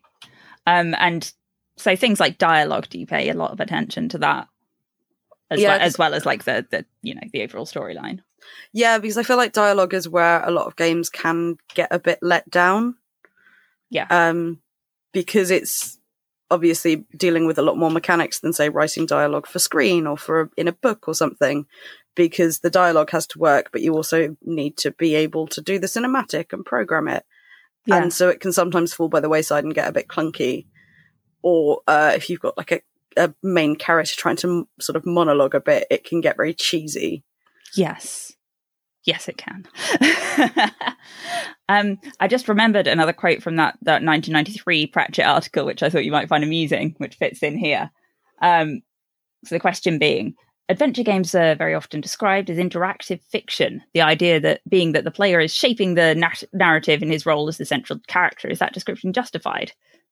Um, 0.65 0.95
and 0.99 1.31
so 1.79 1.95
things 1.95 2.19
like 2.19 2.37
dialogue, 2.37 2.89
do 2.89 2.99
you 2.99 3.07
pay 3.07 3.29
a 3.29 3.33
lot 3.33 3.51
of 3.51 3.59
attention 3.59 4.09
to 4.09 4.17
that? 4.19 4.47
As, 5.49 5.61
Yeah, 5.61 5.69
well, 5.69 5.79
as 5.81 5.97
well 5.97 6.13
as 6.13 6.25
like 6.25 6.43
the, 6.43 6.65
the 6.69 6.85
you 7.01 7.15
know 7.15 7.21
the 7.31 7.41
overall 7.41 7.65
storyline. 7.65 8.19
Yeah, 8.73 8.99
because 8.99 9.17
I 9.17 9.23
feel 9.23 9.37
like 9.37 9.53
dialogue 9.53 9.93
is 9.93 10.07
where 10.07 10.43
a 10.43 10.51
lot 10.51 10.67
of 10.67 10.75
games 10.75 11.09
can 11.09 11.57
get 11.73 11.89
a 11.91 11.99
bit 11.99 12.19
let 12.21 12.49
down. 12.49 12.95
Yeah. 13.89 14.07
Um, 14.09 14.59
because 15.11 15.49
it's 15.49 15.97
obviously 16.51 17.05
dealing 17.15 17.45
with 17.45 17.57
a 17.57 17.63
lot 17.63 17.77
more 17.77 17.91
mechanics 17.91 18.39
than 18.39 18.53
say 18.53 18.69
writing 18.69 19.05
dialogue 19.05 19.47
for 19.47 19.59
screen 19.59 20.07
or 20.07 20.17
for 20.17 20.41
a, 20.41 20.49
in 20.57 20.67
a 20.67 20.73
book 20.73 21.07
or 21.07 21.13
something. 21.13 21.65
Because 22.15 22.59
the 22.59 22.69
dialogue 22.69 23.11
has 23.11 23.25
to 23.27 23.39
work, 23.39 23.69
but 23.71 23.81
you 23.81 23.93
also 23.93 24.35
need 24.43 24.77
to 24.77 24.91
be 24.91 25.15
able 25.15 25.47
to 25.47 25.61
do 25.61 25.79
the 25.79 25.87
cinematic 25.87 26.51
and 26.51 26.65
program 26.65 27.07
it. 27.07 27.25
Yeah. 27.85 28.03
and 28.03 28.13
so 28.13 28.29
it 28.29 28.39
can 28.39 28.51
sometimes 28.51 28.93
fall 28.93 29.07
by 29.07 29.19
the 29.19 29.29
wayside 29.29 29.63
and 29.63 29.73
get 29.73 29.87
a 29.87 29.93
bit 29.93 30.07
clunky. 30.07 30.65
Or 31.41 31.81
uh, 31.87 32.13
if 32.15 32.29
you've 32.29 32.39
got 32.39 32.57
like 32.57 32.71
a, 32.71 32.81
a 33.17 33.33
main 33.43 33.75
character 33.75 34.15
trying 34.15 34.35
to 34.37 34.67
sort 34.79 34.95
of 34.95 35.05
monologue 35.05 35.55
a 35.55 35.59
bit, 35.59 35.87
it 35.89 36.03
can 36.03 36.21
get 36.21 36.37
very 36.37 36.53
cheesy. 36.53 37.23
Yes. 37.75 38.33
Yes, 39.05 39.27
it 39.27 39.37
can. 39.37 39.65
um, 41.69 41.99
I 42.19 42.27
just 42.27 42.47
remembered 42.47 42.85
another 42.85 43.13
quote 43.13 43.41
from 43.41 43.55
that, 43.55 43.77
that 43.81 44.03
1993 44.03 44.87
Pratchett 44.87 45.25
article, 45.25 45.65
which 45.65 45.81
I 45.81 45.89
thought 45.89 46.05
you 46.05 46.11
might 46.11 46.29
find 46.29 46.43
amusing, 46.43 46.95
which 46.97 47.15
fits 47.15 47.41
in 47.41 47.57
here. 47.57 47.89
Um, 48.41 48.81
so 49.45 49.55
the 49.55 49.59
question 49.59 49.99
being, 49.99 50.35
adventure 50.67 51.03
games 51.03 51.33
are 51.33 51.55
very 51.55 51.73
often 51.73 52.01
described 52.01 52.49
as 52.49 52.57
interactive 52.57 53.21
fiction. 53.23 53.81
The 53.93 54.01
idea 54.01 54.39
that 54.41 54.61
being 54.69 54.91
that 54.91 55.05
the 55.05 55.11
player 55.11 55.39
is 55.39 55.53
shaping 55.53 55.95
the 55.95 56.13
nat- 56.13 56.43
narrative 56.53 57.01
in 57.01 57.09
his 57.09 57.25
role 57.25 57.47
as 57.47 57.57
the 57.57 57.65
central 57.65 57.99
character. 58.07 58.47
Is 58.47 58.59
that 58.59 58.73
description 58.73 59.13
justified? 59.13 59.71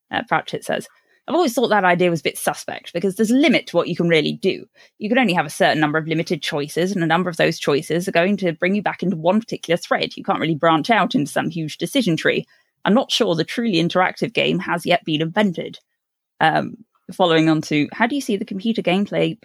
Uh, 0.10 0.24
Pratchett 0.28 0.64
says. 0.64 0.88
I've 1.28 1.36
always 1.36 1.54
thought 1.54 1.68
that 1.68 1.84
idea 1.84 2.10
was 2.10 2.22
a 2.22 2.24
bit 2.24 2.38
suspect 2.38 2.94
because 2.94 3.16
there's 3.16 3.32
a 3.32 3.36
limit 3.36 3.68
to 3.68 3.76
what 3.76 3.90
you 3.90 3.96
can 3.96 4.08
really 4.08 4.34
do 4.34 4.66
you 5.00 5.10
can 5.10 5.18
only 5.18 5.34
have 5.34 5.46
a 5.46 5.50
certain 5.50 5.80
number 5.80 5.98
of 5.98 6.08
limited 6.08 6.42
choices, 6.42 6.92
and 6.92 7.04
a 7.04 7.08
number 7.08 7.30
of 7.30 7.38
those 7.38 7.60
choices 7.60 8.08
are 8.08 8.14
going 8.14 8.38
to 8.38 8.54
bring 8.54 8.76
you 8.76 8.82
back 8.82 9.04
into 9.04 9.16
one 9.16 9.40
particular 9.40 9.78
thread. 9.78 10.16
You 10.16 10.24
can't 10.24 10.40
really 10.40 10.56
branch 10.56 10.90
out 10.90 11.16
into 11.16 11.32
some 11.32 11.50
huge 11.50 11.78
decision 11.78 12.18
tree. 12.18 12.46
I'm 12.86 12.94
not 12.94 13.12
sure 13.12 13.36
the 13.36 13.44
truly 13.44 13.76
interactive 13.76 14.34
game 14.34 14.60
has 14.60 14.86
yet 14.86 15.04
been 15.06 15.22
invented. 15.22 15.80
Um, 16.40 16.78
following 17.12 17.50
on 17.50 17.62
to 17.62 17.88
how 17.94 18.08
do 18.08 18.16
you 18.16 18.22
see 18.22 18.38
the 18.38 18.46
computer 18.46 18.82
gameplay 18.82 19.38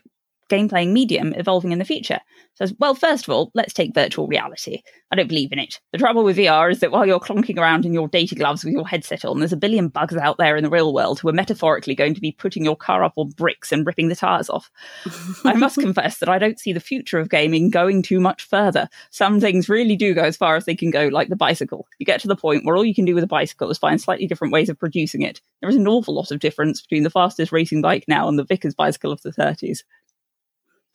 game 0.49 0.69
playing 0.69 0.93
medium 0.93 1.33
evolving 1.35 1.73
in 1.73 1.79
the 1.79 1.85
future? 1.85 2.21
Says, 2.55 2.75
well, 2.79 2.95
first 2.95 3.27
of 3.27 3.33
all, 3.33 3.51
let's 3.55 3.73
take 3.73 3.95
virtual 3.95 4.27
reality. 4.27 4.83
I 5.11 5.17
don't 5.17 5.29
believe 5.29 5.53
in 5.53 5.59
it. 5.59 5.81
The 5.93 5.99
trouble 5.99 6.23
with 6.23 6.37
VR 6.37 6.71
is 6.71 6.81
that 6.81 6.91
while 6.91 7.07
you're 7.07 7.19
clonking 7.19 7.59
around 7.59 7.87
in 7.87 7.95
your 7.95 8.09
data 8.09 8.35
gloves 8.35 8.63
with 8.63 8.75
your 8.75 8.87
headset 8.87 9.25
on, 9.25 9.39
there's 9.39 9.55
a 9.55 9.57
billion 9.57 9.89
bugs 9.89 10.17
out 10.17 10.37
there 10.37 10.57
in 10.57 10.63
the 10.63 10.71
real 10.71 10.93
world 10.93 11.19
who 11.19 11.29
are 11.29 11.35
metaphorically 11.35 11.95
going 11.95 12.15
to 12.15 12.21
be 12.21 12.33
putting 12.33 12.65
your 12.65 12.77
car 12.77 13.03
up 13.05 13.15
on 13.17 13.31
bricks 13.31 13.73
and 13.73 13.87
ripping 13.87 14.09
the 14.09 14.15
tires 14.15 14.51
off. 14.51 14.71
I 15.45 15.55
must 15.55 15.79
confess 15.79 16.19
that 16.19 16.29
I 16.29 16.39
don't 16.39 16.61
see 16.61 16.75
the 16.75 16.81
future 16.81 17.19
of 17.19 17.31
gaming 17.31 17.71
going 17.71 18.03
too 18.03 18.21
much 18.21 18.43
further. 18.45 18.89
Some 19.11 19.41
things 19.41 19.69
really 19.69 19.97
do 19.97 20.13
go 20.13 20.23
as 20.23 20.37
far 20.37 20.57
as 20.57 20.67
they 20.67 20.77
can 20.77 20.91
go, 20.91 21.09
like 21.09 21.31
the 21.31 21.37
bicycle. 21.37 21.87
You 21.99 22.07
get 22.07 22.21
to 22.21 22.29
the 22.29 22.37
point 22.37 22.65
where 22.65 22.77
all 22.77 22.85
you 22.85 22.95
can 22.95 23.07
do 23.07 23.15
with 23.15 23.25
a 23.25 23.29
bicycle 23.29 23.71
is 23.71 23.79
find 23.79 24.01
slightly 24.01 24.27
different 24.27 24.53
ways 24.53 24.69
of 24.69 24.79
producing 24.79 25.23
it. 25.23 25.41
There 25.61 25.71
is 25.71 25.77
an 25.77 25.89
awful 25.89 26.15
lot 26.15 26.31
of 26.31 26.41
difference 26.41 26.83
between 26.83 27.03
the 27.03 27.11
fastest 27.11 27.51
racing 27.51 27.81
bike 27.81 28.05
now 28.09 28.29
and 28.29 28.39
the 28.39 28.45
Vickers 28.45 28.75
bicycle 28.75 29.13
of 29.13 29.23
the 29.23 29.33
30s. 29.33 29.85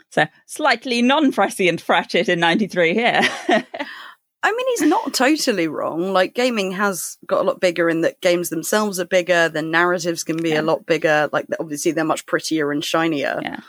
So, 0.09 0.25
slightly 0.45 1.01
non 1.01 1.31
prescient 1.31 1.85
Pratchett 1.85 2.29
in 2.29 2.39
93 2.39 2.93
here. 2.93 3.19
I 3.23 3.65
I 4.43 4.51
mean, 4.51 4.65
he's 4.69 4.83
not 4.89 5.13
totally 5.13 5.67
wrong. 5.67 6.13
Like, 6.13 6.33
gaming 6.33 6.71
has 6.71 7.17
got 7.25 7.41
a 7.41 7.43
lot 7.43 7.59
bigger 7.59 7.89
in 7.89 8.01
that 8.01 8.21
games 8.21 8.49
themselves 8.49 8.99
are 8.99 9.05
bigger, 9.05 9.49
the 9.49 9.61
narratives 9.63 10.23
can 10.23 10.37
be 10.37 10.49
Yeah. 10.51 10.61
a 10.61 10.63
lot 10.63 10.85
bigger. 10.85 11.27
Like, 11.33 11.47
obviously, 11.59 11.91
they're 11.91 12.05
much 12.05 12.25
prettier 12.27 12.71
and 12.71 12.85
shinier. 12.85 13.39
Yeah. 13.43 13.59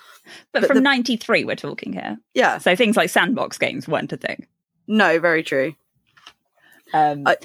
But, 0.52 0.60
But 0.60 0.66
from 0.68 0.76
the- 0.76 0.82
93, 0.82 1.44
we're 1.44 1.56
talking 1.56 1.92
here. 1.94 2.18
Yeah. 2.34 2.58
So 2.58 2.76
things 2.76 2.96
like 2.96 3.10
sandbox 3.10 3.56
games 3.58 3.88
weren't 3.88 4.12
a 4.12 4.16
thing. 4.18 4.46
No, 4.86 5.18
very 5.18 5.42
true. 5.42 5.74
Um, 6.92 7.22
I, 7.26 7.36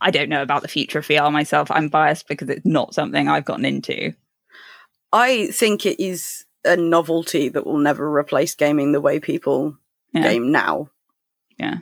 I- 0.00 0.10
don't 0.10 0.28
know 0.28 0.42
about 0.42 0.62
the 0.62 0.68
future 0.68 0.98
of 1.00 1.06
VR 1.08 1.32
myself. 1.32 1.70
I'm 1.70 1.88
biased 1.88 2.28
because 2.28 2.48
it's 2.50 2.66
not 2.66 2.94
something 2.94 3.28
I've 3.28 3.44
gotten 3.46 3.64
into. 3.64 4.12
I 5.12 5.48
think 5.48 5.84
it 5.86 6.00
is 6.00 6.44
a 6.64 6.76
novelty 6.76 7.48
that 7.48 7.66
will 7.66 7.78
never 7.78 8.10
replace 8.14 8.54
gaming 8.54 8.92
the 8.92 9.00
way 9.00 9.18
people 9.20 9.76
Yeah. 10.12 10.22
game 10.22 10.50
now. 10.52 10.90
Yeah. 11.58 11.78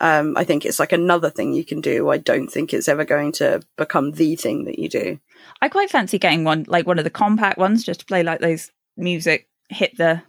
Um, 0.00 0.36
I 0.36 0.44
think 0.44 0.64
it's 0.66 0.78
like 0.78 0.92
another 0.92 1.30
thing 1.30 1.52
you 1.54 1.64
can 1.64 1.80
do. 1.80 2.10
I 2.10 2.18
don't 2.18 2.48
think 2.48 2.74
it's 2.74 2.88
ever 2.88 3.04
going 3.04 3.32
to 3.32 3.62
become 3.76 4.12
the 4.12 4.36
thing 4.36 4.64
that 4.64 4.78
you 4.78 4.88
do. 4.88 5.18
I 5.62 5.68
quite 5.68 5.90
fancy 5.90 6.18
getting 6.18 6.44
one, 6.44 6.64
like 6.68 6.86
one 6.86 6.98
of 6.98 7.04
the 7.04 7.10
compact 7.10 7.56
ones, 7.58 7.82
just 7.84 8.00
to 8.00 8.06
play 8.06 8.22
like 8.22 8.40
those 8.40 8.70
music, 8.96 9.48
hit 9.70 9.96
the 9.96 10.22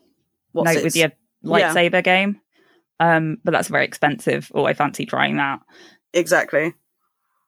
What's 0.53 0.73
note 0.73 0.83
with 0.85 0.95
your 0.95 1.11
Yeah. 1.43 1.73
lightsaber 1.73 2.03
game. 2.03 2.39
Um, 2.99 3.39
but 3.43 3.51
that's 3.51 3.67
very 3.67 3.83
expensive. 3.85 4.49
Oh, 4.55 4.63
I 4.65 4.73
fancy 4.73 5.05
trying 5.05 5.35
that. 5.37 5.59
Exactly. 6.13 6.73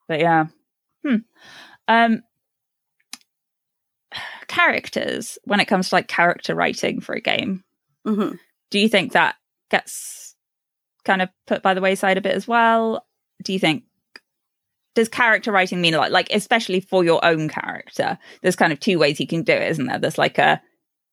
But 0.08 0.20
yeah. 0.20 0.46
Hmm. 1.04 1.16
Um 1.88 2.22
characters, 4.50 5.38
when 5.44 5.60
it 5.60 5.64
comes 5.66 5.88
to 5.88 5.94
like 5.94 6.08
character 6.08 6.54
writing 6.54 7.00
for 7.00 7.14
a 7.14 7.20
game, 7.20 7.64
hmm 8.06 8.32
do 8.70 8.78
you 8.78 8.88
think 8.88 9.12
that 9.12 9.34
gets 9.70 10.36
kind 11.04 11.22
of 11.22 11.28
put 11.48 11.60
by 11.62 11.74
the 11.74 11.80
wayside 11.80 12.18
a 12.18 12.20
bit 12.20 12.34
as 12.36 12.46
well? 12.46 13.04
Do 13.42 13.52
you 13.52 13.58
think 13.58 13.84
does 14.94 15.08
character 15.08 15.50
writing 15.52 15.80
mean 15.80 15.94
like 15.94 16.10
like 16.12 16.28
especially 16.32 16.80
for 16.80 17.02
your 17.04 17.24
own 17.24 17.48
character? 17.48 18.18
There's 18.42 18.56
kind 18.56 18.72
of 18.72 18.78
two 18.80 18.98
ways 18.98 19.18
you 19.20 19.26
can 19.26 19.42
do 19.42 19.52
it, 19.52 19.70
isn't 19.70 19.86
there? 19.86 19.98
There's 19.98 20.18
like 20.18 20.38
a 20.38 20.60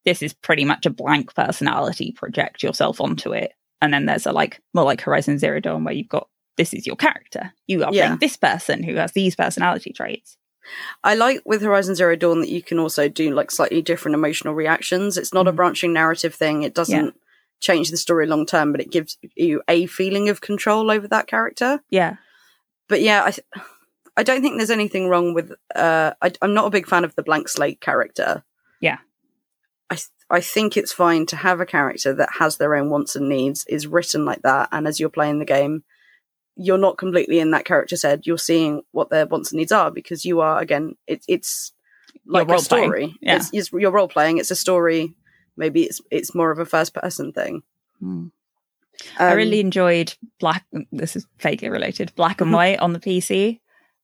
this 0.06 0.22
is 0.22 0.34
pretty 0.34 0.66
much 0.66 0.86
a 0.86 0.90
blank 0.90 1.34
personality, 1.36 2.12
project 2.12 2.64
yourself 2.64 3.02
onto 3.02 3.34
it. 3.34 3.54
And 3.82 3.94
then 3.94 4.06
there's 4.06 4.26
a 4.26 4.32
like 4.32 4.60
more 4.74 4.86
like 4.86 5.02
Horizon 5.02 5.38
Zero 5.40 5.60
Dawn 5.60 5.84
where 5.84 5.94
you've 5.94 6.10
got 6.10 6.28
this 6.58 6.74
is 6.74 6.88
your 6.88 6.96
character. 6.96 7.54
You 7.68 7.84
are 7.84 7.94
Yeah. 7.94 8.06
playing 8.08 8.20
this 8.20 8.38
person 8.38 8.84
who 8.84 8.96
has 8.96 9.12
these 9.14 9.36
personality 9.36 9.94
traits. 9.94 10.38
I 11.04 11.16
like 11.16 11.42
with 11.46 11.62
Horizon 11.62 11.96
Zero 11.96 12.16
Dawn 12.16 12.42
that 12.42 12.50
you 12.50 12.62
can 12.62 12.80
also 12.80 13.08
do 13.10 13.34
like 13.34 13.52
slightly 13.52 13.82
different 13.82 14.16
emotional 14.16 14.54
reactions. 14.54 15.18
It's 15.18 15.34
not 15.34 15.48
a 15.48 15.52
Mhm. 15.52 15.56
branching 15.56 15.94
narrative 15.94 16.34
thing. 16.36 16.64
It 16.64 16.74
doesn't 16.74 17.16
change 17.60 17.90
the 17.90 17.98
story 17.98 18.28
long 18.28 18.46
term, 18.46 18.72
but 18.72 18.82
it 18.82 18.92
gives 18.92 19.18
you 19.36 19.62
a 19.68 19.86
feeling 19.88 20.30
of 20.30 20.42
control 20.42 20.92
over 20.92 21.08
that 21.08 21.28
character. 21.28 21.82
Yeah. 21.90 22.18
But 22.88 23.02
yeah, 23.02 23.24
I, 23.26 23.32
th- 23.32 23.48
I 24.16 24.24
don't 24.24 24.42
think 24.42 24.58
there's 24.58 24.70
anything 24.72 25.10
wrong 25.10 25.34
with. 25.34 25.52
Uh, 25.76 26.14
I, 26.22 26.32
I'm 26.42 26.54
not 26.54 26.66
a 26.68 26.70
big 26.72 26.88
fan 26.88 27.04
of 27.04 27.16
the 27.16 27.24
blank 27.24 27.50
slate 27.50 27.82
character. 27.82 28.44
Yeah. 28.80 28.98
I 29.90 29.96
th- 29.96 30.08
I 30.30 30.42
think 30.42 30.76
it's 30.76 30.92
fine 30.92 31.26
to 31.28 31.36
have 31.38 31.60
a 31.62 31.66
character 31.66 32.14
that 32.14 32.30
has 32.40 32.58
their 32.58 32.76
own 32.76 32.90
wants 32.90 33.16
and 33.16 33.30
needs, 33.30 33.66
is 33.70 33.88
written 33.88 34.26
like 34.26 34.42
that, 34.42 34.68
and 34.72 34.86
as 34.88 35.00
you're 35.00 35.10
playing 35.10 35.40
the 35.40 35.46
game, 35.46 35.84
you're 36.58 36.78
not 36.78 36.98
completely 36.98 37.40
in 37.40 37.52
that 37.52 37.66
character's 37.66 38.02
head. 38.04 38.26
You're 38.26 38.38
seeing 38.38 38.82
what 38.92 39.10
their 39.10 39.26
wants 39.26 39.52
and 39.52 39.60
needs 39.60 39.72
are 39.72 39.92
because 39.92 40.26
you 40.26 40.42
are 40.42 40.60
again. 40.60 40.96
It, 41.06 41.24
it's 41.28 41.72
like 42.26 42.50
a 42.50 42.60
story. 42.60 43.16
Yeah. 43.22 43.38
It's, 43.38 43.50
it's 43.54 43.72
you're 43.72 43.92
role 43.92 44.08
playing. 44.08 44.38
It's 44.40 44.52
a 44.52 44.56
story. 44.56 45.14
Maybe 45.56 45.84
it's 45.84 46.02
it's 46.12 46.36
more 46.36 46.52
of 46.52 46.60
a 46.60 46.66
first 46.66 46.94
person 46.94 47.32
thing. 47.32 47.64
I 49.20 49.32
Um, 49.32 49.38
really 49.38 49.60
enjoyed 49.60 50.14
Black. 50.40 50.66
This 50.92 51.16
is 51.16 51.26
vaguely 51.40 51.70
related. 51.70 52.12
Black 52.16 52.42
and. 52.42 52.52
White 52.58 52.80
on 52.80 52.94
the 52.94 53.00
PC, 53.00 53.60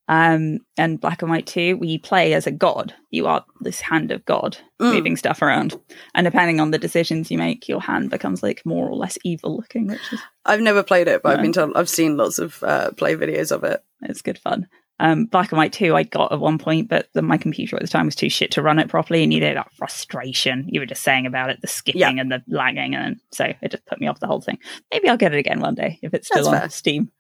um, 0.08 0.60
and 0.78 1.00
Black 1.00 1.22
and 1.22 1.32
White 1.32 1.48
Two, 1.48 1.78
we 1.78 1.98
play 1.98 2.34
as 2.34 2.46
a 2.48 2.52
god. 2.52 2.94
You 3.10 3.28
are 3.28 3.46
this 3.62 3.80
hand 3.80 4.12
of 4.12 4.26
God, 4.26 4.58
Mm. 4.82 4.94
moving 4.94 5.16
stuff 5.18 5.42
around, 5.42 5.80
and 6.14 6.26
depending 6.26 6.60
on 6.60 6.72
the 6.72 6.78
decisions 6.78 7.32
you 7.32 7.38
make, 7.38 7.70
your 7.70 7.80
hand 7.82 8.10
becomes 8.10 8.44
like 8.44 8.66
more 8.66 8.88
or 8.90 8.96
less 8.96 9.18
evil 9.24 9.56
looking, 9.56 9.88
which 9.88 10.12
is 10.12 10.20
I've 10.46 10.60
never 10.62 10.84
played 10.84 11.08
it, 11.08 11.24
but 11.24 11.36
I've 11.36 11.42
been 11.42 11.54
told 11.54 11.72
I've 11.76 11.88
seen 11.90 12.18
lots 12.18 12.38
of 12.40 12.62
uh, 12.64 12.92
play 12.92 13.16
videos 13.16 13.52
of 13.52 13.64
it. 13.64 13.82
it's 14.02 14.22
good 14.22 14.38
fun. 14.38 14.68
Um, 15.00 15.26
Black 15.26 15.52
and 15.52 15.58
White 15.58 15.74
Two, 15.74 15.96
I 15.96 16.04
got 16.04 16.32
at 16.32 16.40
one 16.40 16.58
point, 16.60 16.88
but 16.88 17.08
the, 17.14 17.22
my 17.24 17.38
computer 17.38 17.76
at 17.76 17.82
the 17.82 17.88
time 17.88 18.06
was 18.06 18.16
too 18.16 18.30
shit 18.30 18.52
to 18.52 18.62
run 18.62 18.78
it 18.80 18.90
properly, 18.90 19.24
and 19.24 19.34
you 19.34 19.40
know 19.40 19.54
that 19.54 19.74
frustration 19.74 20.68
you 20.70 20.80
were 20.80 20.86
just 20.86 21.02
saying 21.02 21.26
about 21.26 21.50
it, 21.50 21.62
the 21.62 21.68
skipping 21.68 22.20
and 22.20 22.32
the 22.32 22.44
lagging, 22.48 22.94
and 22.94 23.20
so 23.32 23.46
it 23.62 23.72
just 23.72 23.86
put 23.86 24.00
me 24.00 24.08
off 24.08 24.20
the 24.20 24.28
whole 24.28 24.42
thing. 24.42 24.60
Maybe 24.92 25.10
I'll 25.10 25.18
get 25.18 25.34
it 25.34 25.40
again 25.40 25.62
one 25.62 25.76
day 25.76 25.98
if 26.04 26.14
it's 26.14 26.28
still 26.28 26.44
That's 26.44 26.54
on 26.54 26.60
fair. 26.60 26.70
Steam. 26.70 27.12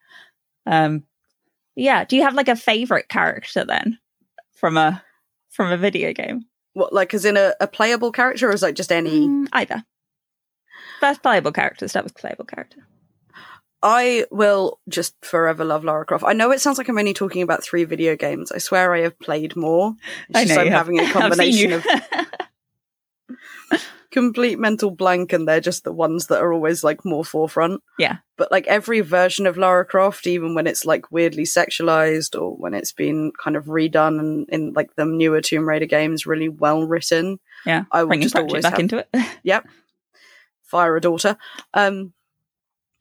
Um, 0.66 1.04
yeah. 1.76 2.06
Do 2.06 2.16
you 2.16 2.24
have 2.24 2.36
like 2.36 2.48
a 2.50 2.56
favorite 2.56 3.10
character 3.10 3.66
then 3.66 4.00
from 4.54 4.78
a 4.78 5.04
from 5.50 5.72
a 5.72 5.78
video 5.78 6.14
game? 6.14 6.46
What, 6.74 6.92
like, 6.92 7.14
as 7.14 7.24
in 7.24 7.38
a, 7.38 7.54
a 7.60 7.68
playable 7.68 8.12
character, 8.12 8.50
or 8.50 8.54
is 8.54 8.64
like 8.64 8.76
just 8.76 8.92
any? 8.92 9.28
Mm, 9.28 9.48
either. 9.54 9.84
First 11.00 11.22
playable 11.22 11.52
character. 11.52 11.88
Start 11.88 12.06
with 12.06 12.16
playable 12.16 12.46
character. 12.46 12.88
I 13.84 14.26
will 14.32 14.80
just 14.88 15.14
forever 15.24 15.66
love 15.66 15.84
Lara 15.84 16.06
Croft. 16.06 16.24
I 16.26 16.32
know 16.32 16.52
it 16.52 16.62
sounds 16.62 16.78
like 16.78 16.88
I'm 16.88 16.98
only 16.98 17.14
talking 17.14 17.42
about 17.42 17.64
three 17.64 17.84
video 17.84 18.16
games. 18.16 18.50
I 18.52 18.58
swear 18.58 18.94
I 18.94 19.02
have 19.02 19.20
played 19.20 19.58
more. 19.58 19.94
It's 20.30 20.40
I 20.40 20.44
just 20.46 20.56
know 20.56 20.62
I'm 20.62 20.68
you 20.68 20.72
have. 20.72 20.88
having 20.88 21.00
a 21.02 21.12
combination 21.12 21.74
of 21.74 21.86
complete 24.14 24.58
mental 24.58 24.92
blank, 24.92 25.34
and 25.34 25.48
they're 25.48 25.60
just 25.60 25.84
the 25.84 25.92
ones 25.92 26.28
that 26.28 26.40
are 26.40 26.54
always 26.54 26.84
like 26.84 27.04
more 27.04 27.26
forefront. 27.26 27.82
Yeah. 28.00 28.18
But 28.38 28.52
like 28.52 28.66
every 28.68 29.02
version 29.02 29.46
of 29.46 29.58
Lara 29.58 29.84
Croft, 29.86 30.26
even 30.28 30.56
when 30.56 30.68
it's 30.68 30.86
like 30.86 31.12
weirdly 31.12 31.44
sexualized 31.44 32.40
or 32.40 32.56
when 32.56 32.74
it's 32.74 32.94
been 32.94 33.32
kind 33.44 33.58
of 33.58 33.66
redone 33.66 34.20
and 34.20 34.48
in 34.50 34.74
like 34.74 34.96
the 34.96 35.06
newer 35.06 35.42
Tomb 35.42 35.68
Raider 35.68 35.86
games, 35.86 36.26
really 36.26 36.48
well 36.50 36.84
written. 36.84 37.40
yeah. 37.66 37.84
I 37.92 38.06
Bringing 38.06 38.24
just 38.24 38.36
always 38.38 38.64
back 38.64 38.74
have 38.74 38.80
into 38.80 39.00
it. 39.00 39.10
Yep. 39.44 39.68
Fire 40.62 40.96
a 40.96 41.02
daughter. 41.02 41.38
Um, 41.74 42.14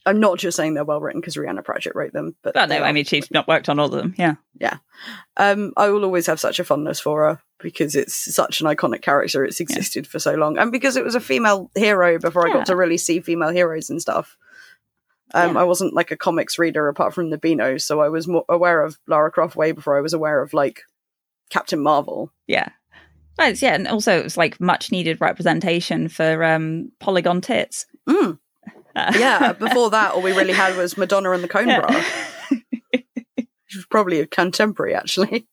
I'm 0.05 0.19
not 0.21 0.39
just 0.39 0.57
saying 0.57 0.75
they're 0.75 0.85
well 0.85 1.01
written 1.01 1.21
because 1.21 1.37
Rhianna 1.37 1.65
Pratchett 1.65 1.95
wrote 1.95 2.13
them, 2.13 2.35
but 2.43 2.55
Well, 2.55 2.67
no, 2.67 2.83
I 2.83 2.93
mean 2.93 3.05
she's 3.05 3.31
not 3.31 3.47
worked 3.47 3.69
on 3.69 3.79
all 3.79 3.87
of 3.87 3.93
them. 3.93 4.15
Yeah. 4.19 4.35
Yeah. 4.61 4.79
Um, 5.37 5.73
I 5.77 5.89
will 5.91 6.05
always 6.05 6.27
have 6.27 6.41
such 6.41 6.59
a 6.59 6.65
fondness 6.65 6.99
for 7.01 7.25
her 7.29 7.41
because 7.61 7.95
it's 7.95 8.35
such 8.35 8.61
an 8.61 8.67
iconic 8.67 9.03
character. 9.03 9.45
It's 9.45 9.61
existed 9.61 10.07
for 10.07 10.19
so 10.19 10.35
long, 10.35 10.59
and 10.59 10.73
because 10.73 10.97
it 10.97 11.05
was 11.05 11.15
a 11.15 11.21
female 11.21 11.71
hero 11.77 12.19
before 12.19 12.49
I 12.49 12.53
got 12.53 12.67
to 12.67 12.77
really 12.77 12.99
see 12.99 13.21
female 13.21 13.51
heroes 13.51 13.91
and 13.91 14.01
stuff. 14.03 14.37
Um, 15.35 15.55
Yeah. 15.55 15.61
I 15.61 15.65
wasn't 15.65 15.95
like 15.95 16.11
a 16.11 16.17
comics 16.17 16.59
reader 16.59 16.89
apart 16.89 17.15
from 17.15 17.31
the 17.31 17.39
Beano, 17.39 17.79
so 17.79 18.01
I 18.01 18.09
was 18.09 18.27
more 18.29 18.45
aware 18.49 18.83
of 18.83 18.99
Lara 19.07 19.31
Croft 19.31 19.57
way 19.57 19.73
before 19.73 19.97
I 19.97 20.01
was 20.01 20.13
aware 20.13 20.43
of 20.43 20.53
like 20.53 20.83
Captain 21.51 21.81
Marvel. 21.81 22.33
Yeah. 22.47 22.69
Yeah, 23.39 23.75
and 23.75 23.89
also 23.89 24.17
it 24.19 24.25
was 24.25 24.37
like 24.37 24.61
much 24.61 24.93
needed 24.93 25.21
representation 25.21 26.09
for 26.09 26.45
um 26.45 26.93
polygon 27.01 27.41
tits. 27.41 27.87
Mm, 28.09 28.39
yeah, 29.19 29.53
before 29.53 29.91
that, 29.91 30.13
all 30.13 30.23
we 30.23 30.33
really 30.33 30.53
had 30.53 30.77
was 30.77 30.97
Madonna 30.97 31.31
and 31.31 31.43
the 31.43 31.49
Cone 31.49 31.69
Yeah. 31.69 31.81
Bra, 31.81 32.03
which 32.91 33.77
was 33.77 33.87
probably 33.91 34.21
a 34.21 34.27
contemporary 34.27 34.95
actually. 34.95 35.47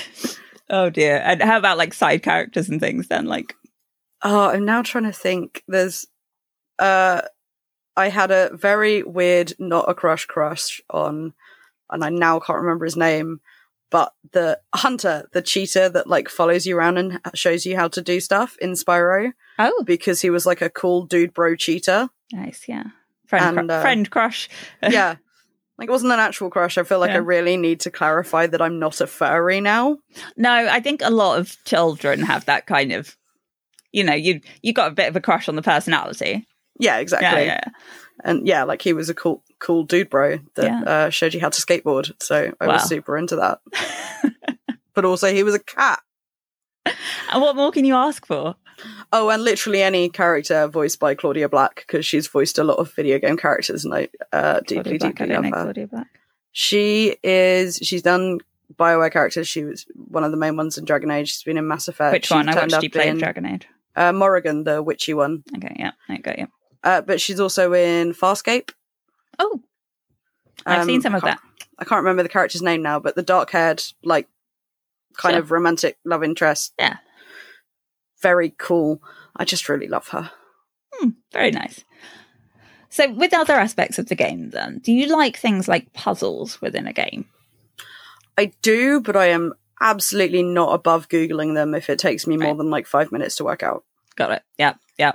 oh 0.70 0.90
dear. 0.90 1.20
And 1.24 1.42
how 1.42 1.58
about 1.58 1.78
like 1.78 1.94
side 1.94 2.22
characters 2.22 2.68
and 2.68 2.80
things 2.80 3.08
then? 3.08 3.26
Like 3.26 3.54
Oh, 4.24 4.48
I'm 4.48 4.64
now 4.64 4.80
trying 4.82 5.04
to 5.04 5.12
think. 5.12 5.62
There's, 5.68 6.06
uh, 6.78 7.20
I 7.94 8.08
had 8.08 8.30
a 8.30 8.50
very 8.56 9.02
weird, 9.02 9.52
not 9.58 9.88
a 9.88 9.94
crush 9.94 10.24
crush 10.24 10.80
on, 10.88 11.34
and 11.90 12.02
I 12.02 12.08
now 12.08 12.40
can't 12.40 12.60
remember 12.60 12.86
his 12.86 12.96
name, 12.96 13.40
but 13.90 14.12
the 14.32 14.58
hunter, 14.74 15.28
the 15.32 15.42
cheetah 15.42 15.90
that 15.90 16.06
like 16.06 16.28
follows 16.28 16.66
you 16.66 16.76
around 16.76 16.98
and 16.98 17.20
shows 17.34 17.64
you 17.64 17.76
how 17.76 17.88
to 17.88 18.02
do 18.02 18.20
stuff 18.20 18.56
in 18.60 18.72
Spyro 18.72 19.32
oh, 19.58 19.84
because 19.84 20.20
he 20.20 20.30
was 20.30 20.46
like 20.46 20.62
a 20.62 20.70
cool 20.70 21.06
dude 21.06 21.32
bro 21.34 21.54
cheetah. 21.56 22.10
nice, 22.32 22.64
yeah. 22.68 22.84
Friend, 23.26 23.58
And, 23.58 23.68
cru- 23.68 23.76
uh, 23.76 23.82
friend 23.82 24.10
crush. 24.10 24.48
Yeah. 24.82 25.16
Like 25.78 25.88
it 25.88 25.92
wasn't 25.92 26.12
an 26.12 26.20
actual 26.20 26.50
crush. 26.50 26.78
I 26.78 26.84
feel 26.84 27.00
like 27.00 27.10
Yeah. 27.10 27.16
I 27.16 27.20
really 27.20 27.56
need 27.56 27.80
to 27.80 27.90
clarify 27.90 28.46
that 28.46 28.62
I'm 28.62 28.78
not 28.78 29.00
a 29.00 29.06
furry 29.08 29.60
now. 29.60 29.98
No, 30.36 30.50
I 30.52 30.78
think 30.80 31.00
a 31.02 31.10
lot 31.10 31.38
of 31.38 31.56
children 31.64 32.20
have 32.22 32.44
that 32.44 32.66
kind 32.66 32.92
of, 32.92 33.16
you 33.90 34.04
know, 34.04 34.14
you 34.14 34.40
you 34.62 34.72
got 34.72 34.92
a 34.92 34.94
bit 34.94 35.08
of 35.08 35.16
a 35.16 35.20
crush 35.20 35.48
on 35.48 35.56
the 35.56 35.62
personality. 35.62 36.46
Yeah, 36.78 36.98
exactly. 36.98 37.46
Yeah, 37.46 37.60
yeah. 37.64 37.72
And 38.22 38.46
yeah, 38.46 38.62
like 38.64 38.82
he 38.82 38.92
was 38.92 39.08
a 39.10 39.14
cool, 39.14 39.42
cool 39.58 39.84
dude 39.84 40.08
bro 40.10 40.38
that 40.54 40.64
Yeah. 40.64 40.80
uh, 40.82 41.10
showed 41.10 41.34
you 41.34 41.40
how 41.40 41.48
to 41.48 41.60
skateboard. 41.60 42.12
So 42.22 42.52
I 42.60 42.66
Wow. 42.66 42.74
was 42.74 42.84
super 42.88 43.16
into 43.18 43.36
that. 43.36 43.60
but 44.94 45.04
also, 45.04 45.32
he 45.32 45.42
was 45.42 45.54
a 45.54 45.58
cat. 45.58 46.00
And 46.86 47.40
what 47.42 47.56
more 47.56 47.72
can 47.72 47.84
you 47.84 47.94
ask 47.94 48.26
for? 48.26 48.56
Oh, 49.12 49.30
and 49.30 49.42
literally 49.42 49.82
any 49.82 50.08
character 50.08 50.66
voiced 50.68 51.00
by 51.00 51.14
Claudia 51.14 51.48
Black 51.48 51.76
because 51.86 52.04
she's 52.04 52.26
voiced 52.26 52.58
a 52.58 52.64
lot 52.64 52.78
of 52.78 52.92
video 52.92 53.18
game 53.18 53.36
characters, 53.36 53.84
and 53.84 53.94
I 53.94 54.08
uh, 54.32 54.60
deeply, 54.66 54.98
Black, 54.98 55.14
deeply 55.16 55.26
don't 55.34 55.42
love 55.44 55.52
her. 55.54 55.62
Claudia 55.64 55.86
Black. 55.86 56.06
She 56.52 57.16
is. 57.22 57.78
She's 57.82 58.02
done 58.02 58.38
Bioware 58.76 59.10
characters. 59.12 59.48
She 59.48 59.64
was 59.64 59.86
one 59.94 60.24
of 60.24 60.30
the 60.30 60.36
main 60.36 60.56
ones 60.56 60.76
in 60.76 60.84
Dragon 60.84 61.10
Age. 61.10 61.30
She's 61.32 61.42
been 61.42 61.56
in 61.58 61.66
Mass 61.66 61.88
Effect. 61.88 62.12
Which 62.12 62.26
She's 62.26 62.30
one? 62.32 62.48
I 62.48 62.54
watched 62.54 62.82
you 62.82 62.90
play 62.90 63.04
in 63.08 63.14
in, 63.14 63.18
Dragon 63.18 63.46
Age. 63.46 63.66
Uh, 63.96 64.12
Morrigan, 64.12 64.64
the 64.64 64.82
witchy 64.82 65.14
one. 65.14 65.44
Okay, 65.56 65.74
yeah, 65.78 65.92
I 66.08 66.16
got 66.18 66.38
you. 66.38 66.48
Uh, 66.84 67.00
but 67.00 67.20
she's 67.20 67.40
also 67.40 67.72
in 67.72 68.12
Farscape. 68.12 68.70
Oh, 69.38 69.60
I've 70.66 70.82
Um, 70.82 70.86
seen 70.86 71.00
some 71.02 71.14
of 71.16 71.22
that. 71.22 71.40
I 71.78 71.84
can't 71.84 72.00
remember 72.04 72.22
the 72.22 72.28
character's 72.28 72.62
name 72.62 72.82
now, 72.82 73.00
but 73.00 73.16
the 73.16 73.22
dark 73.22 73.50
haired, 73.50 73.82
like, 74.04 74.28
kind 75.16 75.32
Sure. 75.34 75.40
of 75.40 75.50
romantic 75.50 75.98
love 76.04 76.22
interest. 76.22 76.72
Yeah. 76.78 76.98
Very 78.22 78.54
cool. 78.58 79.02
I 79.36 79.44
just 79.44 79.68
really 79.68 79.88
love 79.88 80.08
her. 80.08 80.30
Hmm, 80.92 81.10
very 81.32 81.50
nice. 81.50 81.84
So, 82.90 83.10
with 83.12 83.34
other 83.34 83.54
aspects 83.54 83.98
of 83.98 84.06
the 84.06 84.14
game, 84.14 84.50
then, 84.50 84.78
do 84.78 84.92
you 84.92 85.06
like 85.08 85.36
things 85.36 85.66
like 85.66 85.92
puzzles 85.92 86.60
within 86.60 86.86
a 86.86 86.92
game? 86.92 87.28
I 88.38 88.52
do, 88.62 89.00
but 89.00 89.16
I 89.16 89.26
am 89.26 89.54
absolutely 89.80 90.42
not 90.44 90.72
above 90.74 91.08
Googling 91.08 91.54
them 91.54 91.74
if 91.74 91.90
it 91.90 91.98
takes 91.98 92.26
me 92.26 92.36
more 92.36 92.54
than 92.54 92.70
like 92.70 92.86
five 92.86 93.10
minutes 93.10 93.36
to 93.36 93.44
work 93.44 93.62
out. 93.64 93.84
Got 94.14 94.30
it. 94.30 94.42
Yeah, 94.58 94.74
yeah, 94.96 95.12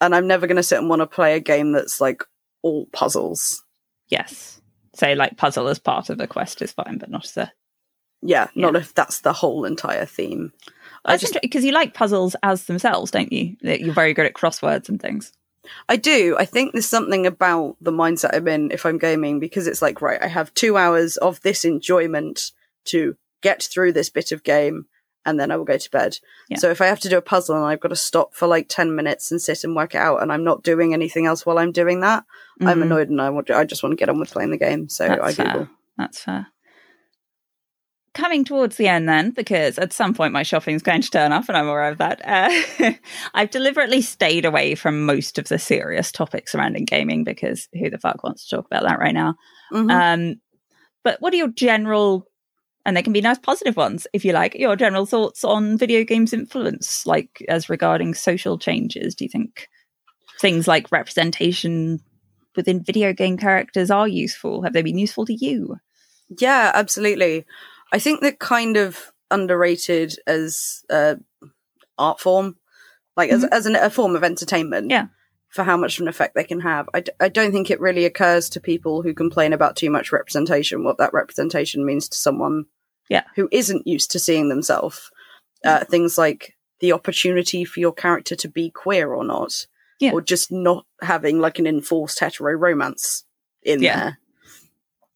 And 0.00 0.14
I'm 0.14 0.26
never 0.26 0.46
going 0.46 0.56
to 0.56 0.62
sit 0.62 0.78
and 0.78 0.88
want 0.88 1.00
to 1.00 1.06
play 1.06 1.34
a 1.34 1.40
game 1.40 1.72
that's 1.72 2.00
like 2.00 2.22
all 2.62 2.86
puzzles. 2.92 3.64
yes. 4.08 4.60
So, 4.94 5.12
like, 5.12 5.36
puzzle 5.36 5.68
as 5.68 5.78
part 5.78 6.10
of 6.10 6.18
a 6.18 6.26
quest 6.26 6.60
is 6.60 6.72
fine, 6.72 6.98
but 6.98 7.08
not 7.08 7.24
as 7.24 7.36
a. 7.36 7.52
Yeah, 8.20 8.48
not 8.56 8.74
if 8.74 8.94
that's 8.94 9.20
the 9.20 9.32
whole 9.32 9.64
entire 9.64 10.06
theme. 10.06 10.52
I 11.04 11.12
That's 11.12 11.22
just, 11.22 11.38
because 11.40 11.64
you 11.64 11.70
like 11.70 11.94
puzzles 11.94 12.34
as 12.42 12.64
themselves, 12.64 13.12
don't 13.12 13.32
you? 13.32 13.56
You're 13.60 13.94
very 13.94 14.12
good 14.12 14.26
at 14.26 14.34
crosswords 14.34 14.88
and 14.88 15.00
things. 15.00 15.32
I 15.88 15.96
do. 15.96 16.36
I 16.36 16.44
think 16.44 16.72
there's 16.72 16.86
something 16.86 17.26
about 17.26 17.76
the 17.80 17.92
mindset 17.92 18.34
I'm 18.34 18.48
in 18.48 18.72
if 18.72 18.84
I'm 18.84 18.98
gaming 18.98 19.38
because 19.38 19.68
it's 19.68 19.82
like, 19.82 20.02
right, 20.02 20.20
I 20.20 20.26
have 20.26 20.52
two 20.54 20.76
hours 20.76 21.16
of 21.18 21.40
this 21.42 21.64
enjoyment 21.64 22.50
to 22.86 23.16
get 23.40 23.62
through 23.62 23.92
this 23.92 24.10
bit 24.10 24.32
of 24.32 24.42
game 24.42 24.86
and 25.28 25.38
then 25.38 25.50
I 25.50 25.56
will 25.56 25.64
go 25.64 25.76
to 25.78 25.90
bed. 25.90 26.18
Yeah. 26.48 26.56
So 26.58 26.70
if 26.70 26.80
I 26.80 26.86
have 26.86 27.00
to 27.00 27.08
do 27.08 27.18
a 27.18 27.22
puzzle 27.22 27.56
and 27.56 27.64
I've 27.64 27.80
got 27.80 27.88
to 27.88 27.96
stop 27.96 28.34
for 28.34 28.46
like 28.48 28.66
10 28.68 28.94
minutes 28.94 29.30
and 29.30 29.40
sit 29.40 29.62
and 29.64 29.76
work 29.76 29.94
it 29.94 29.98
out 29.98 30.22
and 30.22 30.32
I'm 30.32 30.42
not 30.44 30.62
doing 30.62 30.94
anything 30.94 31.26
else 31.26 31.44
while 31.46 31.58
I'm 31.58 31.72
doing 31.72 32.00
that, 32.00 32.24
I'm 32.60 32.78
Mhm. 32.78 32.82
annoyed 32.82 33.08
and 33.10 33.20
I 33.20 33.30
want 33.30 33.46
to, 33.48 33.56
I 33.56 33.64
just 33.64 33.82
want 33.82 33.92
to 33.92 33.96
get 33.96 34.08
on 34.08 34.18
with 34.18 34.30
playing 34.32 34.50
the 34.50 34.56
game. 34.58 34.88
So 34.88 35.06
That's 35.06 35.20
I 35.22 35.32
fair. 35.44 35.70
That's 35.96 36.18
fair. 36.24 36.46
Coming 38.14 38.44
towards 38.44 38.76
the 38.78 38.88
end, 38.88 39.08
then, 39.08 39.30
because 39.30 39.78
at 39.78 39.92
some 39.92 40.12
point 40.12 40.32
my 40.32 40.42
shopping's 40.42 40.82
going 40.82 41.02
to 41.02 41.10
turn 41.10 41.30
off 41.30 41.48
and 41.48 41.56
I'm 41.56 41.68
aware 41.68 41.88
of 41.88 41.98
that. 41.98 42.20
Uh, 42.24 42.92
I've 43.34 43.50
deliberately 43.50 44.00
stayed 44.00 44.44
away 44.44 44.74
from 44.74 45.04
most 45.06 45.38
of 45.38 45.46
the 45.48 45.58
serious 45.58 46.10
topics 46.10 46.50
surrounding 46.52 46.84
gaming 46.84 47.22
because 47.22 47.68
who 47.78 47.90
the 47.90 47.98
fuck 47.98 48.24
wants 48.24 48.48
to 48.48 48.56
talk 48.56 48.66
about 48.66 48.82
that 48.82 48.98
right 48.98 49.14
now? 49.14 49.36
Mhm. 49.72 49.90
Um, 49.92 50.40
but 51.04 51.20
what 51.20 51.32
are 51.32 51.36
your 51.36 51.48
general, 51.52 52.26
and 52.88 52.96
they 52.96 53.02
can 53.02 53.12
be 53.12 53.20
nice 53.20 53.38
positive 53.38 53.76
ones 53.76 54.06
if 54.14 54.24
you 54.24 54.32
like, 54.32 54.54
your 54.54 54.74
general 54.74 55.04
thoughts 55.04 55.44
on 55.44 55.76
video 55.76 56.04
games' 56.04 56.32
influence, 56.32 57.04
like 57.04 57.44
as 57.46 57.68
regarding 57.68 58.14
social 58.14 58.56
changes? 58.58 59.14
Do 59.14 59.26
you 59.26 59.28
think 59.28 59.68
things 60.40 60.66
like 60.66 60.90
representation 60.90 62.00
within 62.56 62.82
video 62.82 63.12
game 63.12 63.36
characters 63.36 63.90
are 63.90 64.08
useful? 64.08 64.62
Have 64.62 64.72
they 64.72 64.80
been 64.80 64.96
useful 64.96 65.26
to 65.26 65.34
you? 65.34 65.76
Yeah, 66.38 66.72
absolutely. 66.74 67.44
I 67.92 67.98
think 67.98 68.22
they're 68.22 68.32
kind 68.32 68.78
of 68.78 69.12
underrated 69.30 70.14
as 70.26 70.82
uh, 70.88 71.16
art 71.98 72.20
form, 72.20 72.56
like 73.18 73.28
as 73.28 73.44
as 73.44 73.66
an, 73.66 73.76
a 73.76 73.90
form 73.90 74.16
of 74.16 74.24
entertainment. 74.24 74.90
Yeah. 74.90 75.08
For 75.50 75.62
how 75.62 75.76
much 75.76 75.98
of 75.98 76.02
an 76.02 76.08
effect 76.08 76.34
they 76.34 76.44
can 76.44 76.60
have, 76.60 76.88
I, 76.94 77.00
d- 77.00 77.12
I 77.20 77.28
don't 77.28 77.52
think 77.52 77.70
it 77.70 77.80
really 77.80 78.06
occurs 78.06 78.48
to 78.50 78.60
people 78.60 79.02
who 79.02 79.12
complain 79.12 79.52
about 79.52 79.76
too 79.76 79.90
much 79.90 80.10
representation 80.10 80.84
what 80.84 80.96
that 80.98 81.12
representation 81.12 81.84
means 81.84 82.08
to 82.08 82.16
someone, 82.16 82.64
Yeah. 83.08 83.24
who 83.36 83.48
isn't 83.50 83.86
used 83.86 84.10
to 84.12 84.18
seeing 84.18 84.48
themselves. 84.48 85.10
Uh, 85.64 85.84
things 85.84 86.16
like 86.18 86.56
the 86.80 86.92
opportunity 86.92 87.64
for 87.64 87.80
your 87.80 87.92
character 87.92 88.36
to 88.36 88.48
be 88.48 88.70
queer 88.70 89.12
or 89.12 89.24
not, 89.24 89.66
Yeah. 89.98 90.12
or 90.12 90.20
just 90.20 90.52
not 90.52 90.86
having 91.02 91.40
like 91.40 91.58
an 91.58 91.66
enforced 91.66 92.20
hetero 92.20 92.52
romance 92.52 93.24
in 93.62 93.82
Yeah. 93.82 93.98
there. 93.98 94.18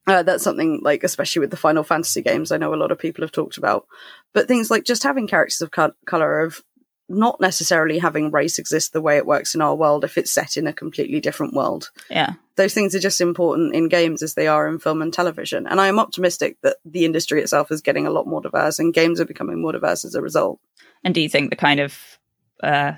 Uh, 0.05 0.23
that's 0.25 0.43
something 0.43 0.81
like, 0.83 1.05
especially 1.05 1.41
with 1.41 1.51
the 1.53 1.57
Final 1.57 1.85
Fantasy 1.85 2.23
games, 2.23 2.51
I 2.51 2.57
know 2.57 2.75
a 2.75 2.77
lot 2.77 2.91
of 2.91 2.99
people 2.99 3.23
have 3.23 3.31
talked 3.31 3.57
about. 3.57 3.87
But 4.33 4.49
things 4.49 4.69
like 4.71 4.83
just 4.85 5.05
having 5.05 5.29
characters 5.29 5.63
of 5.63 5.71
co- 5.71 5.93
color, 6.07 6.41
of 6.41 6.63
not 7.09 7.41
necessarily 7.41 7.99
having 7.99 8.31
race 8.31 8.59
exist 8.59 8.93
the 8.93 9.01
way 9.01 9.17
it 9.17 9.27
works 9.27 9.55
in 9.55 9.61
our 9.61 9.75
world 9.75 10.05
if 10.05 10.17
it's 10.17 10.33
set 10.33 10.57
in 10.57 10.67
a 10.67 10.73
completely 10.73 11.21
different 11.21 11.55
world. 11.55 11.91
Yeah. 12.11 12.35
Those 12.57 12.75
things 12.75 12.95
are 12.95 13.01
just 13.01 13.21
important 13.21 13.75
in 13.75 13.89
games 13.89 14.23
as 14.23 14.35
they 14.35 14.47
are 14.47 14.69
in 14.69 14.79
film 14.79 15.03
and 15.03 15.13
television. 15.13 15.67
And 15.67 15.81
I 15.81 15.89
am 15.89 15.99
optimistic 15.99 16.59
that 16.63 16.77
the 16.85 17.05
industry 17.05 17.41
itself 17.43 17.71
is 17.71 17.81
getting 17.81 18.07
a 18.07 18.11
lot 18.11 18.27
more 18.27 18.41
diverse 18.41 18.79
and 18.79 18.95
games 18.95 19.21
are 19.21 19.27
becoming 19.27 19.61
more 19.61 19.73
diverse 19.73 20.05
as 20.05 20.15
a 20.15 20.23
result. 20.23 20.61
And 21.05 21.15
do 21.15 21.21
you 21.21 21.29
think 21.29 21.51
the 21.51 21.57
kind 21.57 21.81
of 21.81 22.19
uh, 22.63 22.93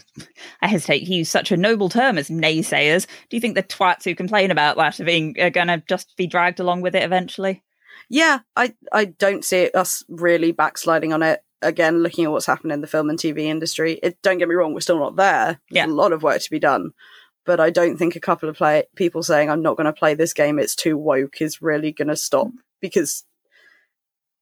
I 0.61 0.69
hesitate 0.69 1.07
to 1.07 1.15
use 1.15 1.31
such 1.31 1.51
a 1.51 1.57
noble 1.57 1.89
term 1.89 2.19
as 2.19 2.29
naysayers. 2.29 3.07
Do 3.29 3.37
you 3.37 3.41
think 3.41 3.55
the 3.55 3.63
twats 3.63 4.05
who 4.05 4.15
complain 4.15 4.51
about 4.51 4.77
that 4.77 5.01
are 5.01 5.05
being 5.05 5.41
are 5.41 5.51
going 5.51 5.69
to 5.69 5.83
just 5.89 6.15
be 6.17 6.27
dragged 6.27 6.61
along 6.61 6.83
with 6.83 6.95
it 6.95 7.03
eventually? 7.03 7.63
Yeah, 8.11 8.41
I, 8.55 8.75
I 8.93 9.07
don't 9.07 9.45
see 9.45 9.71
us 9.71 10.05
really 10.09 10.53
backsliding 10.53 11.13
on 11.13 11.23
it. 11.23 11.43
Again, 11.65 12.03
looking 12.03 12.25
at 12.25 12.31
what's 12.31 12.47
happened 12.47 12.73
in 12.73 12.81
the 12.81 12.87
film 12.87 13.11
and 13.11 13.19
TV 13.19 13.41
industry, 13.41 13.99
it, 14.03 14.21
don't 14.23 14.39
get 14.39 14.49
me 14.49 14.55
wrong, 14.55 14.75
we're 14.75 14.81
still 14.81 14.99
not 14.99 15.17
there. 15.17 15.61
Yeah. 15.71 15.85
There's 15.85 15.93
a 15.93 15.97
lot 15.97 16.13
of 16.13 16.23
work 16.23 16.41
to 16.41 16.51
be 16.51 16.59
done. 16.59 16.93
But 17.47 17.61
I 17.61 17.71
don't 17.71 17.97
think 17.97 18.17
a 18.17 18.21
couple 18.21 18.49
of 18.49 18.57
play- 18.57 18.85
people 18.97 19.23
saying, 19.23 19.51
I'm 19.51 19.63
not 19.63 19.77
going 19.77 19.87
to 19.87 19.93
play 19.93 20.15
this 20.15 20.33
game, 20.33 20.59
it's 20.59 20.75
too 20.75 20.97
woke, 20.97 21.41
is 21.41 21.61
really 21.61 21.93
going 21.93 22.09
to 22.09 22.17
stop. 22.17 22.49
Because 22.81 23.25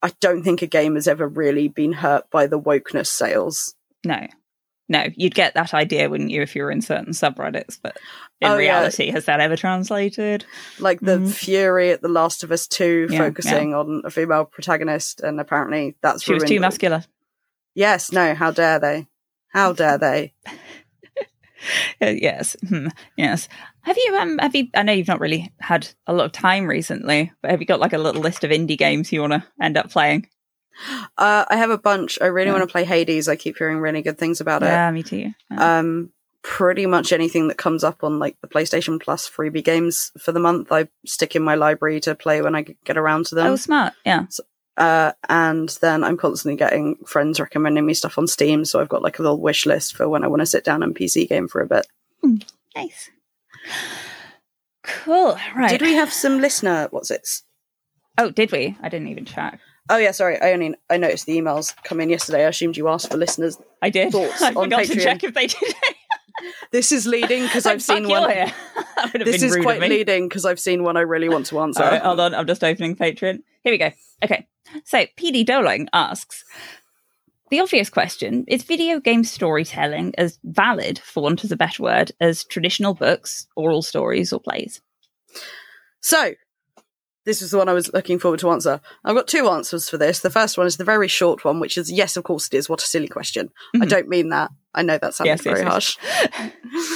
I 0.01 0.11
don't 0.19 0.43
think 0.43 0.61
a 0.61 0.67
game 0.67 0.95
has 0.95 1.07
ever 1.07 1.27
really 1.27 1.67
been 1.67 1.93
hurt 1.93 2.29
by 2.29 2.47
the 2.47 2.59
wokeness 2.59 3.07
sales. 3.07 3.75
No, 4.05 4.27
no. 4.89 5.07
You'd 5.15 5.35
get 5.35 5.53
that 5.55 5.73
idea, 5.73 6.09
wouldn't 6.09 6.29
you, 6.31 6.41
if 6.41 6.55
you 6.55 6.63
were 6.63 6.71
in 6.71 6.81
certain 6.81 7.13
subreddits? 7.13 7.79
But 7.81 7.97
in 8.41 8.51
Oh, 8.51 8.57
yeah. 8.57 8.79
reality, 8.79 9.09
has 9.11 9.25
that 9.25 9.39
ever 9.39 9.55
translated? 9.55 10.45
Like 10.79 10.99
the 10.99 11.19
Mhm. 11.19 11.33
fury 11.33 11.91
at 11.91 12.01
The 12.01 12.09
Last 12.09 12.43
of 12.43 12.51
Us 12.51 12.67
2 12.67 13.07
Yeah, 13.09 13.17
focusing 13.17 13.73
on 13.73 14.01
a 14.05 14.09
female 14.09 14.45
protagonist, 14.45 15.21
and 15.21 15.39
apparently 15.39 15.95
that's 16.01 16.23
She 16.23 16.33
was 16.33 16.43
too 16.43 16.59
muscular. 16.59 17.03
Yes, 17.75 18.11
no, 18.11 18.35
how 18.35 18.51
dare 18.51 18.79
they? 18.79 19.07
How 19.49 19.73
dare 19.81 19.97
they? 19.97 20.33
Uh, 22.01 22.07
yes, 22.07 22.57
hmm, 22.67 22.87
yes. 23.15 23.47
Have 23.83 23.95
you? 23.97 24.17
Um, 24.17 24.37
have 24.39 24.53
you? 24.53 24.67
I 24.75 24.83
know 24.83 24.91
you've 24.91 25.07
not 25.07 25.21
really 25.21 25.53
had 25.61 25.87
a 26.07 26.13
lot 26.13 26.25
of 26.25 26.33
time 26.33 26.65
recently, 26.67 27.31
but 27.41 27.51
have 27.51 27.61
you 27.61 27.65
got 27.65 27.79
like 27.79 27.93
a 27.93 27.97
little 27.97 28.21
list 28.21 28.43
of 28.43 28.51
indie 28.51 28.77
games 28.77 29.13
you 29.13 29.21
want 29.21 29.31
to 29.31 29.43
end 29.61 29.77
up 29.77 29.89
playing? 29.89 30.27
Uh, 31.17 31.45
I 31.49 31.55
have 31.57 31.69
a 31.69 31.77
bunch. 31.77 32.17
I 32.21 32.25
really 32.27 32.47
Yeah. 32.47 32.53
want 32.53 32.67
to 32.67 32.71
play 32.71 32.83
Hades. 32.83 33.27
I 33.27 33.35
keep 33.35 33.57
hearing 33.57 33.77
really 33.79 34.01
good 34.01 34.17
things 34.17 34.41
about 34.41 34.63
it. 34.63 34.67
Yeah, 34.67 34.89
me 34.91 35.03
too. 35.03 35.31
Yeah. 35.51 35.79
Um, 35.79 36.11
pretty 36.41 36.85
much 36.85 37.13
anything 37.13 37.47
that 37.47 37.57
comes 37.57 37.83
up 37.83 38.03
on 38.03 38.19
like 38.19 38.35
the 38.41 38.47
PlayStation 38.47 39.01
Plus 39.01 39.29
freebie 39.29 39.63
games 39.63 40.11
for 40.19 40.31
the 40.31 40.39
month, 40.39 40.71
I 40.71 40.89
stick 41.05 41.35
in 41.35 41.43
my 41.43 41.55
library 41.55 41.99
to 42.01 42.15
play 42.15 42.41
when 42.41 42.55
I 42.55 42.63
get 42.83 42.97
around 42.97 43.27
to 43.27 43.35
them. 43.35 43.47
oh, 43.47 43.55
smart. 43.55 43.93
Yeah. 44.05 44.25
Uh, 44.75 45.11
and 45.29 45.69
then 45.81 46.03
I'm 46.03 46.17
constantly 46.17 46.57
getting 46.57 46.95
friends 47.05 47.39
recommending 47.39 47.85
me 47.85 47.93
stuff 47.93 48.17
on 48.17 48.25
Steam, 48.27 48.65
so 48.65 48.81
I've 48.81 48.89
got 48.89 49.03
like 49.03 49.19
a 49.19 49.21
little 49.21 49.39
wish 49.39 49.65
list 49.67 49.95
for 49.95 50.09
when 50.09 50.23
I 50.23 50.27
want 50.27 50.39
to 50.41 50.45
sit 50.47 50.63
down 50.65 50.81
and 50.81 50.95
PC 50.95 51.29
game 51.29 51.47
for 51.47 51.61
a 51.61 51.67
bit. 51.67 51.85
Nice. 52.75 53.11
Cool. 54.83 55.37
Right. 55.55 55.69
Did 55.69 55.81
we 55.81 55.93
have 55.93 56.11
some 56.11 56.41
listener? 56.41 56.87
What's 56.91 57.11
it? 57.11 57.27
Oh, 58.17 58.31
did 58.31 58.51
we? 58.51 58.75
I 58.81 58.89
didn't 58.89 59.07
even 59.07 59.25
check. 59.25 59.59
Oh 59.89 59.97
yeah, 59.97 60.11
sorry. 60.11 60.39
I 60.41 60.53
only 60.53 60.75
I 60.89 60.97
noticed 60.97 61.25
the 61.25 61.37
emails 61.37 61.75
come 61.83 61.99
in 61.99 62.09
yesterday. 62.09 62.45
I 62.45 62.49
assumed 62.49 62.77
you 62.77 62.87
asked 62.87 63.11
for 63.11 63.17
listeners. 63.17 63.57
I 63.81 63.89
did. 63.89 64.11
Thoughts 64.11 64.41
I 64.41 64.47
on 64.49 64.53
forgot 64.53 64.85
to 64.85 64.93
Patreon? 64.93 65.03
check 65.03 65.23
if 65.23 65.33
they 65.33 65.47
did. 65.47 65.75
This 66.71 66.91
is 66.91 67.05
leading 67.05 67.43
because 67.43 67.65
I've 67.67 67.81
seen 67.81 68.07
one. 68.09 68.29
here. 68.29 68.51
that 68.95 69.13
would 69.13 69.21
have 69.21 69.25
This 69.31 69.43
is 69.43 69.55
quite 69.57 69.79
leading 69.79 70.27
because 70.27 70.45
I've 70.45 70.59
seen 70.59 70.83
one 70.83 70.97
I 70.97 71.01
really 71.01 71.29
want 71.29 71.45
to 71.45 71.59
answer. 71.59 71.81
Right, 71.83 72.01
hold 72.01 72.19
on. 72.19 72.33
I'm 72.33 72.47
just 72.47 72.63
opening 72.63 72.95
Patreon. 72.95 73.43
Here 73.63 73.71
we 73.71 73.77
go. 73.77 73.91
Okay. 74.23 74.47
So, 74.83 75.05
PD 75.15 75.45
Doling 75.45 75.87
asks 75.93 76.43
The 77.51 77.59
obvious 77.59 77.89
question 77.89 78.45
is 78.47 78.63
video 78.63 78.99
game 78.99 79.23
storytelling 79.23 80.15
as 80.17 80.39
valid, 80.43 80.99
for 80.99 81.21
want 81.23 81.43
of 81.43 81.51
a 81.51 81.55
better 81.55 81.83
word, 81.83 82.11
as 82.19 82.43
traditional 82.43 82.95
books, 82.95 83.47
oral 83.55 83.83
stories, 83.83 84.33
or 84.33 84.39
plays? 84.41 84.81
So, 86.01 86.33
this 87.25 87.41
is 87.41 87.51
the 87.51 87.57
one 87.57 87.69
I 87.69 87.73
was 87.73 87.91
looking 87.93 88.19
forward 88.19 88.39
to 88.41 88.49
answer. 88.51 88.81
I've 89.03 89.15
got 89.15 89.27
two 89.27 89.47
answers 89.47 89.89
for 89.89 89.97
this. 89.97 90.19
The 90.19 90.29
first 90.29 90.57
one 90.57 90.67
is 90.67 90.77
the 90.77 90.83
very 90.83 91.07
short 91.07 91.43
one, 91.45 91.59
which 91.59 91.77
is 91.77 91.91
yes, 91.91 92.17
of 92.17 92.23
course 92.23 92.47
it 92.47 92.53
is. 92.55 92.67
What 92.69 92.81
a 92.83 92.85
silly 92.87 93.07
question. 93.07 93.49
I 93.75 93.79
Mhm. 93.79 93.89
don't 93.89 94.09
mean 94.09 94.29
that. 94.29 94.51
I 94.73 94.81
know 94.81 94.97
that 94.97 95.13
sounds 95.13 95.27
Yes, 95.27 95.39
yes, 95.39 95.43
very 95.43 95.61
yes. 95.61 95.71
harsh. 95.71 95.97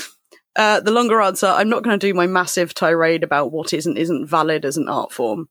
Uh, 0.55 0.79
the 0.79 0.89
longer 0.89 1.21
answer, 1.21 1.45
I'm 1.45 1.69
not 1.69 1.83
going 1.83 1.99
to 1.99 2.07
do 2.07 2.15
my 2.15 2.25
massive 2.25 2.73
tirade 2.73 3.23
about 3.23 3.51
what 3.51 3.73
isn't 3.73 3.95
isn't 3.95 4.25
valid 4.25 4.65
as 4.65 4.75
an 4.75 4.89
art 4.89 5.11
form. 5.11 5.49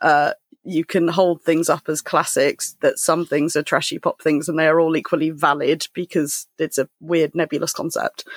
Uh, 0.00 0.32
you 0.62 0.84
can 0.84 1.08
hold 1.08 1.42
things 1.42 1.68
up 1.68 1.88
as 1.88 2.00
classics. 2.00 2.76
That 2.80 3.00
some 3.00 3.26
things 3.26 3.56
are 3.56 3.64
trashy 3.64 3.98
pop 3.98 4.22
things, 4.22 4.48
and 4.48 4.56
they 4.56 4.68
are 4.68 4.78
all 4.78 4.96
equally 4.96 5.30
valid 5.30 5.88
because 5.92 6.46
it's 6.56 6.78
a 6.78 6.88
weird 7.00 7.34
nebulous 7.34 7.72
concept. 7.72 8.28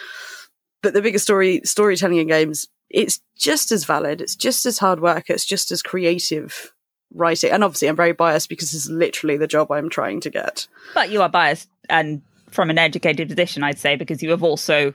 But 0.81 0.95
the 0.95 1.03
bigger 1.03 1.19
story 1.19 1.61
storytelling 1.63 2.17
in 2.17 2.27
games, 2.27 2.67
it's 2.89 3.21
just 3.35 3.71
as 3.71 3.85
valid. 3.85 4.21
It's 4.21 4.35
just 4.35 4.65
as 4.65 4.77
hard 4.79 4.99
work. 5.01 5.29
It's 5.29 5.45
just 5.45 5.71
as 5.71 5.81
creative 5.81 6.73
writing. 7.13 7.51
And 7.51 7.63
obviously, 7.63 7.87
I'm 7.87 7.95
very 7.95 8.13
biased 8.13 8.49
because 8.49 8.71
this 8.71 8.85
is 8.85 8.89
literally 8.89 9.37
the 9.37 9.47
job 9.47 9.71
I'm 9.71 9.89
trying 9.89 10.19
to 10.21 10.29
get. 10.29 10.67
But 10.93 11.09
you 11.11 11.21
are 11.21 11.29
biased, 11.29 11.69
and 11.89 12.21
from 12.51 12.69
an 12.69 12.77
educated 12.77 13.27
position, 13.29 13.63
I'd 13.63 13.79
say, 13.79 13.95
because 13.95 14.23
you 14.23 14.29
have 14.31 14.43
also 14.43 14.93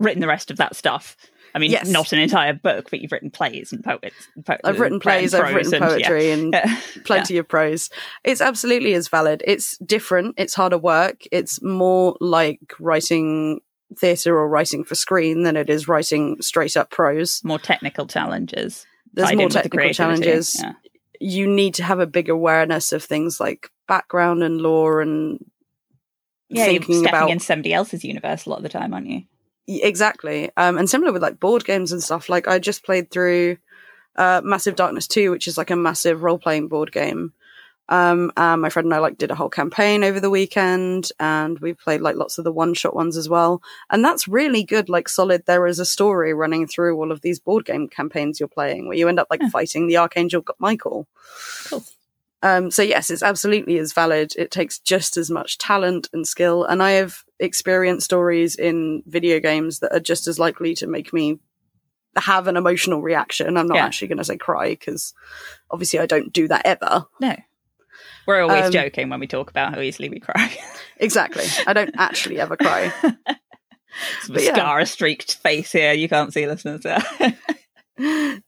written 0.00 0.20
the 0.20 0.26
rest 0.28 0.50
of 0.50 0.56
that 0.56 0.74
stuff. 0.76 1.16
I 1.54 1.58
mean, 1.58 1.70
Yes. 1.70 1.86
not 1.86 2.12
an 2.14 2.18
entire 2.18 2.54
book, 2.54 2.88
but 2.90 3.00
you've 3.00 3.12
written 3.12 3.30
plays 3.30 3.72
and 3.72 3.84
poets. 3.84 4.14
And 4.34 4.44
po- 4.46 4.56
I've 4.64 4.80
written 4.80 4.98
plays, 5.00 5.34
and 5.34 5.44
I've 5.44 5.54
written 5.54 5.74
and- 5.74 6.00
yeah. 6.00 6.08
poetry, 6.08 6.30
and 6.32 6.52
Yeah. 6.54 6.76
plenty 7.04 7.36
of 7.36 7.46
prose. 7.46 7.90
It's 8.24 8.40
absolutely 8.40 8.94
as 8.94 9.08
valid. 9.08 9.42
It's 9.46 9.76
different. 9.78 10.34
It's 10.38 10.54
harder 10.54 10.78
work. 10.78 11.22
It's 11.30 11.62
more 11.62 12.16
like 12.20 12.60
writing 12.80 13.60
theatre 13.98 14.36
or 14.36 14.48
writing 14.48 14.84
for 14.84 14.94
screen 14.94 15.42
than 15.42 15.56
it 15.56 15.70
is 15.70 15.88
writing 15.88 16.40
straight 16.40 16.76
up 16.76 16.90
prose. 16.90 17.40
more 17.44 17.58
technical 17.58 18.06
challenges. 18.06 18.86
There's 19.12 19.34
more 19.34 19.46
with 19.46 19.54
the 19.54 19.62
technical 19.62 19.90
challenges. 19.92 20.60
Yeah. 20.60 20.72
You 21.20 21.46
need 21.46 21.74
to 21.74 21.84
have 21.84 22.00
a 22.00 22.06
big 22.06 22.28
awareness 22.28 22.92
of 22.92 23.04
things 23.04 23.38
like 23.38 23.70
background 23.86 24.42
and 24.42 24.60
lore 24.60 25.00
and 25.00 25.44
Yeah, 26.48 26.64
you're 26.64 26.80
thinking 26.80 27.00
stepping 27.00 27.08
about 27.08 27.30
in 27.30 27.40
somebody 27.40 27.72
else's 27.72 28.04
universe 28.04 28.46
a 28.46 28.50
lot 28.50 28.56
of 28.56 28.62
the 28.62 28.68
time, 28.68 28.94
aren't 28.94 29.06
you? 29.06 29.22
Exactly. 29.68 30.50
Um, 30.56 30.78
and 30.78 30.90
similar 30.90 31.12
with 31.12 31.22
like 31.22 31.38
board 31.38 31.64
games 31.64 31.92
and 31.92 32.02
stuff. 32.02 32.28
Like 32.28 32.48
I 32.48 32.58
just 32.58 32.84
played 32.84 33.10
through 33.10 33.58
uh, 34.16 34.40
Massive 34.44 34.76
Darkness 34.76 35.06
2, 35.06 35.30
which 35.30 35.46
is 35.46 35.56
like 35.56 35.70
a 35.70 35.76
massive 35.76 36.22
role 36.22 36.38
playing 36.38 36.68
board 36.68 36.92
game. 36.92 37.32
Um, 37.88 38.32
and 38.36 38.62
my 38.62 38.68
friend 38.70 38.86
and 38.86 38.94
I 38.94 38.98
like 39.00 39.18
did 39.18 39.30
a 39.30 39.34
whole 39.34 39.50
campaign 39.50 40.02
over 40.04 40.18
the 40.20 40.30
weekend 40.30 41.10
and 41.20 41.58
we 41.58 41.74
played 41.74 42.00
like 42.00 42.16
lots 42.16 42.38
of 42.38 42.44
the 42.44 42.52
one 42.52 42.72
shot 42.74 42.94
ones 42.94 43.16
as 43.16 43.28
well. 43.28 43.60
And 43.90 44.02
that's 44.04 44.26
really 44.28 44.64
good, 44.64 44.88
like 44.88 45.08
solid. 45.08 45.44
There 45.44 45.66
is 45.66 45.78
a 45.78 45.84
story 45.84 46.32
running 46.32 46.66
through 46.66 46.96
all 46.96 47.12
of 47.12 47.20
these 47.20 47.38
board 47.40 47.64
game 47.66 47.88
campaigns 47.88 48.40
you're 48.40 48.48
playing 48.48 48.86
where 48.88 48.96
you 48.96 49.08
end 49.08 49.18
up 49.18 49.26
like 49.30 49.42
Yeah. 49.42 49.50
fighting 49.50 49.88
the 49.88 49.98
Archangel 49.98 50.44
Michael. 50.58 51.06
Cool. 51.66 51.84
Um, 52.44 52.70
so 52.70 52.82
yes, 52.82 53.10
it's 53.10 53.22
absolutely 53.22 53.78
as 53.78 53.92
valid. 53.92 54.32
It 54.36 54.50
takes 54.50 54.78
just 54.78 55.16
as 55.16 55.30
much 55.30 55.58
talent 55.58 56.08
and 56.12 56.26
skill, 56.26 56.64
and 56.64 56.82
I 56.82 56.92
have 56.92 57.22
experienced 57.38 58.04
stories 58.06 58.56
in 58.56 59.02
video 59.06 59.38
games 59.38 59.78
that 59.78 59.92
are 59.94 60.00
just 60.00 60.26
as 60.26 60.40
likely 60.40 60.74
to 60.76 60.88
make 60.88 61.12
me 61.12 61.38
have 62.16 62.48
an 62.48 62.56
emotional 62.56 63.00
reaction. 63.00 63.56
I'm 63.56 63.68
not 63.68 63.76
Yeah. 63.76 63.84
actually 63.84 64.08
going 64.08 64.18
to 64.18 64.24
say 64.24 64.36
cry 64.38 64.70
because 64.70 65.14
obviously 65.70 66.00
I 66.00 66.06
don't 66.06 66.32
do 66.32 66.48
that 66.48 66.66
ever. 66.66 67.06
No. 67.20 67.36
We're 68.26 68.42
always 68.42 68.66
Um, 68.66 68.72
joking 68.72 69.08
when 69.08 69.20
we 69.20 69.26
talk 69.26 69.50
about 69.50 69.74
how 69.74 69.80
easily 69.80 70.08
we 70.08 70.20
cry. 70.20 70.56
Exactly, 70.98 71.44
I 71.66 71.72
don't 71.72 71.94
actually 71.98 72.38
ever 72.38 72.56
cry. 72.56 72.92
Yeah. 73.02 73.34
Mascara 74.28 74.86
streaked 74.86 75.34
face 75.38 75.72
here. 75.72 75.92
You 75.92 76.08
can't 76.08 76.32
see 76.32 76.46
listeners 76.46 76.82
there. 76.82 77.02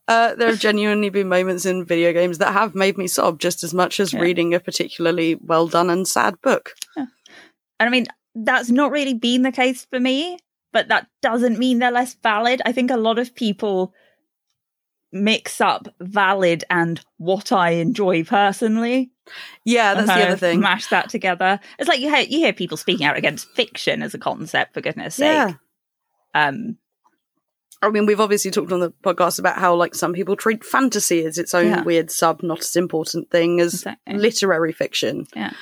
Uh, 0.09 0.35
there 0.35 0.49
have 0.49 0.59
genuinely 0.59 1.11
been 1.11 1.29
moments 1.29 1.67
in 1.67 1.85
video 1.85 2.13
games 2.13 2.39
that 2.39 2.53
have 2.55 2.75
made 2.75 2.97
me 2.97 3.07
sob 3.07 3.39
just 3.39 3.63
as 3.63 3.75
much 3.75 4.01
as 4.01 4.13
Yeah. 4.13 4.21
reading 4.21 4.55
a 4.55 4.59
particularly 4.59 5.35
well 5.37 5.69
done 5.69 5.91
and 5.91 6.09
sad 6.09 6.41
book. 6.41 6.75
And 6.97 7.09
I 7.79 7.89
mean, 7.91 8.07
that's 8.35 8.71
not 8.71 8.91
really 8.91 9.15
been 9.15 9.43
the 9.43 9.53
case 9.53 9.85
for 9.91 10.01
me, 10.01 10.39
but 10.73 10.89
that 10.89 11.09
doesn't 11.23 11.59
mean 11.59 11.79
they're 11.79 11.91
less 11.93 12.15
valid. 12.23 12.63
I 12.65 12.73
think 12.73 12.91
a 12.91 12.97
lot 12.97 13.19
of 13.19 13.35
people 13.35 13.93
mix 15.15 15.61
up 15.61 15.89
valid 16.01 16.65
and 16.69 17.01
what 17.19 17.53
I 17.53 17.71
enjoy 17.71 18.25
personally. 18.25 19.13
Yeah, 19.65 19.95
that's 19.95 20.09
the 20.09 20.27
other 20.27 20.37
thing. 20.37 20.61
Mash 20.61 20.89
that 20.89 21.09
together. 21.09 21.59
It's 21.79 21.89
like 21.89 22.01
you 22.01 22.15
hear 22.15 22.27
you 22.29 22.41
hear 22.41 22.53
people 22.53 22.77
speaking 22.77 23.07
out 23.07 23.17
against 23.17 23.49
fiction 23.53 24.03
as 24.03 24.13
a 24.13 24.19
concept, 24.19 24.75
for 24.75 24.83
goodness 24.83 25.15
sake. 25.15 25.25
Yeah. 25.33 25.53
Um, 26.35 26.77
I 27.81 27.91
mean, 27.91 28.07
we've 28.07 28.21
obviously 28.21 28.51
talked 28.51 28.73
on 28.73 28.81
the 28.81 28.91
podcast 29.03 29.39
about 29.39 29.57
how 29.59 29.75
like 29.75 29.95
some 29.95 30.13
people 30.13 30.37
treat 30.37 30.65
fantasy 30.65 31.25
as 31.25 31.39
its 31.39 31.55
own 31.55 31.69
Yeah. 31.69 31.83
weird 31.83 32.11
sub, 32.11 32.43
not 32.43 32.61
as 32.61 32.77
important 32.77 33.31
thing 33.31 33.61
as 33.61 33.75
Exactly. 33.75 34.19
literary 34.19 34.73
fiction. 34.73 35.27
Yeah. 35.37 35.53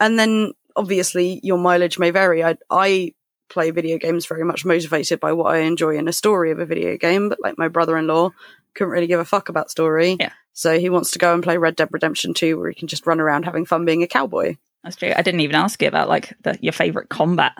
And 0.00 0.18
then 0.18 0.52
obviously 0.76 1.40
your 1.42 1.58
mileage 1.58 1.98
may 1.98 2.10
vary. 2.10 2.42
I 2.42 2.56
I 2.70 3.12
play 3.50 3.70
video 3.70 3.98
games 3.98 4.26
very 4.26 4.44
much 4.44 4.64
motivated 4.64 5.20
by 5.20 5.32
what 5.32 5.54
I 5.54 5.58
enjoy 5.58 5.96
in 5.96 6.08
a 6.08 6.12
story 6.12 6.50
of 6.50 6.58
a 6.58 6.66
video 6.66 6.96
game, 6.96 7.28
but 7.28 7.38
like 7.40 7.58
my 7.58 7.68
brother-in-law 7.68 8.30
couldn't 8.74 8.92
really 8.92 9.06
give 9.06 9.20
a 9.20 9.24
fuck 9.24 9.48
about 9.48 9.70
story. 9.70 10.16
Yeah. 10.20 10.32
So 10.52 10.78
he 10.78 10.88
wants 10.90 11.10
to 11.12 11.18
go 11.18 11.34
and 11.34 11.42
play 11.42 11.56
Red 11.58 11.76
Dead 11.76 11.88
Redemption 11.90 12.32
2 12.34 12.58
where 12.58 12.68
he 12.68 12.74
can 12.74 12.88
just 12.88 13.06
run 13.06 13.20
around 13.20 13.44
having 13.44 13.64
fun 13.66 13.84
being 13.84 14.02
a 14.02 14.06
cowboy. 14.06 14.56
That's 14.82 14.96
true. 14.96 15.12
I 15.16 15.22
didn't 15.22 15.40
even 15.40 15.56
ask 15.56 15.80
you 15.82 15.88
about 15.88 16.08
like 16.08 16.32
the, 16.42 16.58
your 16.60 16.72
favorite 16.72 17.08
combat 17.08 17.52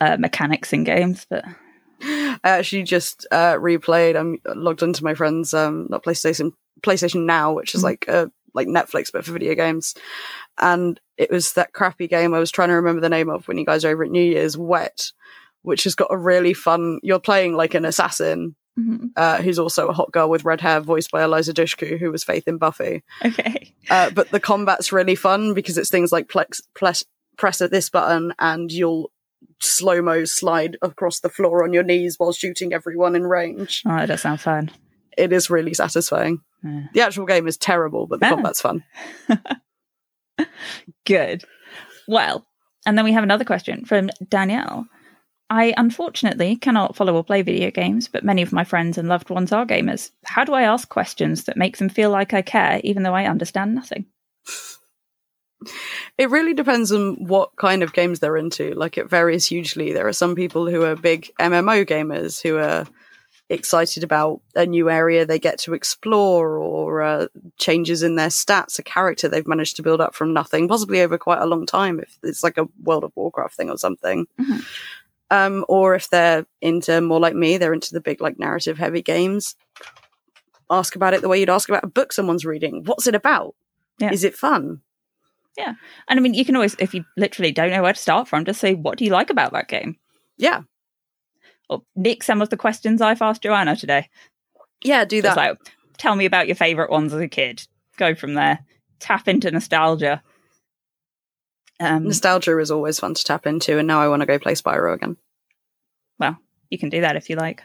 uh, 0.00 0.16
mechanics 0.18 0.72
in 0.72 0.84
games, 0.84 1.26
but 1.28 1.44
I 2.02 2.38
actually 2.42 2.82
just 2.84 3.26
uh, 3.30 3.54
replayed. 3.54 4.16
I'm 4.16 4.38
logged 4.54 4.82
into 4.82 5.04
my 5.04 5.14
friend's 5.14 5.54
um, 5.54 5.86
not 5.90 6.04
PlayStation 6.04 6.52
PlayStation 6.82 7.24
Now, 7.24 7.52
which 7.54 7.74
is 7.74 7.80
Mhm. 7.80 7.84
like 7.84 8.08
uh, 8.08 8.26
like 8.54 8.68
Netflix 8.68 9.10
but 9.12 9.24
for 9.24 9.32
video 9.32 9.54
games. 9.54 9.94
And 10.58 11.00
it 11.16 11.30
was 11.30 11.54
that 11.54 11.72
crappy 11.72 12.06
game 12.08 12.32
I 12.34 12.38
was 12.38 12.50
trying 12.50 12.68
to 12.68 12.74
remember 12.74 13.00
the 13.00 13.08
name 13.08 13.28
of 13.30 13.46
when 13.48 13.58
you 13.58 13.64
guys 13.66 13.84
were 13.84 13.90
over 13.90 14.04
at 14.04 14.10
New 14.10 14.22
Year's, 14.22 14.56
Wet, 14.56 15.12
which 15.62 15.84
has 15.84 15.94
got 15.94 16.08
a 16.10 16.16
really 16.16 16.54
fun. 16.54 17.00
You're 17.02 17.18
playing 17.18 17.54
like 17.54 17.74
an 17.74 17.84
assassin. 17.84 18.54
Uh, 19.16 19.38
who's 19.42 19.58
also 19.58 19.88
a 19.88 19.92
hot 19.92 20.12
girl 20.12 20.28
with 20.28 20.44
red 20.44 20.60
hair, 20.60 20.80
voiced 20.80 21.10
by 21.10 21.24
Eliza 21.24 21.52
Dushku, 21.52 21.98
who 21.98 22.10
was 22.10 22.24
Faith 22.24 22.46
in 22.46 22.58
Buffy. 22.58 23.02
okay. 23.24 23.74
Uh, 23.90 24.10
but 24.10 24.30
the 24.30 24.40
combat's 24.40 24.92
really 24.92 25.14
fun 25.14 25.54
because 25.54 25.78
it's 25.78 25.90
things 25.90 26.12
like 26.12 26.28
plex, 26.28 26.60
press, 26.74 27.04
press 27.36 27.60
at 27.60 27.70
this 27.70 27.88
button 27.88 28.32
and 28.38 28.72
you'll 28.72 29.10
slow 29.60 30.02
mo 30.02 30.24
slide 30.24 30.76
across 30.82 31.20
the 31.20 31.28
floor 31.28 31.64
on 31.64 31.72
your 31.72 31.82
knees 31.82 32.16
while 32.18 32.32
shooting 32.32 32.72
everyone 32.72 33.14
in 33.16 33.24
range. 33.24 33.82
Oh, 33.86 33.96
that 33.96 34.06
does 34.06 34.22
sound 34.22 34.40
fun. 34.40 34.70
It 35.16 35.32
is 35.32 35.48
really 35.48 35.72
satisfying. 35.72 36.40
Yeah. 36.62 36.82
The 36.92 37.00
actual 37.00 37.26
game 37.26 37.46
is 37.46 37.56
terrible, 37.56 38.06
but 38.06 38.20
the 38.20 38.26
combat's 38.26 38.60
fun. 38.60 38.84
Good. 41.06 41.44
Well, 42.08 42.46
and 42.84 42.96
then 42.96 43.04
we 43.04 43.12
have 43.12 43.24
another 43.24 43.44
question 43.44 43.84
from 43.84 44.10
Danielle. 44.28 44.86
I 45.48 45.74
unfortunately 45.76 46.56
cannot 46.56 46.96
follow 46.96 47.14
or 47.14 47.22
play 47.24 47.42
video 47.42 47.70
games, 47.70 48.08
but 48.08 48.24
many 48.24 48.42
of 48.42 48.52
my 48.52 48.64
friends 48.64 48.98
and 48.98 49.08
loved 49.08 49.30
ones 49.30 49.52
are 49.52 49.64
gamers. 49.64 50.10
How 50.24 50.44
do 50.44 50.54
I 50.54 50.62
ask 50.62 50.88
questions 50.88 51.44
that 51.44 51.56
make 51.56 51.76
them 51.76 51.88
feel 51.88 52.10
like 52.10 52.34
I 52.34 52.42
care, 52.42 52.80
even 52.82 53.02
though 53.02 53.14
I 53.14 53.26
understand 53.26 53.74
nothing? 53.74 54.06
It 56.18 56.30
really 56.30 56.54
depends 56.54 56.92
on 56.92 57.14
what 57.26 57.56
kind 57.56 57.82
of 57.82 57.94
games 57.94 58.20
they're 58.20 58.36
into. 58.36 58.74
Like 58.74 58.98
it 58.98 59.08
varies 59.08 59.46
hugely. 59.46 59.92
There 59.92 60.06
are 60.06 60.12
some 60.12 60.34
people 60.34 60.68
who 60.68 60.82
are 60.84 60.94
big 60.94 61.30
MMO 61.40 61.84
gamers 61.84 62.40
who 62.42 62.58
are 62.58 62.86
excited 63.48 64.02
about 64.02 64.40
a 64.54 64.66
new 64.66 64.90
area 64.90 65.24
they 65.24 65.38
get 65.38 65.58
to 65.60 65.74
explore 65.74 66.58
or 66.58 67.02
uh, 67.02 67.26
changes 67.58 68.02
in 68.02 68.16
their 68.16 68.28
stats, 68.28 68.78
a 68.78 68.82
character 68.82 69.28
they've 69.28 69.46
managed 69.46 69.76
to 69.76 69.82
build 69.82 70.00
up 70.00 70.14
from 70.14 70.32
nothing, 70.32 70.68
possibly 70.68 71.00
over 71.00 71.16
quite 71.16 71.40
a 71.40 71.46
long 71.46 71.64
time 71.64 72.00
if 72.00 72.18
it's 72.22 72.42
like 72.42 72.58
a 72.58 72.68
World 72.82 73.04
of 73.04 73.12
Warcraft 73.14 73.54
thing 73.54 73.70
or 73.70 73.78
something. 73.78 74.26
Mhm. 74.40 74.64
Um, 75.30 75.64
or 75.68 75.94
if 75.94 76.08
they're 76.08 76.46
into 76.60 77.00
more 77.00 77.18
like 77.20 77.34
me, 77.34 77.58
they're 77.58 77.72
into 77.72 77.92
the 77.92 78.00
big 78.00 78.20
like 78.20 78.38
narrative 78.38 78.78
heavy 78.78 79.02
games. 79.02 79.56
Ask 80.70 80.96
about 80.96 81.14
it 81.14 81.22
the 81.22 81.28
way 81.28 81.38
you'd 81.38 81.50
ask 81.50 81.68
about 81.68 81.84
a 81.84 81.88
book 81.88 82.12
someone's 82.12 82.44
reading. 82.44 82.82
What's 82.84 83.06
it 83.06 83.14
about? 83.14 83.54
Yeah. 83.98 84.12
Is 84.12 84.24
it 84.24 84.36
fun? 84.36 84.82
Yeah. 85.56 85.74
And 86.08 86.18
I 86.18 86.22
mean, 86.22 86.34
you 86.34 86.44
can 86.44 86.54
always, 86.54 86.76
if 86.78 86.94
you 86.94 87.04
literally 87.16 87.52
don't 87.52 87.70
know 87.70 87.82
where 87.82 87.92
to 87.92 87.98
start 87.98 88.28
from, 88.28 88.44
just 88.44 88.60
say, 88.60 88.74
What 88.74 88.98
do 88.98 89.04
you 89.04 89.10
like 89.10 89.30
about 89.30 89.52
that 89.52 89.68
game? 89.68 89.96
Yeah. 90.36 90.62
Or 91.68 91.82
nick 91.96 92.22
some 92.22 92.42
of 92.42 92.50
the 92.50 92.56
questions 92.56 93.00
I've 93.00 93.22
asked 93.22 93.42
Joanna 93.42 93.76
today. 93.76 94.08
Yeah, 94.84 95.04
do 95.04 95.22
that. 95.22 95.36
like, 95.36 95.58
tell 95.98 96.14
me 96.14 96.26
about 96.26 96.46
your 96.46 96.56
favorite 96.56 96.90
ones 96.90 97.12
as 97.12 97.20
a 97.20 97.28
kid. 97.28 97.66
Go 97.96 98.14
from 98.14 98.34
there. 98.34 98.60
Tap 99.00 99.26
into 99.26 99.50
nostalgia. 99.50 100.22
Um, 101.78 102.04
Nostalgia 102.04 102.58
is 102.58 102.70
always 102.70 102.98
fun 102.98 103.14
to 103.14 103.24
tap 103.24 103.46
into, 103.46 103.78
and 103.78 103.86
now 103.86 104.00
I 104.00 104.08
want 104.08 104.20
to 104.20 104.26
go 104.26 104.38
play 104.38 104.54
Spyro 104.54 104.94
again. 104.94 105.16
well, 106.18 106.38
you 106.70 106.78
can 106.78 106.88
do 106.88 107.00
that 107.02 107.16
if 107.16 107.28
you 107.30 107.36
like. 107.36 107.62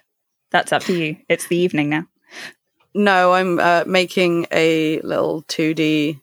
That's 0.51 0.73
up 0.73 0.83
to 0.83 0.93
you. 0.93 1.17
It's 1.29 1.47
the 1.47 1.55
evening 1.57 1.89
now. 1.89 2.07
No, 2.93 3.33
I'm 3.33 3.57
uh, 3.59 3.83
making 3.87 4.47
a 4.51 4.99
little 4.99 5.43
2D 5.43 6.19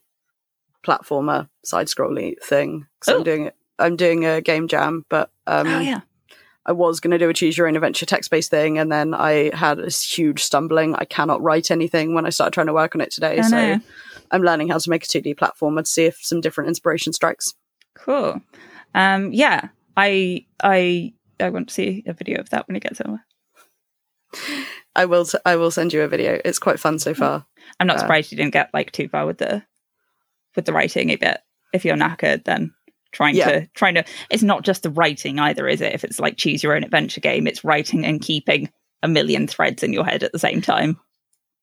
platformer 0.87 1.49
side 1.65 1.87
scrolly 1.87 2.35
thing. 2.43 2.87
So 3.03 3.15
Oh. 3.15 3.17
I'm 3.19 3.25
doing 3.25 3.47
it. 3.47 3.55
I'm 3.79 3.97
doing 3.97 4.27
a 4.27 4.41
game 4.41 4.67
jam, 4.69 5.05
but 5.09 5.31
um, 5.47 5.67
oh 5.69 5.79
yeah. 5.81 6.01
I 6.67 6.73
was 6.73 7.01
going 7.01 7.13
to 7.13 7.19
do 7.19 7.31
a 7.31 7.33
choose 7.33 7.57
your 7.57 7.69
own 7.69 7.77
adventure 7.77 8.05
text 8.05 8.31
based 8.31 8.51
thing, 8.51 8.77
and 8.79 8.93
then 8.93 9.15
I 9.15 9.55
had 9.55 9.79
this 9.79 10.03
huge 10.03 10.43
stumbling. 10.43 10.95
I 10.95 11.05
cannot 11.07 11.41
write 11.43 11.71
anything 11.71 12.13
when 12.13 12.27
I 12.27 12.31
started 12.31 12.53
trying 12.53 12.67
to 12.67 12.75
work 12.75 12.95
on 12.95 13.01
it 13.01 13.11
today. 13.11 13.39
Oh, 13.43 13.49
so. 13.49 13.81
I'm 14.31 14.43
learning 14.43 14.69
how 14.69 14.77
to 14.79 14.91
make 14.91 15.05
a 15.05 15.07
2D 15.07 15.37
platformer 15.37 15.83
to 15.83 15.89
see 15.91 16.05
if 16.05 16.19
some 16.21 16.43
different 16.43 16.69
inspiration 16.69 17.15
strikes. 17.15 17.55
Cool. 18.05 18.41
Um, 18.95 19.33
yeah, 19.33 19.69
I 19.97 20.47
I 20.63 21.13
I 21.41 21.51
want 21.51 21.69
to 21.69 21.75
see 21.75 22.03
a 22.07 22.13
video 22.13 22.41
of 22.41 22.51
that 22.51 22.67
when 22.69 22.77
it 22.77 22.83
gets 22.83 23.01
over. 23.01 23.21
I 24.95 25.05
will. 25.07 25.25
T- 25.25 25.39
I 25.47 25.57
will 25.57 25.71
send 25.71 25.93
you 25.93 26.03
a 26.03 26.09
video. 26.09 26.41
It's 26.45 26.59
quite 26.59 26.81
fun 26.81 26.99
so 26.99 27.15
far. 27.15 27.47
I'm 27.81 27.87
not 27.87 27.97
Uh, 27.97 28.01
surprised 28.01 28.31
you 28.33 28.37
didn't 28.37 28.53
get 28.53 28.71
like 28.75 28.93
too 28.93 29.09
far 29.09 29.27
with 29.27 29.39
the 29.39 29.63
with 30.57 30.65
the 30.65 30.73
writing 30.73 31.11
a 31.11 31.17
bit. 31.17 31.41
If 31.73 31.85
you're 31.85 31.97
knackered, 31.97 32.45
then 32.45 32.75
trying 33.13 33.37
Yeah. 33.37 33.51
to 33.61 33.67
trying 33.75 33.95
to 33.95 34.05
it's 34.31 34.43
not 34.43 34.65
just 34.65 34.83
the 34.83 34.91
writing 34.91 35.39
either, 35.39 35.69
is 35.69 35.81
it? 35.81 35.95
If 35.95 36.05
it's 36.05 36.19
like 36.21 36.37
choose 36.37 36.63
your 36.63 36.75
own 36.75 36.85
adventure 36.85 37.21
game, 37.21 37.47
it's 37.47 37.65
writing 37.65 38.05
and 38.05 38.21
keeping 38.21 38.71
a 39.03 39.09
million 39.09 39.47
threads 39.47 39.83
in 39.83 39.93
your 39.93 40.05
head 40.05 40.23
at 40.23 40.33
the 40.33 40.39
same 40.39 40.61
time. 40.61 40.99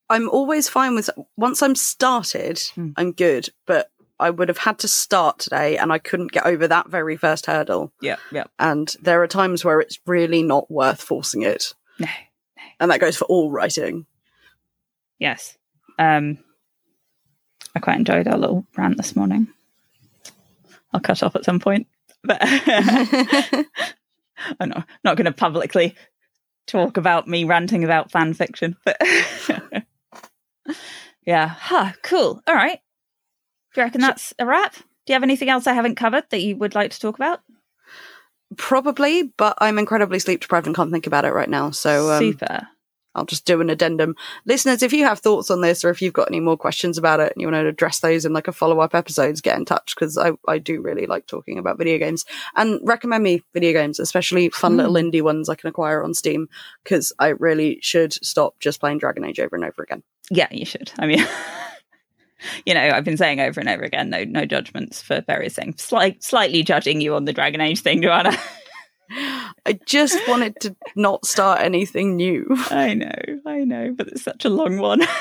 I'm 0.09 0.29
always 0.29 0.69
fine 0.69 0.95
with 0.95 1.09
once 1.35 1.61
I'm 1.61 1.75
started, 1.75 2.59
Hmm. 2.75 2.91
I'm 2.95 3.11
good. 3.11 3.49
But 3.67 3.89
I 4.19 4.29
would 4.29 4.47
have 4.47 4.59
had 4.59 4.79
to 4.79 4.87
start 4.87 5.39
today, 5.39 5.77
and 5.77 5.91
I 5.91 5.97
couldn't 5.97 6.31
get 6.31 6.45
over 6.45 6.67
that 6.67 6.89
very 6.89 7.17
first 7.17 7.45
hurdle. 7.45 7.91
Yeah, 8.01 8.17
yeah. 8.31 8.45
And 8.57 8.93
there 9.01 9.21
are 9.23 9.27
times 9.27 9.65
where 9.65 9.79
it's 9.79 9.99
really 10.05 10.41
not 10.41 10.71
worth 10.71 11.01
forcing 11.01 11.41
it. 11.41 11.73
No. 11.99 12.07
And 12.79 12.91
that 12.91 12.99
goes 12.99 13.17
for 13.17 13.25
all 13.25 13.51
writing. 13.51 14.05
Yes. 15.19 15.57
Um, 15.97 16.39
I 17.75 17.79
quite 17.79 17.97
enjoyed 17.97 18.27
our 18.27 18.37
little 18.37 18.65
rant 18.77 18.97
this 18.97 19.15
morning. 19.15 19.47
I'll 20.93 21.01
cut 21.01 21.23
off 21.23 21.35
at 21.35 21.45
some 21.45 21.59
point, 21.59 21.87
but 22.23 22.37
I'm 22.41 23.65
not, 24.69 24.87
not 25.03 25.17
going 25.17 25.25
to 25.25 25.31
publicly 25.33 25.95
talk 26.67 26.97
about 26.97 27.27
me 27.27 27.43
ranting 27.43 27.83
about 27.83 28.11
fan 28.11 28.33
fiction. 28.33 28.77
But 28.85 28.97
yeah, 31.25 31.47
huh, 31.47 31.91
cool. 32.01 32.41
All 32.47 32.55
right. 32.55 32.79
Do 33.75 33.81
you 33.81 33.85
reckon 33.85 34.01
that's 34.01 34.33
a 34.39 34.45
wrap? 34.45 34.73
Do 34.73 34.81
you 35.11 35.13
have 35.15 35.23
anything 35.23 35.49
else 35.49 35.67
I 35.67 35.73
haven't 35.73 35.95
covered 35.95 36.23
that 36.29 36.41
you 36.41 36.55
would 36.55 36.73
like 36.75 36.91
to 36.91 36.99
talk 36.99 37.15
about? 37.15 37.41
Probably, 38.57 39.23
but 39.37 39.57
I'm 39.59 39.77
incredibly 39.77 40.17
sleep 40.19 40.39
deprived 40.39 40.65
and 40.65 40.75
can't 40.75 40.91
think 40.91 41.07
about 41.07 41.25
it 41.25 41.33
right 41.33 41.49
now. 41.49 41.71
So 41.71 42.11
um, 42.11 42.19
Super. 42.19 42.67
I'll 43.15 43.25
just 43.25 43.45
do 43.45 43.59
an 43.59 43.69
addendum. 43.69 44.15
Listeners, 44.45 44.81
if 44.81 44.93
you 44.93 45.03
have 45.03 45.19
thoughts 45.19 45.51
on 45.51 45.59
this 45.59 45.83
or 45.83 45.89
if 45.89 46.01
you've 46.01 46.13
got 46.13 46.29
any 46.29 46.39
more 46.39 46.55
questions 46.55 46.97
about 46.97 47.19
it 47.19 47.33
and 47.33 47.41
you 47.41 47.47
want 47.47 47.55
to 47.63 47.67
address 47.67 47.99
those 47.99 48.23
in 48.23 48.31
like 48.33 48.47
a 48.47 48.53
follow 48.53 48.79
up 48.79 48.95
episodes, 48.95 49.41
get 49.41 49.57
in 49.57 49.65
touch 49.65 49.93
because 49.93 50.17
I, 50.17 50.31
I 50.47 50.57
do 50.57 50.81
really 50.81 51.05
like 51.05 51.27
talking 51.27 51.57
about 51.57 51.77
video 51.77 51.97
games 51.97 52.23
and 52.55 52.79
recommend 52.83 53.23
me 53.25 53.43
video 53.53 53.73
games, 53.73 53.99
especially 53.99 54.49
fun 54.49 54.73
Mm. 54.73 54.77
little 54.77 54.93
indie 54.93 55.21
ones 55.21 55.49
I 55.49 55.55
can 55.55 55.69
acquire 55.69 56.01
on 56.03 56.13
Steam 56.13 56.47
because 56.83 57.11
I 57.19 57.29
really 57.29 57.79
should 57.81 58.13
stop 58.13 58.57
just 58.59 58.79
playing 58.79 58.99
Dragon 58.99 59.25
Age 59.25 59.39
over 59.39 59.55
and 59.55 59.65
over 59.65 59.83
again. 59.83 60.01
Yeah, 60.29 60.47
you 60.51 60.65
should. 60.65 60.91
I 60.97 61.07
mean, 61.07 61.25
you 62.65 62.73
know, 62.73 62.81
I've 62.81 63.03
been 63.03 63.17
saying 63.17 63.39
over 63.39 63.59
and 63.59 63.69
over 63.69 63.83
again, 63.83 64.09
no, 64.09 64.23
no 64.23 64.45
judgments 64.45 65.01
for 65.01 65.21
various 65.21 65.55
things. 65.55 65.81
Slight, 65.81 66.23
slightly 66.23 66.63
judging 66.63 67.01
you 67.01 67.15
on 67.15 67.25
the 67.25 67.33
Dragon 67.33 67.61
Age 67.61 67.81
thing, 67.81 68.01
Joanna. 68.01 68.37
I 69.65 69.79
just 69.85 70.17
wanted 70.27 70.55
to 70.61 70.75
not 70.95 71.25
start 71.25 71.61
anything 71.61 72.15
new. 72.15 72.47
I 72.69 72.93
know, 72.95 73.11
I 73.45 73.59
know, 73.59 73.93
but 73.95 74.07
it's 74.07 74.23
such 74.23 74.45
a 74.45 74.49
long 74.49 74.77
one. 74.79 75.01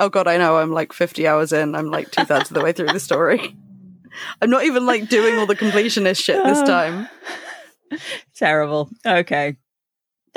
Oh 0.00 0.08
god, 0.08 0.28
I 0.28 0.36
know. 0.36 0.58
I'm 0.58 0.70
like 0.70 0.92
50 0.92 1.26
hours 1.26 1.52
in. 1.52 1.74
I'm 1.74 1.90
like 1.90 2.12
two 2.12 2.24
thirds 2.24 2.50
of 2.50 2.54
the 2.54 2.62
way 2.62 2.70
through 2.70 2.92
the 2.92 3.00
story. 3.00 3.56
I'm 4.40 4.48
not 4.48 4.62
even 4.62 4.86
like 4.86 5.08
doing 5.08 5.36
all 5.40 5.46
the 5.46 5.56
completionist 5.56 6.22
shit 6.22 6.40
this 6.44 6.58
Oh. 6.60 6.64
time. 6.66 7.08
Terrible. 8.36 8.88
Okay. 9.04 9.56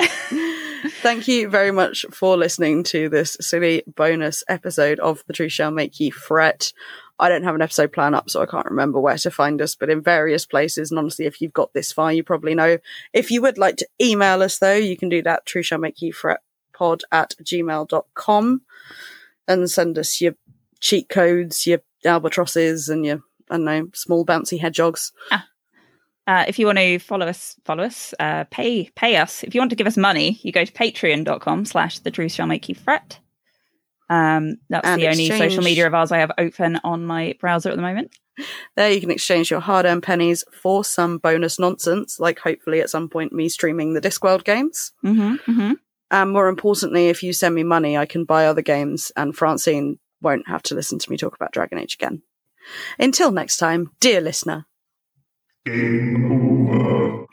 Thank 1.02 1.26
you 1.26 1.48
very 1.48 1.72
much 1.72 2.06
for 2.12 2.36
listening 2.36 2.84
to 2.84 3.08
this 3.08 3.36
silly 3.40 3.82
bonus 3.88 4.44
episode 4.48 5.00
of 5.00 5.24
The 5.26 5.32
Truth 5.32 5.50
Shall 5.50 5.72
Make 5.72 5.98
You 5.98 6.12
Fret. 6.12 6.72
I 7.18 7.28
don't 7.28 7.42
have 7.42 7.56
an 7.56 7.60
episode 7.60 7.92
plan 7.92 8.14
up, 8.14 8.30
so 8.30 8.40
I 8.40 8.46
can't 8.46 8.70
remember 8.70 9.00
where 9.00 9.18
to 9.18 9.30
find 9.32 9.60
us, 9.60 9.74
but 9.74 9.90
in 9.90 10.00
various 10.00 10.46
places. 10.46 10.92
And 10.92 11.00
honestly, 11.00 11.26
if 11.26 11.40
you've 11.40 11.52
got 11.52 11.72
this 11.72 11.90
far, 11.90 12.12
you 12.12 12.22
probably 12.22 12.54
know. 12.54 12.78
If 13.12 13.32
you 13.32 13.42
would 13.42 13.58
like 13.58 13.78
to 13.78 13.88
email 14.00 14.44
us, 14.44 14.58
though, 14.58 14.76
you 14.76 14.96
can 14.96 15.08
do 15.08 15.22
that. 15.22 15.44
Truth 15.44 15.66
Shall 15.66 15.80
Make 15.80 16.00
You 16.00 16.12
Fret 16.12 16.38
pod 16.72 17.02
at 17.10 17.34
gmail.com 17.42 18.62
and 19.48 19.68
send 19.68 19.98
us 19.98 20.20
your 20.20 20.34
cheat 20.78 21.08
codes, 21.08 21.66
your 21.66 21.80
albatrosses, 22.04 22.88
and 22.88 23.04
your, 23.04 23.24
I 23.50 23.56
don't 23.56 23.64
know, 23.64 23.88
small 23.92 24.24
bouncy 24.24 24.60
hedgehogs. 24.60 25.10
Ah. 25.32 25.46
Uh, 26.26 26.44
if 26.46 26.58
you 26.58 26.66
want 26.66 26.78
to 26.78 26.98
follow 26.98 27.26
us, 27.26 27.56
follow 27.64 27.82
us, 27.82 28.14
uh, 28.20 28.44
pay 28.50 28.88
pay 28.94 29.16
us. 29.16 29.42
If 29.42 29.54
you 29.54 29.60
want 29.60 29.70
to 29.70 29.76
give 29.76 29.86
us 29.86 29.96
money, 29.96 30.38
you 30.42 30.52
go 30.52 30.64
to 30.64 30.72
patreon.com 30.72 31.64
slash 31.64 31.98
the 32.00 32.10
truth 32.10 32.32
shall 32.32 32.46
make 32.46 32.68
you 32.68 32.74
fret. 32.74 33.18
Um, 34.08 34.56
that's 34.68 34.86
And 34.86 35.00
the 35.00 35.08
only 35.08 35.28
social 35.28 35.64
media 35.64 35.86
of 35.86 35.94
ours 35.94 36.12
I 36.12 36.18
have 36.18 36.32
open 36.38 36.78
on 36.84 37.04
my 37.04 37.34
browser 37.40 37.70
at 37.70 37.76
the 37.76 37.82
moment. 37.82 38.14
There 38.76 38.90
you 38.90 39.00
can 39.00 39.10
exchange 39.10 39.50
your 39.50 39.60
hard 39.60 39.86
earned 39.86 40.02
pennies 40.02 40.44
for 40.52 40.84
some 40.84 41.18
bonus 41.18 41.58
nonsense, 41.58 42.20
like 42.20 42.38
hopefully 42.38 42.80
at 42.80 42.90
some 42.90 43.08
point 43.08 43.32
me 43.32 43.48
streaming 43.48 43.94
the 43.94 44.00
Discworld 44.00 44.44
games. 44.44 44.92
Mm-hmm, 45.04 45.50
mm-hmm. 45.50 45.72
And 46.10 46.30
more 46.30 46.48
importantly, 46.48 47.08
if 47.08 47.22
you 47.22 47.32
send 47.32 47.54
me 47.54 47.62
money, 47.62 47.96
I 47.96 48.06
can 48.06 48.24
buy 48.24 48.46
other 48.46 48.62
games 48.62 49.12
and 49.16 49.34
Francine 49.34 49.98
won't 50.20 50.46
have 50.46 50.62
to 50.64 50.74
listen 50.74 50.98
to 50.98 51.10
me 51.10 51.16
talk 51.16 51.34
about 51.34 51.52
Dragon 51.52 51.78
Age 51.78 51.94
again. 51.94 52.22
Until 52.98 53.32
next 53.32 53.56
time, 53.56 53.90
dear 53.98 54.20
listener, 54.20 54.66
Game 55.64 56.32
over. 56.32 57.31